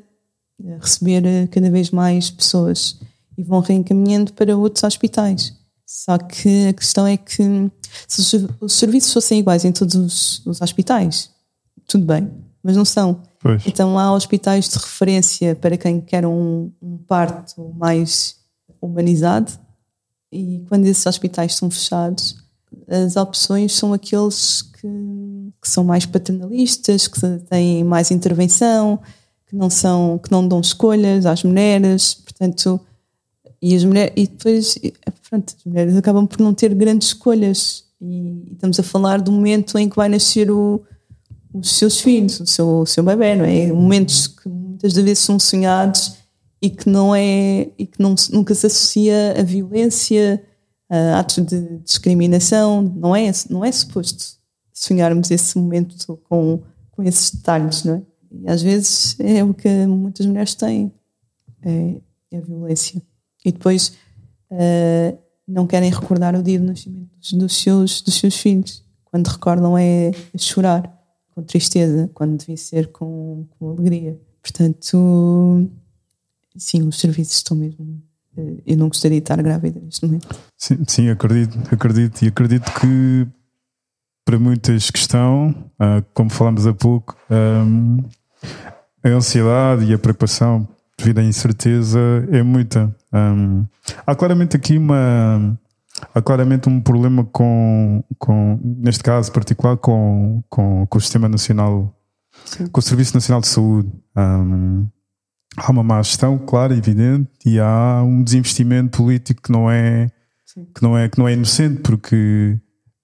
receber 0.80 1.26
eh, 1.26 1.48
cada 1.48 1.70
vez 1.70 1.90
mais 1.90 2.30
pessoas 2.30 3.00
e 3.38 3.44
vão 3.44 3.60
reencaminhando 3.60 4.32
para 4.34 4.56
outros 4.56 4.84
hospitais. 4.84 5.54
Só 5.94 6.18
que 6.18 6.70
a 6.70 6.74
questão 6.74 7.06
é 7.06 7.16
que 7.16 7.72
se 8.08 8.48
os 8.60 8.74
serviços 8.74 9.14
fossem 9.14 9.40
iguais 9.40 9.64
em 9.64 9.72
todos 9.72 9.94
os, 9.94 10.44
os 10.44 10.60
hospitais, 10.60 11.30
tudo 11.88 12.04
bem, 12.04 12.32
mas 12.64 12.76
não 12.76 12.84
são. 12.84 13.22
Pois. 13.40 13.62
Então 13.68 14.00
há 14.00 14.12
hospitais 14.12 14.68
de 14.68 14.76
referência 14.76 15.56
para 15.56 15.78
quem 15.78 16.02
quer 16.02 16.26
um, 16.26 16.72
um 16.82 16.98
parto 16.98 17.72
mais 17.78 18.38
humanizado 18.82 19.52
e 20.32 20.66
quando 20.68 20.88
esses 20.88 21.06
hospitais 21.06 21.54
são 21.54 21.70
fechados, 21.70 22.38
as 22.88 23.16
opções 23.16 23.74
são 23.74 23.94
aqueles 23.94 24.64
que, 24.64 24.88
que, 25.62 25.70
são 25.70 25.84
mais 25.84 26.08
paternalistas, 26.08 27.08
que 27.08 27.22
têm 27.52 27.84
mais 27.84 28.10
intervenção, 28.10 29.00
que 29.46 29.56
não 29.56 29.70
são, 29.70 30.18
que 30.18 30.32
não 30.32 30.48
dão 30.48 30.60
escolhas 30.60 31.28
às 31.28 31.44
mulheres, 31.44 32.16
portanto 32.16 32.82
e, 33.64 33.74
as 33.74 33.86
mulheres, 33.86 34.12
e 34.18 34.28
depois, 34.28 34.78
pronto, 35.30 35.56
as 35.58 35.66
mulheres 35.66 35.96
acabam 35.96 36.28
por 36.28 36.42
não 36.42 36.54
ter 36.54 36.74
grandes 36.74 37.08
escolhas. 37.08 37.86
E, 38.02 38.44
estamos 38.52 38.78
a 38.78 38.84
falar 38.84 39.22
do 39.22 39.32
momento 39.32 39.78
em 39.78 39.88
que 39.88 39.96
vai 39.96 40.10
nascer 40.10 40.52
o, 40.52 40.84
os 41.54 41.78
seus 41.78 42.02
filhos, 42.02 42.42
o 42.42 42.46
seu, 42.46 42.80
o 42.82 42.86
seu 42.86 43.02
bebê, 43.02 43.36
não 43.36 43.46
é? 43.46 43.72
Momentos 43.72 44.28
que 44.28 44.50
muitas 44.50 44.92
das 44.92 45.04
vezes 45.06 45.24
são 45.24 45.40
sonhados 45.40 46.18
e 46.62 46.70
que 46.70 46.90
não 46.90 47.16
é 47.16 47.70
e 47.78 47.88
que 47.88 48.02
não, 48.02 48.16
nunca 48.32 48.54
se 48.54 48.66
associa 48.66 49.34
a 49.40 49.44
violência, 49.44 50.44
a 50.90 51.20
atos 51.20 51.46
de 51.46 51.80
discriminação, 51.80 52.82
não 52.82 53.16
é 53.16 53.32
não 53.50 53.64
é 53.64 53.72
suposto 53.72 54.42
sonharmos 54.74 55.32
esse 55.32 55.58
momento 55.58 56.18
com 56.30 56.62
com 56.92 57.02
esses 57.04 57.32
detalhes, 57.32 57.86
não 57.86 57.96
é? 57.96 58.02
E 58.30 58.50
às 58.50 58.62
vezes 58.62 59.18
é 59.22 59.42
o 59.42 59.54
que 59.54 59.70
muitas 59.88 60.26
mulheres 60.26 60.54
têm, 60.54 60.92
é, 61.62 62.02
é 62.30 62.38
a 62.38 62.42
violência 62.42 63.02
e 63.44 63.52
depois 63.52 63.94
uh, 64.52 65.18
não 65.48 65.68
querem 65.68 65.92
recordar 65.92 66.36
o 66.36 66.44
dia 66.44 66.60
do 66.60 66.66
nascimento 66.66 67.10
dos 67.34 67.62
seus, 67.62 68.02
dos 68.02 68.16
seus 68.16 68.36
filhos. 68.36 68.84
Quando 69.06 69.28
recordam 69.28 69.78
é 69.78 70.12
chorar, 70.38 70.92
com 71.32 71.44
tristeza, 71.44 72.10
quando 72.14 72.38
devia 72.38 72.58
ser 72.58 72.92
com, 72.92 73.48
com 73.58 73.72
alegria. 73.72 74.20
Portanto, 74.42 75.70
sim, 76.56 76.88
os 76.88 77.00
serviços 77.00 77.36
estão 77.36 77.56
mesmo. 77.58 78.02
Uh, 78.38 78.62
eu 78.66 78.78
não 78.78 78.88
gostaria 78.88 79.20
de 79.20 79.24
estar 79.24 79.42
grávida 79.42 79.80
neste 79.80 80.06
momento. 80.06 80.28
Sim, 80.58 80.84
sim 80.88 81.10
acredito, 81.10 81.58
acredito. 81.72 82.24
E 82.24 82.28
acredito 82.28 82.72
que 82.80 83.28
para 84.26 84.40
muitas 84.40 84.90
questão, 84.90 85.50
uh, 85.80 86.04
como 86.14 86.30
falámos 86.30 86.66
há 86.66 86.74
pouco, 86.74 87.18
um, 87.30 87.98
a 89.04 89.10
ansiedade 89.10 89.86
e 89.86 89.94
a 89.94 90.00
preocupação 90.00 90.68
devido 91.04 91.20
à 91.20 91.24
incerteza 91.24 92.00
é 92.32 92.42
muita. 92.42 92.96
Um, 93.12 93.66
há 94.08 94.16
claramente 94.16 94.56
aqui 94.56 94.78
uma, 94.78 95.60
há 96.16 96.22
claramente 96.22 96.70
um 96.70 96.80
problema 96.80 97.26
com, 97.26 98.04
com 98.18 98.60
neste 98.64 99.04
caso 99.04 99.32
particular, 99.32 99.78
com, 99.78 100.42
com, 100.50 100.88
com 100.88 100.98
o 100.98 101.02
Sistema 101.02 101.28
Nacional, 101.28 101.94
Sim. 102.46 102.68
com 102.68 102.80
o 102.80 102.84
Serviço 102.84 103.14
Nacional 103.14 103.42
de 103.42 103.48
Saúde. 103.48 103.92
Um, 104.16 104.88
há 105.58 105.72
uma 105.72 105.84
má 105.84 106.02
gestão, 106.02 106.38
claro, 106.38 106.74
evidente, 106.74 107.30
e 107.46 107.60
há 107.60 108.02
um 108.04 108.24
desinvestimento 108.24 108.98
político 108.98 109.42
que 109.42 109.52
não 109.52 109.70
é, 109.70 110.10
que 110.74 110.82
não 110.82 110.98
é, 110.98 111.10
que 111.10 111.20
não 111.20 111.28
é 111.28 111.34
inocente, 111.34 111.82
porque 111.82 112.58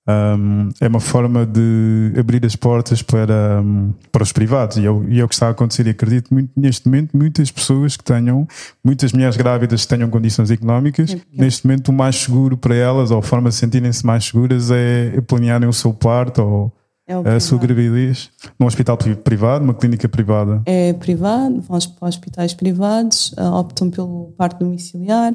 um, 0.10 0.70
é 0.82 0.88
uma 0.88 1.00
forma 1.00 1.46
de 1.46 2.14
abrir 2.18 2.44
as 2.46 2.56
portas 2.56 3.02
para, 3.02 3.62
um, 3.62 3.94
para 4.12 4.24
os 4.24 4.32
privados. 4.32 4.78
E 4.78 4.86
é, 4.86 4.90
o, 4.90 5.04
e 5.08 5.20
é, 5.20 5.24
o 5.24 5.28
que 5.28 5.34
está 5.36 5.48
a 5.48 5.52
acontecer. 5.52 5.86
E 5.86 5.92
acredito 5.92 6.34
muito 6.34 6.52
neste 6.56 6.88
momento 6.88 7.16
muitas 7.16 7.52
pessoas 7.52 7.96
que 7.96 8.04
tenham 8.04 8.48
muitas 8.84 9.14
mulheres 9.14 9.38
grávidas 9.38 9.84
que 9.84 9.88
tenham 9.88 10.10
condições 10.10 10.50
económicas 10.50 11.12
é 11.12 11.20
neste 11.34 11.66
momento 11.66 11.90
o 11.90 11.94
mais 11.94 12.16
seguro 12.16 12.58
para 12.58 12.76
elas 12.76 13.12
ou 13.12 13.20
a 13.20 13.22
forma 13.22 13.50
de 13.50 13.56
sentirem-se 13.56 14.06
mais 14.06 14.26
seguras 14.26 14.72
é 14.72 15.22
planearem 15.22 15.68
o 15.68 15.74
seu 15.74 15.94
parto 15.94 16.42
ou 16.42 16.74
é 17.08 17.36
a 17.36 17.40
sua 17.40 17.58
gravidez 17.58 18.30
num 18.60 18.68
hospital 18.68 18.98
privado, 19.24 19.66
numa 19.66 19.74
clínica 19.74 20.08
privada. 20.08 20.62
É 20.66 20.94
privado, 20.94 21.60
vão 21.62 21.80
para 22.00 22.08
hospitais 22.08 22.54
privados 22.54 23.34
optam 23.38 23.90
pelo 23.90 24.34
parto 24.38 24.60
domiciliar 24.60 25.34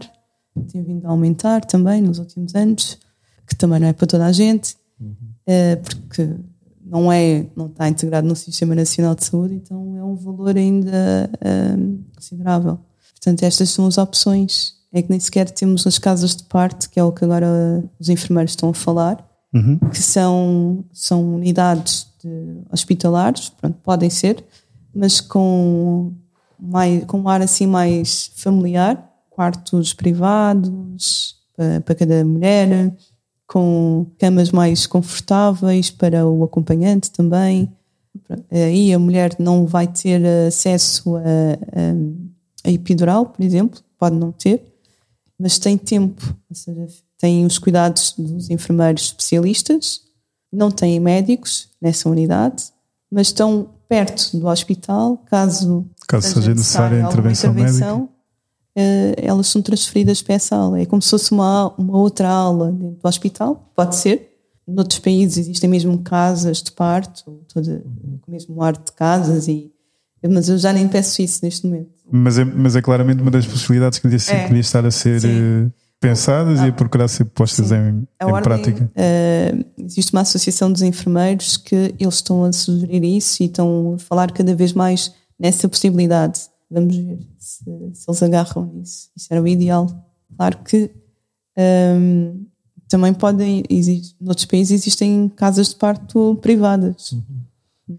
tem 0.62 0.82
vindo 0.82 1.06
a 1.06 1.10
aumentar 1.10 1.64
também 1.64 2.00
nos 2.00 2.18
últimos 2.18 2.54
anos 2.54 2.98
que 3.46 3.54
também 3.54 3.80
não 3.80 3.88
é 3.88 3.92
para 3.92 4.06
toda 4.06 4.26
a 4.26 4.32
gente, 4.32 4.76
uhum. 5.00 5.14
uh, 5.48 5.82
porque 5.82 6.30
não 6.84 7.10
é, 7.10 7.46
não 7.56 7.66
está 7.66 7.88
integrado 7.88 8.26
no 8.26 8.36
Sistema 8.36 8.74
Nacional 8.74 9.14
de 9.14 9.24
Saúde, 9.24 9.54
então 9.54 9.96
é 9.96 10.04
um 10.04 10.14
valor 10.14 10.56
ainda 10.56 11.30
uh, 11.34 12.04
considerável. 12.14 12.78
Portanto, 13.12 13.42
estas 13.42 13.70
são 13.70 13.86
as 13.86 13.96
opções. 13.98 14.74
É 14.92 15.02
que 15.02 15.10
nem 15.10 15.18
sequer 15.18 15.50
temos 15.50 15.86
as 15.86 15.98
casas 15.98 16.36
de 16.36 16.44
parte, 16.44 16.88
que 16.88 17.00
é 17.00 17.04
o 17.04 17.10
que 17.10 17.24
agora 17.24 17.82
os 17.98 18.08
enfermeiros 18.08 18.52
estão 18.52 18.68
a 18.68 18.74
falar, 18.74 19.26
uhum. 19.52 19.78
que 19.90 20.00
são, 20.00 20.84
são 20.92 21.34
unidades 21.34 22.06
hospitalares, 22.70 23.48
pronto, 23.48 23.78
podem 23.82 24.08
ser, 24.08 24.44
mas 24.94 25.20
com, 25.20 26.12
mais, 26.58 27.04
com 27.04 27.20
um 27.20 27.28
ar 27.28 27.42
assim 27.42 27.66
mais 27.66 28.30
familiar, 28.36 29.12
quartos 29.30 29.92
privados 29.92 31.36
para, 31.56 31.80
para 31.80 31.94
cada 31.94 32.24
mulher, 32.24 32.94
com 33.46 34.06
camas 34.18 34.50
mais 34.50 34.86
confortáveis 34.86 35.90
para 35.90 36.26
o 36.26 36.44
acompanhante 36.44 37.10
também. 37.10 37.70
Aí 38.50 38.92
a 38.92 38.98
mulher 38.98 39.36
não 39.38 39.66
vai 39.66 39.86
ter 39.86 40.24
acesso 40.46 41.16
a, 41.16 41.20
a, 41.20 42.68
a 42.68 42.70
epidural, 42.70 43.26
por 43.26 43.44
exemplo, 43.44 43.80
pode 43.98 44.16
não 44.16 44.32
ter, 44.32 44.62
mas 45.38 45.58
tem 45.58 45.76
tempo, 45.76 46.22
ou 46.48 46.56
seja, 46.56 46.86
tem 47.18 47.44
os 47.44 47.58
cuidados 47.58 48.14
dos 48.16 48.50
enfermeiros 48.50 49.04
especialistas, 49.04 50.02
não 50.52 50.70
têm 50.70 51.00
médicos 51.00 51.68
nessa 51.80 52.08
unidade, 52.08 52.64
mas 53.10 53.28
estão 53.28 53.68
perto 53.88 54.36
do 54.38 54.46
hospital, 54.46 55.18
caso, 55.26 55.84
caso 56.08 56.34
seja 56.34 56.54
necessária 56.54 57.04
a 57.04 57.08
intervenção, 57.08 57.52
intervenção 57.52 57.98
médica 57.98 58.13
uh, 58.76 59.14
elas 59.16 59.46
são 59.48 59.62
transferidas 59.62 60.20
para 60.22 60.34
essa 60.34 60.56
aula. 60.56 60.80
É 60.80 60.86
como 60.86 61.00
se 61.00 61.10
fosse 61.10 61.32
uma, 61.32 61.72
uma 61.78 61.96
outra 61.96 62.28
aula 62.28 62.72
dentro 62.72 62.98
do 63.00 63.08
hospital, 63.08 63.70
pode 63.74 63.96
ser. 63.96 64.30
Noutros 64.66 64.98
países 64.98 65.36
existem 65.36 65.68
mesmo 65.68 65.98
casas 65.98 66.62
de 66.62 66.72
parto, 66.72 67.38
todo, 67.52 67.82
o 68.26 68.30
mesmo 68.30 68.62
ar 68.62 68.72
de 68.72 68.92
casas, 68.92 69.46
e, 69.46 69.70
mas 70.26 70.48
eu 70.48 70.56
já 70.56 70.72
nem 70.72 70.88
peço 70.88 71.20
isso 71.20 71.40
neste 71.42 71.66
momento. 71.66 71.90
Mas 72.10 72.38
é, 72.38 72.44
mas 72.44 72.74
é 72.74 72.80
claramente 72.80 73.20
uma 73.20 73.30
das 73.30 73.46
possibilidades 73.46 73.98
que 73.98 74.08
devia, 74.08 74.34
é. 74.34 74.58
estar 74.58 74.84
a 74.86 74.90
ser 74.90 75.20
uh, 75.22 75.72
pensadas 76.00 76.60
ah, 76.60 76.66
e 76.66 76.70
a 76.70 76.72
procurar 76.72 77.08
ser 77.08 77.26
postas 77.26 77.68
sim. 77.68 77.74
em, 77.74 78.08
em 78.22 78.26
ordem, 78.26 78.42
prática. 78.42 78.90
Uh, 78.96 79.64
existe 79.84 80.12
uma 80.14 80.22
associação 80.22 80.72
dos 80.72 80.80
enfermeiros 80.80 81.58
que 81.58 81.94
eles 81.98 82.14
estão 82.14 82.44
a 82.44 82.52
sugerir 82.52 83.04
isso 83.04 83.42
e 83.42 83.46
estão 83.46 83.96
a 83.96 83.98
falar 83.98 84.32
cada 84.32 84.54
vez 84.54 84.72
mais 84.72 85.12
nessa 85.38 85.68
possibilidade. 85.68 86.40
Vamos 86.70 86.96
ver 86.96 87.18
se, 87.56 87.64
se 87.94 88.10
eles 88.10 88.22
agarram 88.22 88.66
nisso. 88.66 89.10
Isso 89.16 89.28
era 89.30 89.42
o 89.42 89.48
ideal. 89.48 89.86
Claro 90.36 90.58
que 90.58 90.90
um, 91.56 92.46
também 92.88 93.14
podem, 93.14 93.62
existe, 93.68 94.16
noutros 94.20 94.46
países 94.46 94.80
existem 94.82 95.28
casas 95.28 95.68
de 95.68 95.76
parto 95.76 96.38
privadas. 96.40 97.12
Uhum. 97.12 97.44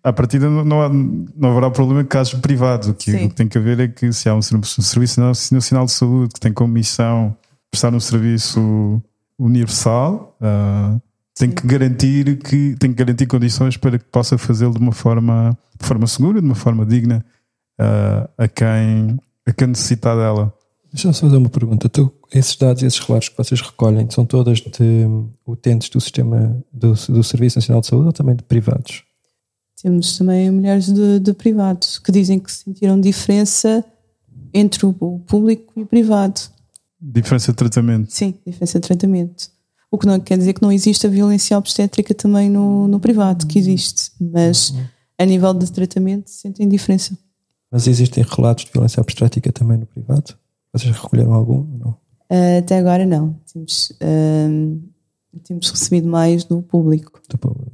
A 0.03 0.11
partir 0.11 0.39
não, 0.39 0.81
há, 0.81 0.89
não 0.89 1.51
haverá 1.51 1.69
problema 1.69 2.03
de 2.03 2.09
casos 2.09 2.33
privados. 2.35 2.87
O 2.87 2.93
que, 2.93 3.11
o 3.13 3.29
que, 3.29 3.35
tem 3.35 3.47
que 3.47 3.57
haver 3.57 3.79
é 3.79 3.87
que 3.87 4.11
se 4.11 4.27
há 4.27 4.33
um, 4.33 4.39
um 4.39 4.63
Serviço 4.63 5.21
Nacional 5.51 5.85
de 5.85 5.91
Saúde 5.91 6.33
que 6.33 6.39
tem 6.39 6.51
como 6.51 6.73
missão 6.73 7.35
prestar 7.69 7.93
um 7.93 7.99
serviço 7.99 9.01
universal, 9.37 10.35
uh, 10.41 10.99
tem 11.35 11.51
que 11.51 11.67
garantir 11.67 12.37
que 12.37 12.75
tem 12.79 12.91
que 12.91 12.95
garantir 12.95 13.27
condições 13.27 13.75
para 13.75 13.99
que 13.99 14.05
possa 14.05 14.37
fazê-lo 14.37 14.73
de 14.73 14.79
uma 14.79 14.93
forma, 14.93 15.55
de 15.79 15.85
forma 15.85 16.07
segura, 16.07 16.39
de 16.39 16.45
uma 16.45 16.55
forma 16.55 16.85
digna 16.85 17.23
uh, 17.79 18.29
a 18.37 18.47
quem 18.47 19.19
a 19.45 19.53
quem 19.53 19.67
necessita 19.67 20.15
dela. 20.15 20.53
Deixa-me 20.91 21.13
só 21.13 21.25
fazer 21.25 21.37
uma 21.37 21.49
pergunta. 21.49 21.89
Tu, 21.89 22.11
esses 22.33 22.55
dados 22.55 22.81
e 22.81 22.85
esses 22.85 22.99
relatos 22.99 23.29
que 23.29 23.37
vocês 23.37 23.59
recolhem 23.59 24.09
são 24.09 24.25
todas 24.25 24.61
de 24.61 25.07
utentes 25.45 25.89
do 25.89 25.99
sistema 25.99 26.57
do, 26.71 26.93
do 26.93 27.23
Serviço 27.23 27.57
Nacional 27.57 27.81
de 27.81 27.87
Saúde 27.87 28.07
ou 28.07 28.13
também 28.13 28.35
de 28.35 28.43
privados? 28.43 29.03
Temos 29.81 30.17
também 30.17 30.49
mulheres 30.49 30.91
de, 30.91 31.19
de 31.19 31.33
privados 31.33 31.99
que 31.99 32.11
dizem 32.11 32.39
que 32.39 32.51
sentiram 32.51 32.99
diferença 32.99 33.83
entre 34.53 34.85
o 34.85 34.93
público 34.93 35.73
e 35.75 35.81
o 35.81 35.85
privado. 35.85 36.39
Diferença 36.99 37.51
de 37.51 37.57
tratamento? 37.57 38.11
Sim, 38.11 38.33
diferença 38.47 38.79
de 38.79 38.87
tratamento. 38.87 39.49
O 39.91 39.97
que 39.97 40.07
não 40.07 40.19
quer 40.19 40.37
dizer 40.37 40.53
que 40.53 40.61
não 40.61 40.71
existe 40.71 41.05
a 41.05 41.09
violência 41.09 41.57
obstétrica 41.57 42.13
também 42.13 42.49
no, 42.49 42.87
no 42.87 42.99
privado, 42.99 43.45
que 43.45 43.59
existe, 43.59 44.11
mas 44.19 44.73
a 45.19 45.25
nível 45.25 45.53
de 45.53 45.71
tratamento 45.71 46.29
sentem 46.29 46.67
diferença. 46.67 47.17
Mas 47.71 47.87
existem 47.87 48.23
relatos 48.23 48.65
de 48.65 48.71
violência 48.71 49.01
obstétrica 49.01 49.51
também 49.51 49.77
no 49.77 49.85
privado? 49.85 50.37
Vocês 50.71 50.95
recolheram 50.95 51.33
algum? 51.33 51.63
Não? 51.77 51.91
Uh, 52.29 52.59
até 52.59 52.77
agora 52.77 53.05
não. 53.05 53.39
Temos, 53.51 53.91
uh, 53.91 54.81
temos 55.43 55.69
recebido 55.69 56.07
mais 56.07 56.43
do 56.43 56.61
público. 56.61 57.21
Do 57.29 57.37
público. 57.37 57.71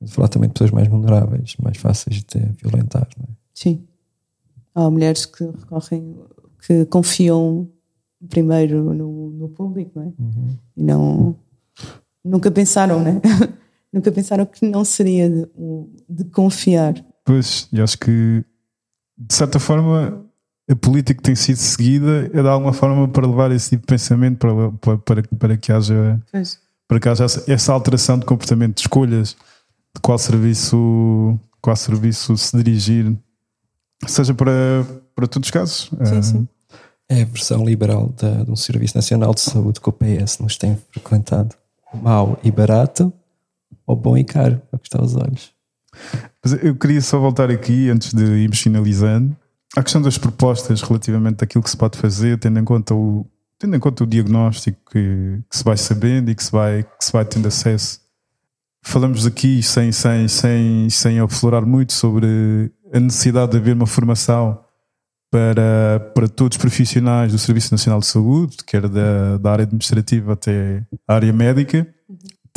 Vamos 0.00 0.14
falar 0.14 0.28
também 0.28 0.48
de 0.48 0.54
pessoas 0.54 0.70
mais 0.70 0.88
vulneráveis, 0.88 1.56
mais 1.62 1.76
fáceis 1.76 2.22
de 2.24 2.38
violentar, 2.62 3.08
não 3.18 3.24
é? 3.24 3.28
Sim. 3.52 3.86
Há 4.74 4.90
mulheres 4.90 5.26
que 5.26 5.44
recorrem, 5.44 6.16
que 6.66 6.86
confiam 6.86 7.68
primeiro 8.28 8.94
no, 8.94 9.30
no 9.30 9.48
público, 9.50 9.92
não 9.94 10.02
é? 10.04 10.12
Uhum. 10.18 10.58
E 10.76 10.82
não. 10.82 11.36
Nunca 12.24 12.50
pensaram, 12.50 13.02
né? 13.02 13.20
nunca 13.92 14.10
pensaram 14.10 14.46
que 14.46 14.66
não 14.66 14.84
seria 14.84 15.28
de, 15.28 15.46
de 16.08 16.24
confiar. 16.24 16.94
Pois, 17.24 17.68
e 17.72 17.80
acho 17.80 17.98
que 17.98 18.44
de 19.20 19.34
certa 19.34 19.60
forma, 19.60 20.24
a 20.68 20.76
política 20.76 21.20
tem 21.22 21.34
sido 21.34 21.56
seguida 21.56 22.30
é 22.32 22.42
de 22.42 22.48
alguma 22.48 22.72
forma 22.72 23.06
para 23.08 23.26
levar 23.26 23.52
esse 23.52 23.70
tipo 23.70 23.82
de 23.82 23.86
pensamento 23.86 24.38
para, 24.38 24.72
para, 24.72 24.98
para, 24.98 25.22
para 25.38 25.56
que 25.56 25.70
haja 25.70 26.18
para 26.88 26.98
que 26.98 27.08
haja 27.08 27.26
essa 27.46 27.72
alteração 27.72 28.18
de 28.18 28.26
comportamento, 28.26 28.76
de 28.76 28.80
escolhas 28.80 29.36
de 29.94 30.00
qual 30.00 30.18
serviço, 30.18 31.38
qual 31.60 31.76
serviço 31.76 32.36
se 32.36 32.56
dirigir, 32.56 33.16
seja 34.06 34.34
para, 34.34 34.84
para 35.14 35.26
todos 35.26 35.46
os 35.46 35.50
casos. 35.50 35.90
Sim, 36.04 36.22
sim. 36.22 36.48
É 37.08 37.22
a 37.22 37.24
versão 37.24 37.64
liberal 37.64 38.12
de, 38.16 38.44
de 38.44 38.50
um 38.50 38.56
Serviço 38.56 38.96
Nacional 38.96 39.34
de 39.34 39.40
Saúde 39.40 39.80
que 39.80 39.88
o 39.88 39.92
PS 39.92 40.38
nos 40.38 40.56
tem 40.56 40.76
frequentado. 40.90 41.54
Mau 41.92 42.38
e 42.42 42.50
barato, 42.50 43.12
ou 43.86 43.96
bom 43.96 44.16
e 44.16 44.24
caro, 44.24 44.60
a 44.72 44.78
custar 44.78 45.02
os 45.02 45.16
olhos. 45.16 45.52
Mas 46.42 46.52
eu 46.62 46.74
queria 46.74 47.00
só 47.00 47.18
voltar 47.18 47.50
aqui, 47.50 47.90
antes 47.90 48.14
de 48.14 48.24
irmos 48.24 48.60
finalizando, 48.60 49.36
à 49.76 49.82
questão 49.82 50.00
das 50.00 50.18
propostas 50.18 50.80
relativamente 50.80 51.44
àquilo 51.44 51.62
que 51.62 51.70
se 51.70 51.76
pode 51.76 51.98
fazer, 51.98 52.38
tendo 52.38 52.58
em 52.58 52.64
conta 52.64 52.94
o, 52.94 53.26
tendo 53.58 53.76
em 53.76 53.80
conta 53.80 54.04
o 54.04 54.06
diagnóstico 54.06 54.78
que, 54.90 55.38
que 55.48 55.56
se 55.56 55.62
vai 55.62 55.76
sabendo 55.76 56.30
e 56.30 56.34
que 56.34 56.42
se 56.42 56.50
vai, 56.50 56.82
que 56.82 57.04
se 57.04 57.12
vai 57.12 57.24
tendo 57.24 57.46
acesso. 57.46 58.00
Falamos 58.82 59.26
aqui 59.26 59.62
sem, 59.62 59.92
sem, 59.92 60.26
sem, 60.26 60.88
sem 60.88 61.20
aflorar 61.20 61.66
muito 61.66 61.92
sobre 61.92 62.72
a 62.92 62.98
necessidade 62.98 63.52
de 63.52 63.58
haver 63.58 63.74
uma 63.74 63.86
formação 63.86 64.58
para, 65.30 66.00
para 66.14 66.28
todos 66.28 66.56
os 66.56 66.60
profissionais 66.60 67.32
do 67.32 67.38
Serviço 67.38 67.72
Nacional 67.72 68.00
de 68.00 68.06
Saúde, 68.06 68.56
quer 68.66 68.88
da, 68.88 69.36
da 69.38 69.52
área 69.52 69.62
administrativa 69.64 70.32
até 70.32 70.82
a 71.06 71.14
área 71.14 71.32
médica. 71.32 71.86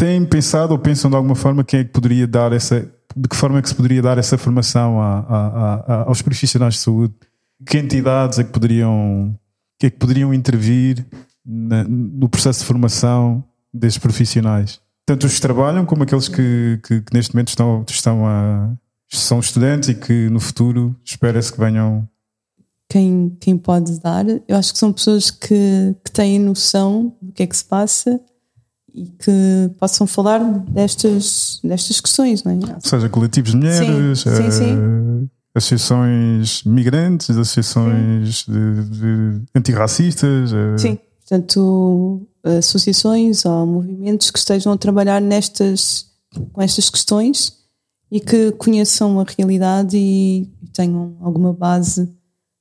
Têm 0.03 0.25
pensado 0.25 0.73
ou 0.73 0.77
pensam 0.77 1.09
de 1.09 1.15
alguma 1.15 1.33
forma 1.33 1.63
quem 1.63 1.79
é 1.79 1.83
que 1.85 1.91
poderia 1.91 2.27
dar 2.27 2.51
essa 2.51 2.81
de 3.15 3.29
que 3.29 3.37
forma 3.37 3.59
é 3.59 3.61
que 3.61 3.69
se 3.69 3.75
poderia 3.75 4.01
dar 4.01 4.17
essa 4.17 4.37
formação 4.37 4.99
a, 4.99 5.19
a, 5.19 5.73
a, 5.75 6.03
aos 6.09 6.21
profissionais 6.21 6.73
de 6.73 6.81
saúde? 6.81 7.13
Que 7.65 7.77
entidades 7.77 8.37
é 8.37 8.43
que 8.43 8.51
poderiam, 8.51 9.33
que 9.79 9.85
é 9.85 9.89
que 9.89 9.97
poderiam 9.97 10.33
intervir 10.33 11.05
na, 11.45 11.85
no 11.85 12.27
processo 12.27 12.59
de 12.59 12.65
formação 12.65 13.45
desses 13.73 13.97
profissionais? 13.97 14.81
Tanto 15.05 15.25
os 15.25 15.35
que 15.35 15.41
trabalham 15.41 15.85
como 15.85 16.03
aqueles 16.03 16.27
que, 16.27 16.81
que, 16.85 16.99
que 16.99 17.13
neste 17.13 17.33
momento 17.33 17.47
estão, 17.47 17.85
estão 17.87 18.27
a, 18.27 18.73
são 19.09 19.39
estudantes 19.39 19.87
e 19.87 19.95
que 19.95 20.27
no 20.29 20.41
futuro 20.41 20.93
espera-se 21.05 21.53
que 21.53 21.61
venham. 21.61 22.05
Quem, 22.89 23.37
quem 23.39 23.57
pode 23.57 23.97
dar, 24.01 24.25
eu 24.27 24.57
acho 24.57 24.73
que 24.73 24.79
são 24.79 24.91
pessoas 24.91 25.31
que, 25.31 25.95
que 26.03 26.11
têm 26.11 26.39
noção 26.39 27.15
do 27.21 27.31
que 27.31 27.43
é 27.43 27.47
que 27.47 27.55
se 27.55 27.63
passa 27.63 28.19
e 28.93 29.05
que 29.07 29.71
possam 29.79 30.05
falar 30.05 30.39
destas, 30.69 31.59
destas 31.63 31.99
questões, 31.99 32.43
não 32.43 32.51
é? 32.51 32.55
Ou 32.55 32.81
seja, 32.81 33.09
coletivos 33.09 33.51
de 33.51 33.57
mulheres, 33.57 34.19
Sim, 34.19 34.29
sim, 34.35 34.51
sim. 34.51 34.77
eh, 35.23 35.27
associações 35.55 36.63
migrantes, 36.63 37.29
associações 37.29 38.45
de, 38.47 38.83
de 38.89 39.41
antirracistas. 39.55 40.51
eh, 40.53 40.77
Sim, 40.77 40.99
portanto, 41.19 42.21
associações 42.43 43.45
ou 43.45 43.65
movimentos 43.65 44.29
que 44.31 44.39
estejam 44.39 44.73
a 44.73 44.77
trabalhar 44.77 45.21
nestas, 45.21 46.05
com 46.51 46.61
estas 46.61 46.89
questões 46.89 47.53
e 48.11 48.19
que 48.19 48.51
conheçam 48.53 49.19
a 49.19 49.25
realidade 49.37 49.97
e 49.97 50.47
tenham 50.73 51.15
alguma 51.21 51.51
base 51.53 52.07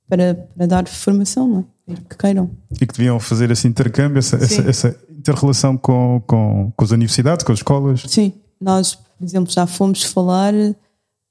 para, 0.09 0.35
para 0.57 0.67
dar 0.67 0.87
formação, 0.89 1.47
não 1.49 1.59
é? 1.89 1.95
Que 2.09 2.17
queiram. 2.17 2.51
E 2.81 2.87
que 2.87 2.95
deviam 2.97 3.19
fazer 3.19 3.51
esse 3.51 3.67
intercâmbio, 3.67 4.19
essa, 4.19 4.39
Sim. 4.47 4.63
essa, 4.69 4.97
essa 5.23 5.31
interrelação 5.31 5.77
com, 5.77 6.23
com, 6.27 6.73
com 6.77 6.85
as 6.85 6.91
universidades, 6.91 7.45
com 7.45 7.53
as 7.53 7.61
escolas. 7.61 8.03
Sim, 8.07 8.33
nós, 8.61 8.95
por 8.95 9.25
exemplo, 9.25 9.53
já 9.53 9.67
fomos 9.67 10.03
falar, 10.03 10.53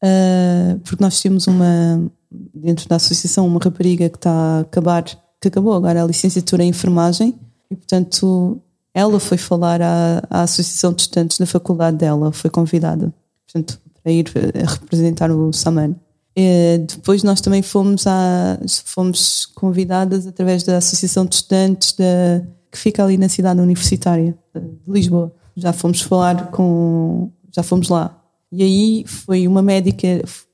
ah, 0.04 0.78
porque 0.84 1.04
nós 1.04 1.20
temos 1.20 1.48
uma, 1.48 2.10
dentro 2.54 2.88
da 2.88 2.96
associação, 2.96 3.46
uma 3.46 3.60
rapariga 3.62 4.10
que 4.10 4.18
está 4.18 4.32
a 4.32 4.60
acabar, 4.62 5.04
que 5.04 5.48
acabou 5.48 5.74
agora 5.74 6.04
a 6.04 6.08
licenciatura 6.08 6.64
em 6.64 6.70
enfermagem, 6.70 7.36
e 7.70 7.76
portanto 7.76 8.62
ela 8.94 9.20
foi 9.20 9.38
falar 9.38 9.82
à, 9.82 10.24
à 10.30 10.42
associação 10.44 10.92
de 10.94 11.04
estudantes 11.04 11.38
da 11.38 11.46
faculdade 11.46 11.98
dela, 11.98 12.32
foi 12.32 12.50
convidada, 12.50 13.14
portanto, 13.46 13.80
para 14.04 14.12
ir 14.12 14.30
eh, 14.36 14.66
representar 14.66 15.32
o 15.32 15.54
Saman. 15.54 15.96
Eh, 16.36 16.80
depois 16.80 17.24
nós 17.24 17.40
também 17.40 17.62
fomos, 17.62 18.06
a, 18.06 18.60
fomos 18.84 19.46
convidadas 19.46 20.28
através 20.28 20.64
da 20.64 20.78
associação 20.78 21.26
de 21.26 21.36
estudantes 21.36 21.94
da, 21.94 22.42
que 22.72 22.78
fica 22.78 23.04
ali 23.04 23.18
na 23.18 23.28
cidade 23.30 23.60
universitária 23.60 24.38
de 24.56 24.92
Lisboa. 24.92 25.34
Já 25.56 25.74
fomos 25.74 26.02
falar 26.02 26.50
com, 26.52 27.30
já 27.52 27.62
fomos 27.62 27.90
lá. 27.90 28.18
E 28.52 28.64
aí 28.64 29.04
foi 29.06 29.48
uma 29.48 29.62
médica, 29.62 30.08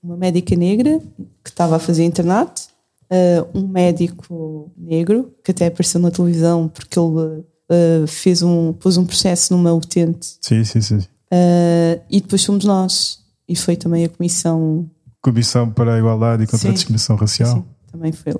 uma 0.03 0.17
médica 0.17 0.55
negra 0.55 0.99
que 1.43 1.49
estava 1.49 1.75
a 1.75 1.79
fazer 1.79 2.03
internato, 2.03 2.63
eh, 3.09 3.43
um 3.53 3.67
médico 3.67 4.71
negro 4.77 5.33
que 5.43 5.51
até 5.51 5.67
apareceu 5.67 5.99
na 5.99 6.11
televisão 6.11 6.67
porque 6.67 6.99
ele 6.99 7.43
eh, 7.69 8.05
fez 8.07 8.43
um, 8.43 8.73
pôs 8.73 8.97
um 8.97 9.05
processo 9.05 9.55
numa 9.55 9.73
utente 9.73 10.37
Sim, 10.41 10.63
sim, 10.63 10.81
sim. 10.81 10.99
eh, 11.31 12.01
e 12.09 12.19
depois 12.19 12.43
fomos 12.43 12.65
nós 12.65 13.19
e 13.47 13.55
foi 13.55 13.77
também 13.77 14.03
a 14.03 14.09
comissão 14.09 14.89
Comissão 15.21 15.69
para 15.69 15.95
a 15.95 15.97
Igualdade 15.97 16.43
e 16.43 16.45
contra 16.45 16.59
Sim. 16.59 16.69
a 16.69 16.73
Discriminação 16.73 17.15
Racial. 17.15 17.55
Sim, 17.57 17.65
também 17.91 18.11
foi 18.11 18.33
lá. 18.33 18.39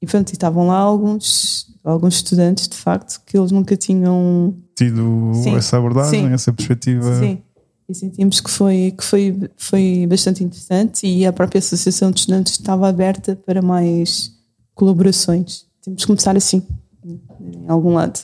E 0.00 0.06
pronto, 0.06 0.30
e 0.30 0.32
estavam 0.32 0.66
lá 0.68 0.76
alguns, 0.76 1.66
alguns 1.82 2.16
estudantes, 2.16 2.68
de 2.68 2.76
facto, 2.76 3.20
que 3.26 3.36
eles 3.36 3.50
nunca 3.50 3.76
tinham. 3.76 4.54
Tido 4.76 5.32
Sim. 5.34 5.56
essa 5.56 5.76
abordagem, 5.76 6.28
Sim. 6.28 6.32
essa 6.32 6.52
perspectiva. 6.52 7.18
Sim. 7.18 7.42
E 7.88 7.94
sentimos 7.94 8.40
que 8.40 8.50
foi, 8.50 8.94
que 8.96 9.02
foi, 9.02 9.50
foi 9.56 10.06
bastante 10.06 10.44
interessante 10.44 11.06
e 11.06 11.24
a 11.24 11.32
própria 11.32 11.58
Associação 11.58 12.10
de 12.10 12.20
Estudantes 12.20 12.52
estava 12.52 12.86
aberta 12.86 13.34
para 13.34 13.62
mais 13.62 14.30
colaborações. 14.74 15.64
Temos 15.82 16.02
que 16.02 16.06
começar 16.06 16.36
assim, 16.36 16.62
em 17.04 17.66
algum 17.66 17.94
lado. 17.94 18.20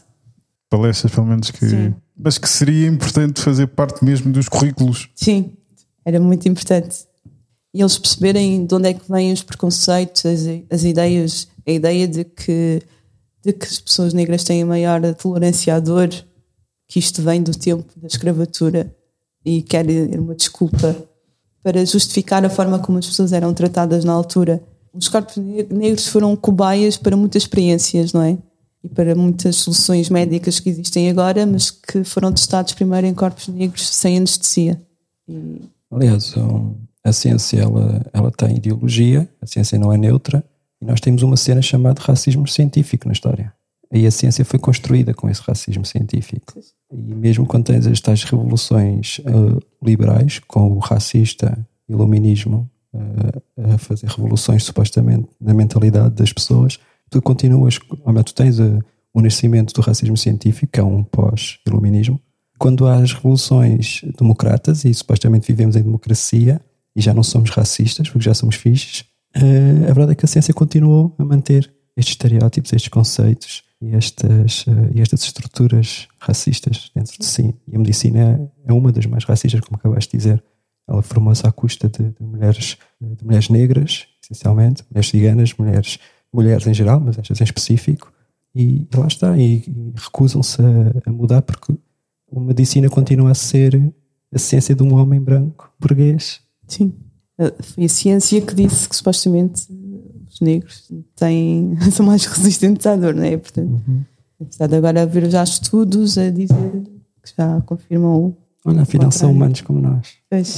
Palestras, 0.69 1.13
pelo 1.13 1.27
menos, 1.27 1.51
que. 1.51 1.67
Sim. 1.67 1.95
Mas 2.17 2.37
que 2.37 2.49
seria 2.49 2.87
importante 2.87 3.41
fazer 3.41 3.67
parte 3.69 4.05
mesmo 4.05 4.31
dos 4.31 4.49
currículos. 4.49 5.09
Sim, 5.15 5.53
era 6.05 6.21
muito 6.21 6.47
importante. 6.47 7.07
E 7.73 7.81
eles 7.81 7.99
perceberem 7.99 8.67
de 8.67 8.75
onde 8.75 8.91
é 8.91 8.95
que 8.95 9.11
vêm 9.11 9.33
os 9.33 9.43
preconceitos, 9.43 10.25
as, 10.27 10.41
as 10.71 10.85
ideias, 10.85 11.49
a 11.67 11.71
ideia 11.71 12.07
de 12.07 12.25
que, 12.25 12.83
de 13.45 13.53
que 13.53 13.67
as 13.67 13.79
pessoas 13.79 14.13
negras 14.13 14.45
têm 14.45 14.65
maior 14.65 15.01
tolerância 15.15 15.75
à 15.75 15.81
dor, 15.81 16.09
que 16.89 16.99
isto 16.99 17.23
vem 17.23 17.43
do 17.43 17.53
tempo 17.57 17.85
da 17.97 18.07
escravatura 18.07 18.95
e 19.45 19.63
querem 19.63 20.19
uma 20.19 20.35
desculpa 20.35 20.97
para 21.63 21.85
justificar 21.85 22.45
a 22.45 22.51
forma 22.51 22.79
como 22.79 22.99
as 22.99 23.07
pessoas 23.07 23.33
eram 23.33 23.55
tratadas 23.55 24.05
na 24.05 24.13
altura. 24.13 24.63
Os 24.93 25.09
corpos 25.09 25.37
ne- 25.37 25.67
negros 25.71 26.07
foram 26.07 26.37
cobaias 26.37 26.97
para 26.97 27.17
muitas 27.17 27.43
experiências, 27.43 28.13
não 28.13 28.23
é? 28.23 28.39
E 28.83 28.89
para 28.89 29.15
muitas 29.15 29.57
soluções 29.57 30.11
médicas 30.11 30.61
que 30.61 30.69
existem 30.69 31.09
agora, 31.09 31.47
mas 31.47 31.71
que 31.71 32.05
foram 32.05 32.31
testados 32.33 32.75
primeiro 32.75 33.07
em 33.07 33.15
corpos 33.15 33.49
negros 33.49 33.89
sem 33.89 34.19
anestesia. 34.19 34.81
E 35.27 35.63
Aliás, 35.91 36.35
a 37.03 37.13
ciência 37.13 37.61
ela, 37.61 38.05
ela 38.13 38.31
tem 38.31 38.57
ideologia, 38.57 39.29
a 39.41 39.47
ciência 39.47 39.79
não 39.79 39.93
é 39.93 39.97
neutra, 39.97 40.45
e 40.85 40.87
nós 40.87 41.01
temos 41.01 41.23
uma 41.23 41.37
cena 41.37 41.63
chamada 41.63 42.03
racismo 42.03 42.47
científico 42.47 43.09
na 43.09 43.13
história. 43.13 43.53
E 43.91 44.07
a 44.07 44.11
ciência 44.11 44.45
foi 44.45 44.59
construída 44.59 45.15
com 45.15 45.31
esse 45.31 45.41
racismo 45.41 45.85
científico. 45.85 46.53
E 46.93 47.15
mesmo 47.15 47.47
quando 47.47 47.65
tens 47.65 47.87
as 47.87 48.01
tais 48.01 48.23
revoluções 48.25 49.21
eh, 49.25 49.65
liberais, 49.83 50.41
com 50.41 50.73
o 50.73 50.79
racista 50.79 51.57
iluminismo 51.89 52.69
eh, 52.95 53.73
a 53.73 53.79
fazer 53.79 54.09
revoluções 54.09 54.65
supostamente 54.65 55.29
na 55.41 55.55
mentalidade 55.55 56.15
das 56.17 56.33
pessoas, 56.33 56.79
tu 57.09 57.23
continuas, 57.23 57.79
ou 57.89 58.13
melhor, 58.13 58.25
tu 58.25 58.35
tens 58.35 58.61
eh, 58.61 58.79
o 59.15 59.23
nascimento 59.23 59.73
do 59.73 59.81
racismo 59.81 60.17
científico, 60.17 60.73
que 60.73 60.81
é 60.81 60.85
um 60.85 61.03
pós-iluminismo, 61.03 62.21
quando 62.59 62.87
há 62.87 62.97
as 62.97 63.13
revoluções 63.13 64.03
democratas 64.19 64.85
e 64.85 64.93
supostamente 64.93 65.47
vivemos 65.47 65.77
em 65.77 65.83
democracia 65.83 66.61
e 66.95 67.01
já 67.01 67.15
não 67.15 67.23
somos 67.23 67.51
racistas 67.51 68.09
porque 68.09 68.25
já 68.25 68.35
somos 68.35 68.57
fixes, 68.57 69.05
eh, 69.35 69.91
a 69.91 69.93
verdade 69.93 70.13
é 70.13 70.15
que 70.15 70.25
a 70.25 70.29
ciência 70.29 70.55
continuou 70.55 71.15
a 71.19 71.25
manter 71.25 71.73
estes 71.97 72.13
estereótipos, 72.13 72.73
estes 72.73 72.89
conceitos 72.89 73.65
e 73.81 73.95
estas, 73.95 74.65
eh, 74.69 74.91
e 74.95 75.01
estas 75.01 75.23
estruturas 75.25 76.09
racistas 76.19 76.91
dentro 76.95 77.19
de 77.19 77.25
si. 77.25 77.55
E 77.67 77.77
a 77.77 77.79
medicina 77.79 78.51
é, 78.67 78.71
é 78.71 78.73
uma 78.73 78.93
das 78.93 79.07
mais 79.07 79.25
racistas, 79.25 79.61
como 79.61 79.77
acabaste 79.77 80.13
de 80.13 80.19
dizer. 80.19 80.45
Ela 80.87 81.03
formou-se 81.03 81.47
à 81.47 81.53
custa 81.53 81.89
de, 81.89 82.11
de 82.11 82.23
mulheres, 82.23 82.77
de 83.01 83.25
mulheres 83.25 83.49
negras, 83.49 84.07
essencialmente, 84.23 84.85
mulheres 84.91 85.09
ciganas, 85.09 85.55
mulheres, 85.59 85.99
mulheres 86.33 86.67
em 86.67 86.75
geral, 86.75 87.01
mas 87.01 87.19
estas 87.19 87.41
em 87.41 87.45
específico, 87.45 88.13
e 88.55 88.87
lá 88.95 89.07
está, 89.07 89.37
e, 89.37 89.65
e 89.67 89.93
recusam-se 89.97 90.61
a, 90.63 91.11
a 91.11 91.13
mudar 91.13 91.43
porque 91.43 91.75
a 92.35 92.41
medicina 92.41 92.89
continua 92.89 93.31
a 93.31 93.35
ser 93.35 93.93
a 94.33 94.39
ciência 94.39 94.75
de 94.75 94.83
um 94.83 94.95
homem 94.95 95.21
branco 95.21 95.73
burguês. 95.81 96.41
Sim. 96.67 96.93
Uh, 97.39 97.63
Foi 97.63 97.85
a 97.85 97.89
ciência 97.89 98.41
que 98.41 98.55
disse 98.55 98.89
que 98.89 98.95
supostamente 98.97 99.63
uh, 99.71 100.23
os 100.31 100.41
negros 100.41 100.89
têm, 101.17 101.77
são 101.91 102.07
mais 102.07 102.25
resistentes 102.27 102.87
à 102.87 102.95
dor, 102.97 103.15
não 103.15 103.25
é? 103.25 103.37
Portanto, 103.37 103.81
apesar 104.41 104.67
de 104.69 104.77
agora 104.77 105.03
haver 105.03 105.29
já 105.31 105.43
estudos 105.43 106.17
a 106.19 106.31
dizer 106.31 106.55
que 107.23 107.33
já 107.37 107.61
confirmam. 107.63 108.37
Olha, 108.65 108.83
afinal 108.83 109.11
são 109.13 109.31
humanos 109.33 109.61
como 109.61 109.81
nós. 109.81 110.09
Pois, 110.31 110.57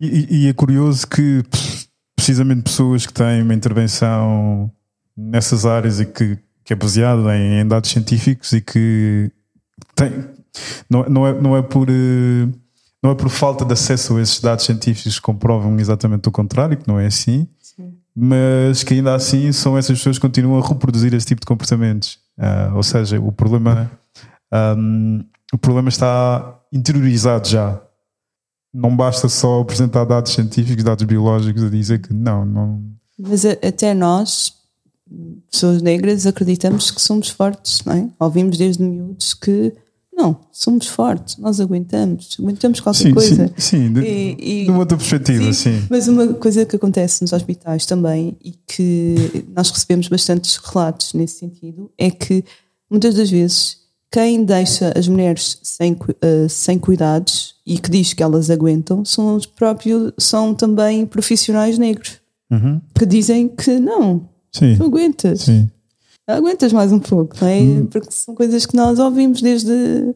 E, 0.00 0.06
e- 0.06 0.36
e 0.44 0.46
é 0.48 0.52
curioso 0.52 1.06
que 1.06 1.42
precisamente 2.16 2.62
pessoas 2.62 3.06
que 3.06 3.12
têm 3.12 3.42
uma 3.42 3.54
intervenção 3.54 4.70
nessas 5.16 5.64
áreas 5.66 6.00
e 6.00 6.06
que, 6.06 6.38
que 6.64 6.72
é 6.72 6.76
baseada 6.76 7.36
em, 7.36 7.60
em 7.60 7.66
dados 7.66 7.90
científicos 7.90 8.52
e 8.52 8.60
que 8.60 9.30
tem, 9.94 10.10
não, 10.90 11.08
não, 11.08 11.26
é, 11.26 11.40
não, 11.40 11.56
é 11.56 11.62
por, 11.62 11.88
eh, 11.88 12.48
não 13.02 13.10
é 13.10 13.14
por 13.14 13.28
falta 13.30 13.64
de 13.64 13.72
acesso 13.72 14.16
a 14.16 14.22
esses 14.22 14.40
dados 14.40 14.64
científicos 14.64 15.16
que 15.16 15.22
comprovam 15.22 15.78
exatamente 15.78 16.28
o 16.28 16.32
contrário, 16.32 16.76
que 16.76 16.86
não 16.88 16.98
é 17.00 17.06
assim, 17.06 17.46
mas 18.14 18.82
que 18.82 18.94
ainda 18.94 19.14
assim 19.14 19.50
são 19.52 19.78
essas 19.78 19.98
pessoas 19.98 20.16
que 20.18 20.22
continuam 20.26 20.62
a 20.62 20.66
reproduzir 20.66 21.14
esse 21.14 21.26
tipo 21.26 21.40
de 21.40 21.46
comportamentos. 21.46 22.18
Ah, 22.38 22.72
ou 22.74 22.82
seja, 22.82 23.20
o 23.20 23.30
problema, 23.32 23.90
ahm, 24.52 25.20
o 25.52 25.58
problema 25.58 25.88
está 25.88 26.58
interiorizado 26.72 27.48
já 27.48 27.80
não 28.72 28.96
basta 28.96 29.28
só 29.28 29.60
apresentar 29.60 30.04
dados 30.04 30.32
científicos, 30.32 30.84
dados 30.84 31.04
biológicos, 31.04 31.64
a 31.64 31.68
dizer 31.68 32.00
que 32.00 32.12
não, 32.14 32.44
não. 32.46 32.82
Mas 33.18 33.44
a- 33.44 33.56
até 33.66 33.92
nós, 33.94 34.52
pessoas 35.50 35.82
negras, 35.82 36.24
acreditamos 36.24 36.90
que 36.92 37.00
somos 37.02 37.28
fortes, 37.30 37.82
não 37.84 37.92
é? 37.94 38.08
Ouvimos 38.20 38.56
desde 38.56 38.80
miúdos 38.84 39.34
que 39.34 39.72
não, 40.20 40.36
somos 40.52 40.86
fortes, 40.86 41.36
nós 41.38 41.60
aguentamos, 41.60 42.36
aguentamos 42.38 42.80
qualquer 42.80 43.02
Sim, 43.04 43.14
coisa. 43.14 43.46
sim, 43.56 43.88
sim, 43.88 43.92
de, 43.92 44.00
E- 44.00 44.64
de 44.64 44.70
uma 44.70 44.80
outra 44.80 44.96
perspectiva, 44.98 45.52
sim. 45.52 45.82
Mas 45.88 46.08
uma 46.08 46.26
coisa 46.34 46.64
que 46.66 46.76
acontece 46.76 47.22
nos 47.22 47.32
hospitais 47.32 47.86
também 47.86 48.36
e 48.44 48.52
que 48.66 49.44
nós 49.54 49.70
recebemos 49.70 50.08
bastantes 50.08 50.56
relatos 50.56 51.14
nesse 51.14 51.38
sentido 51.38 51.90
é 51.96 52.10
que 52.10 52.44
muitas 52.90 53.14
das 53.14 53.30
vezes 53.30 53.78
quem 54.12 54.44
deixa 54.44 54.92
as 54.98 55.06
mulheres 55.06 55.58
sem, 55.62 55.96
eh, 56.20 56.46
sem 56.48 56.78
cuidados 56.78 57.54
e 57.64 57.78
que 57.78 57.88
diz 57.90 58.12
que 58.12 58.22
elas 58.22 58.50
aguentam 58.50 59.04
são 59.04 59.36
os 59.36 59.46
próprios 59.46 60.12
são 60.18 60.52
também 60.54 61.06
profissionais 61.06 61.78
negros 61.78 62.18
Uhum. 62.50 62.80
que 62.98 63.06
dizem 63.06 63.46
que 63.48 63.78
não, 63.78 64.28
Sim, 64.52 64.74
tu 64.76 64.84
aguentas, 64.84 65.42
sim. 65.42 65.70
Hum. 66.34 66.38
aguentas 66.38 66.72
mais 66.72 66.92
um 66.92 66.98
pouco, 66.98 67.36
não 67.40 67.48
é? 67.48 67.60
Porque 67.90 68.10
são 68.10 68.34
coisas 68.34 68.66
que 68.66 68.76
nós 68.76 68.98
ouvimos 68.98 69.40
desde 69.42 70.14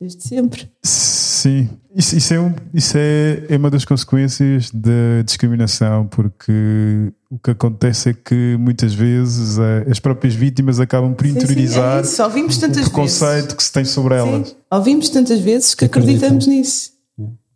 desde 0.00 0.22
sempre. 0.22 0.70
Sim, 0.82 1.68
isso, 1.94 2.16
isso, 2.16 2.32
é, 2.32 2.40
um, 2.40 2.54
isso 2.72 2.96
é, 2.96 3.44
é 3.48 3.56
uma 3.56 3.70
das 3.70 3.84
consequências 3.84 4.70
da 4.70 5.22
discriminação, 5.24 6.06
porque 6.06 7.12
o 7.30 7.38
que 7.38 7.50
acontece 7.50 8.10
é 8.10 8.14
que 8.14 8.56
muitas 8.58 8.94
vezes 8.94 9.58
eh, 9.58 9.86
as 9.90 10.00
próprias 10.00 10.34
vítimas 10.34 10.80
acabam 10.80 11.12
por 11.14 11.26
interiorizar 11.26 12.04
sim, 12.04 12.16
sim, 12.16 12.22
é 12.22 12.24
Ouvimos 12.24 12.56
tantas 12.58 12.86
o 12.86 12.90
preconceito 12.90 13.32
vezes. 13.32 13.52
que 13.52 13.62
se 13.62 13.72
tem 13.72 13.84
sobre 13.84 14.14
elas. 14.14 14.48
Sim. 14.48 14.54
Ouvimos 14.70 15.08
tantas 15.10 15.40
vezes 15.40 15.74
que 15.74 15.84
acreditamos 15.84 16.46
nisso. 16.46 16.92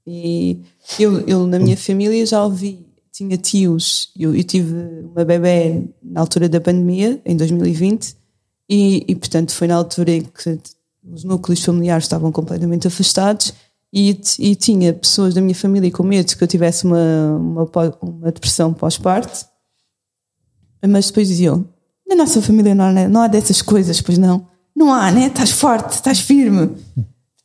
E 0.06 0.60
eu, 0.98 1.20
eu, 1.20 1.46
na 1.46 1.58
minha 1.58 1.76
família, 1.78 2.26
já 2.26 2.44
ouvi, 2.44 2.83
tinha 3.14 3.36
tios, 3.36 4.10
eu, 4.18 4.34
eu 4.34 4.42
tive 4.42 4.74
uma 5.04 5.24
bebê 5.24 5.88
na 6.02 6.20
altura 6.20 6.48
da 6.48 6.60
pandemia, 6.60 7.22
em 7.24 7.36
2020, 7.36 8.16
e, 8.68 9.04
e 9.06 9.14
portanto 9.14 9.52
foi 9.52 9.68
na 9.68 9.76
altura 9.76 10.10
em 10.10 10.22
que 10.22 10.58
os 11.04 11.22
núcleos 11.22 11.62
familiares 11.62 12.04
estavam 12.04 12.32
completamente 12.32 12.88
afastados 12.88 13.54
e, 13.92 14.18
e 14.40 14.56
tinha 14.56 14.92
pessoas 14.92 15.32
da 15.32 15.40
minha 15.40 15.54
família 15.54 15.92
com 15.92 16.02
medo 16.02 16.36
que 16.36 16.42
eu 16.42 16.48
tivesse 16.48 16.84
uma, 16.84 17.36
uma, 17.36 17.70
uma 18.02 18.32
depressão 18.32 18.74
pós-parto, 18.74 19.46
mas 20.84 21.06
depois 21.06 21.28
diziam: 21.28 21.64
na 22.08 22.16
nossa 22.16 22.42
família 22.42 22.74
não 22.74 22.84
há, 22.84 23.08
não 23.08 23.22
há 23.22 23.28
dessas 23.28 23.62
coisas, 23.62 24.00
pois 24.00 24.18
não. 24.18 24.48
Não 24.74 24.92
há, 24.92 25.12
né? 25.12 25.28
Estás 25.28 25.52
forte, 25.52 25.92
estás 25.92 26.18
firme. 26.18 26.72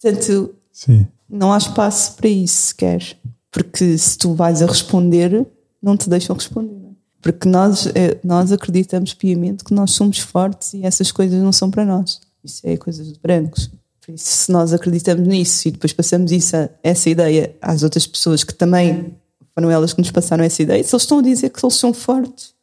Portanto, 0.01 0.55
Sim. 0.74 1.05
não 1.30 1.53
há 1.53 1.57
espaço 1.59 2.15
para 2.15 2.28
isso 2.28 2.70
sequer. 2.70 3.20
Porque 3.51 3.97
se 3.99 4.17
tu 4.17 4.34
vais 4.34 4.63
a 4.63 4.65
responder, 4.65 5.45
não 5.82 5.97
te 5.97 6.09
deixam 6.09 6.36
responder. 6.36 6.73
É? 6.73 6.89
Porque 7.21 7.47
nós, 7.47 7.88
eh, 7.88 8.17
nós 8.23 8.51
acreditamos 8.51 9.13
piamente 9.13 9.63
que 9.63 9.73
nós 9.73 9.91
somos 9.91 10.19
fortes 10.19 10.73
e 10.73 10.86
essas 10.86 11.11
coisas 11.11 11.41
não 11.41 11.51
são 11.51 11.69
para 11.69 11.86
nós. 11.86 12.21
Isso 12.43 12.61
é 12.63 12.77
coisas 12.77 13.11
de 13.11 13.19
brancos. 13.19 13.69
Por 14.01 14.13
isso, 14.13 14.25
se 14.25 14.51
nós 14.51 14.73
acreditamos 14.73 15.27
nisso 15.27 15.67
e 15.67 15.71
depois 15.71 15.93
passamos 15.93 16.32
isso, 16.32 16.55
essa 16.82 17.09
ideia 17.09 17.55
às 17.61 17.84
outras 17.84 18.07
pessoas 18.07 18.43
que 18.43 18.53
também 18.53 19.15
foram 19.53 19.69
elas 19.69 19.93
que 19.93 19.99
nos 19.99 20.11
passaram 20.11 20.43
essa 20.43 20.63
ideia, 20.63 20.84
se 20.84 20.95
eles 20.95 21.03
estão 21.03 21.19
a 21.19 21.21
dizer 21.21 21.49
que 21.49 21.63
eles 21.63 21.75
são 21.75 21.93
fortes, 21.93 22.53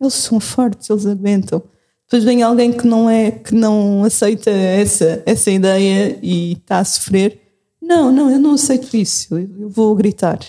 eles 0.00 0.14
são 0.14 0.40
fortes, 0.40 0.90
eles 0.90 1.06
aguentam. 1.06 1.62
Depois 2.04 2.24
vem 2.24 2.42
alguém 2.42 2.72
que 2.72 2.86
não 2.86 3.08
é, 3.08 3.30
que 3.30 3.54
não 3.54 4.02
aceita 4.02 4.50
essa, 4.50 5.22
essa 5.24 5.50
ideia 5.50 6.18
e 6.20 6.54
está 6.54 6.80
a 6.80 6.84
sofrer. 6.84 7.40
Não, 7.80 8.10
não, 8.10 8.28
eu 8.28 8.40
não 8.40 8.54
aceito 8.54 8.96
isso. 8.96 9.32
Eu, 9.32 9.48
eu 9.60 9.68
vou 9.68 9.94
gritar. 9.94 10.40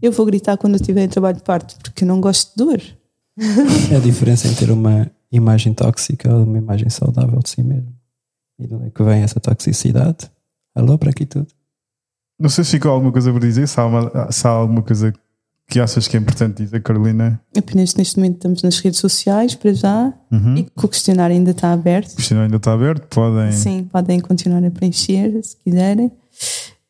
Eu 0.00 0.12
vou 0.12 0.26
gritar 0.26 0.56
quando 0.56 0.74
eu 0.74 0.80
estiver 0.80 1.02
em 1.04 1.08
trabalho 1.08 1.36
de 1.36 1.42
parto, 1.42 1.76
porque 1.82 2.04
eu 2.04 2.08
não 2.08 2.20
gosto 2.20 2.50
de 2.50 2.64
dor. 2.64 2.80
É 3.90 3.96
a 3.96 4.00
diferença 4.00 4.46
em 4.48 4.54
ter 4.54 4.70
uma 4.70 5.10
imagem 5.30 5.74
tóxica 5.74 6.32
ou 6.34 6.44
uma 6.44 6.58
imagem 6.58 6.88
saudável 6.88 7.38
de 7.40 7.50
si 7.50 7.62
mesmo. 7.62 7.92
E 8.58 8.66
de 8.66 8.74
onde 8.74 8.86
é 8.86 8.90
que 8.90 9.02
vem 9.02 9.22
essa 9.22 9.38
toxicidade? 9.40 10.30
Alô, 10.74 10.96
para 10.98 11.10
aqui 11.10 11.26
tudo. 11.26 11.46
Não 12.38 12.48
sei 12.48 12.64
se 12.64 12.70
ficou 12.72 12.90
alguma 12.92 13.10
coisa 13.12 13.32
por 13.32 13.40
dizer, 13.40 13.66
se 13.66 13.78
há, 13.80 13.86
uma, 13.86 14.30
se 14.32 14.46
há 14.46 14.50
alguma 14.50 14.82
coisa 14.82 15.12
que 15.68 15.80
achas 15.80 16.08
que 16.08 16.16
é 16.16 16.20
importante 16.20 16.62
dizer, 16.62 16.80
Carolina? 16.82 17.40
Apenas 17.56 17.94
neste 17.94 18.16
momento 18.16 18.36
estamos 18.36 18.62
nas 18.62 18.78
redes 18.78 19.00
sociais 19.00 19.54
para 19.54 19.72
já 19.74 20.14
Uhum. 20.30 20.56
e 20.56 20.62
que 20.64 20.70
o 20.84 20.88
questionário 20.88 21.34
ainda 21.36 21.50
está 21.50 21.72
aberto. 21.72 22.12
O 22.12 22.16
questionário 22.16 22.46
ainda 22.46 22.56
está 22.56 22.72
aberto, 22.72 23.06
podem. 23.08 23.52
Sim, 23.52 23.84
podem 23.84 24.20
continuar 24.20 24.64
a 24.64 24.70
preencher 24.70 25.42
se 25.42 25.56
quiserem. 25.56 26.06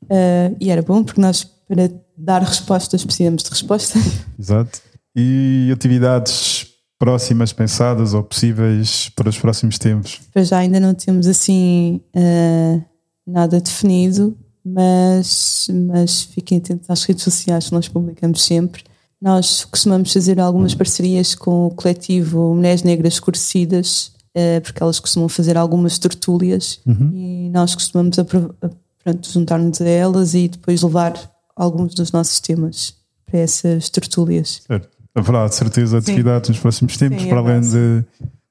Uh, 0.05 0.57
e 0.61 0.71
era 0.71 0.83
bom 0.83 1.03
porque 1.03 1.21
nós, 1.21 1.51
para 1.69 1.91
dar 2.17 2.43
respostas, 2.43 3.05
precisamos 3.05 3.43
de 3.43 3.51
respostas. 3.51 4.03
Exato. 4.39 4.81
E 5.15 5.71
atividades 5.73 6.67
próximas 6.99 7.53
pensadas 7.53 8.15
ou 8.15 8.23
possíveis 8.25 9.09
para 9.15 9.29
os 9.29 9.39
próximos 9.39 9.79
tempos? 9.79 10.21
Para 10.33 10.43
já 10.45 10.59
ainda 10.59 10.81
não 10.81 10.95
temos 10.95 11.27
assim 11.29 12.01
uh, 12.17 12.83
nada 13.27 13.61
definido, 13.61 14.37
mas, 14.65 15.69
mas 15.87 16.23
fiquem 16.23 16.59
atentos 16.59 16.89
às 16.91 17.05
redes 17.05 17.23
sociais 17.25 17.67
que 17.69 17.73
nós 17.75 17.89
publicamos 17.89 18.43
sempre. 18.43 18.83
Nós 19.21 19.65
costumamos 19.65 20.13
fazer 20.13 20.39
algumas 20.41 20.75
parcerias 20.75 21.35
com 21.35 21.67
o 21.67 21.71
coletivo 21.71 22.55
Mulheres 22.55 22.83
Negras 22.83 23.15
Escurecidas, 23.15 24.13
uh, 24.37 24.61
porque 24.63 24.83
elas 24.83 25.01
costumam 25.01 25.29
fazer 25.29 25.57
algumas 25.57 25.99
tertúlias 25.99 26.81
Uhum. 26.87 27.11
e 27.15 27.51
nós 27.51 27.75
costumamos 27.75 28.19
apro- 28.19 28.55
a- 28.63 28.71
pronto, 29.03 29.29
juntar-nos 29.31 29.81
a 29.81 29.89
elas 29.89 30.35
e 30.35 30.49
depois 30.49 30.83
levar 30.83 31.15
alguns 31.59 31.95
dos 31.95 32.11
nossos 32.13 32.41
temas 32.41 32.95
para 33.27 33.41
essas 33.41 33.91
tertúlias. 33.91 34.63
Certo. 34.67 34.89
Haverá 35.15 35.47
de 35.49 35.55
certeza 35.55 36.01
Sim. 36.01 36.13
atividades 36.13 36.49
nos 36.49 36.59
próximos 36.61 36.97
tempos, 36.97 37.21
Sim, 37.23 37.29
para 37.29 37.39
além 37.41 37.61
de, 37.61 38.05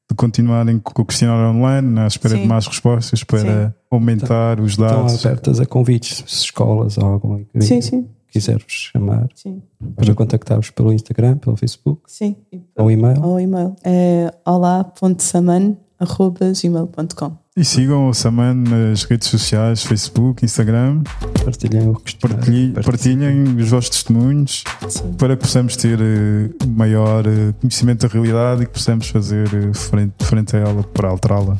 de 0.10 0.16
continuarem 0.16 0.78
com 0.80 1.02
o 1.02 1.06
questionário 1.06 1.56
online, 1.58 1.88
na 1.88 2.06
espera 2.08 2.36
Sim. 2.36 2.42
de 2.42 2.48
mais 2.48 2.68
respostas, 2.68 3.24
para 3.24 3.74
aumentar 3.90 4.60
os 4.60 4.72
Estão 4.72 4.88
dados. 5.06 5.26
abertas 5.26 5.60
a 5.62 5.66
convites, 5.66 6.24
escolas 6.28 6.98
ou 6.98 7.06
alguma 7.06 7.40
que 7.40 7.62
Sim, 7.62 7.80
sim, 7.82 8.06
quiser-vos 8.30 8.90
chamar 8.92 9.30
sim, 9.34 9.62
para 9.96 10.14
contactar-vos 10.14 10.70
pelo 10.72 10.92
Instagram, 10.92 11.38
pelo 11.38 11.56
Facebook 11.56 12.02
sim. 12.08 12.36
Ou 12.76 12.92
e-mail. 12.92 13.24
ao 13.24 13.40
e-mail 13.40 13.74
é 13.84 14.34
olá.saman.gmail.com 14.46 17.38
E 17.58 17.66
sigam 17.66 18.08
o 18.08 18.14
Saman 18.14 18.54
nas 18.54 19.02
redes 19.06 19.30
sociais, 19.30 19.82
Facebook, 19.82 20.46
Instagram. 20.46 21.02
Partilhem 21.44 21.90
o 21.90 21.96
questionário. 21.96 22.44
Partilhem, 22.46 22.74
partilhem 22.84 23.56
os 23.60 23.70
vossos 23.70 23.90
testemunhos 23.90 24.64
Sim. 24.88 25.14
para 25.18 25.36
que 25.36 25.42
possamos 25.42 25.76
ter 25.76 26.00
eh, 26.00 26.52
maior 26.68 27.26
eh, 27.26 27.56
conhecimento 27.60 28.08
da 28.08 28.14
realidade 28.14 28.62
e 28.62 28.66
que 28.68 28.74
possamos 28.74 29.08
fazer 29.08 29.48
eh, 29.48 29.74
frente, 29.74 30.14
frente 30.24 30.56
a 30.56 30.60
ela 30.60 30.84
para 30.84 31.10
alterá-la. 31.10 31.58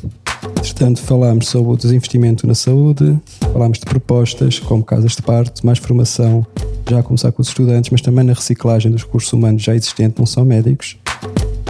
Entretanto, 0.56 1.02
falámos 1.02 1.48
sobre 1.48 1.72
o 1.72 1.76
desinvestimento 1.76 2.46
na 2.46 2.54
saúde, 2.54 3.18
falámos 3.52 3.80
de 3.80 3.84
propostas 3.84 4.60
como 4.60 4.84
casas 4.84 5.16
de 5.16 5.22
parto, 5.22 5.66
mais 5.66 5.80
formação, 5.80 6.46
já 6.88 7.00
a 7.00 7.02
começar 7.02 7.32
com 7.32 7.42
os 7.42 7.48
estudantes, 7.48 7.90
mas 7.90 8.00
também 8.00 8.24
na 8.24 8.34
reciclagem 8.34 8.92
dos 8.92 9.02
recursos 9.02 9.32
humanos 9.32 9.64
já 9.64 9.74
existentes, 9.74 10.16
não 10.16 10.26
só 10.26 10.44
médicos. 10.44 10.96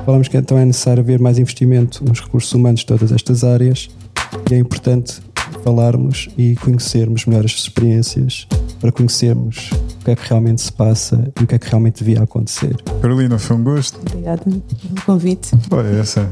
Falámos 0.09 0.27
que 0.27 0.39
então 0.39 0.57
é 0.57 0.65
necessário 0.65 1.03
haver 1.03 1.21
mais 1.21 1.39
investimento 1.39 2.03
nos 2.03 2.19
recursos 2.19 2.51
humanos 2.55 2.81
de 2.81 2.87
todas 2.87 3.13
estas 3.13 3.45
áreas 3.45 3.91
e 4.51 4.55
é 4.55 4.59
importante 4.59 5.21
falarmos 5.63 6.31
e 6.39 6.57
conhecermos 6.57 7.27
melhor 7.27 7.45
as 7.45 7.51
experiências 7.51 8.47
para 8.81 8.91
conhecermos 8.91 9.71
o 9.71 10.05
que 10.07 10.11
é 10.11 10.17
que 10.17 10.27
realmente 10.27 10.63
se 10.63 10.73
passa 10.73 11.31
e 11.39 11.45
o 11.45 11.47
que 11.47 11.55
é 11.55 11.59
que 11.59 11.69
realmente 11.69 12.03
devia 12.03 12.23
acontecer. 12.23 12.75
Carolina, 13.03 13.39
foi 13.39 13.57
um 13.57 13.63
gosto. 13.63 14.01
Obrigada 14.01 14.45
pelo 14.45 14.63
convite. 15.05 15.51
Olha 15.71 15.89
essa. 15.89 16.27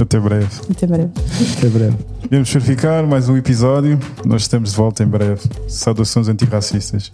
Até 0.00 0.18
breve. 0.18 0.48
Até 0.68 0.84
breve. 0.84 1.12
Até 1.56 1.68
breve. 1.68 1.96
Vamos 2.28 2.52
verificar 2.52 3.06
mais 3.06 3.28
um 3.28 3.36
episódio. 3.36 3.96
Nós 4.24 4.42
estamos 4.42 4.70
de 4.70 4.76
volta 4.76 5.04
em 5.04 5.06
breve. 5.06 5.40
Saudações 5.68 6.26
antirracistas. 6.26 7.12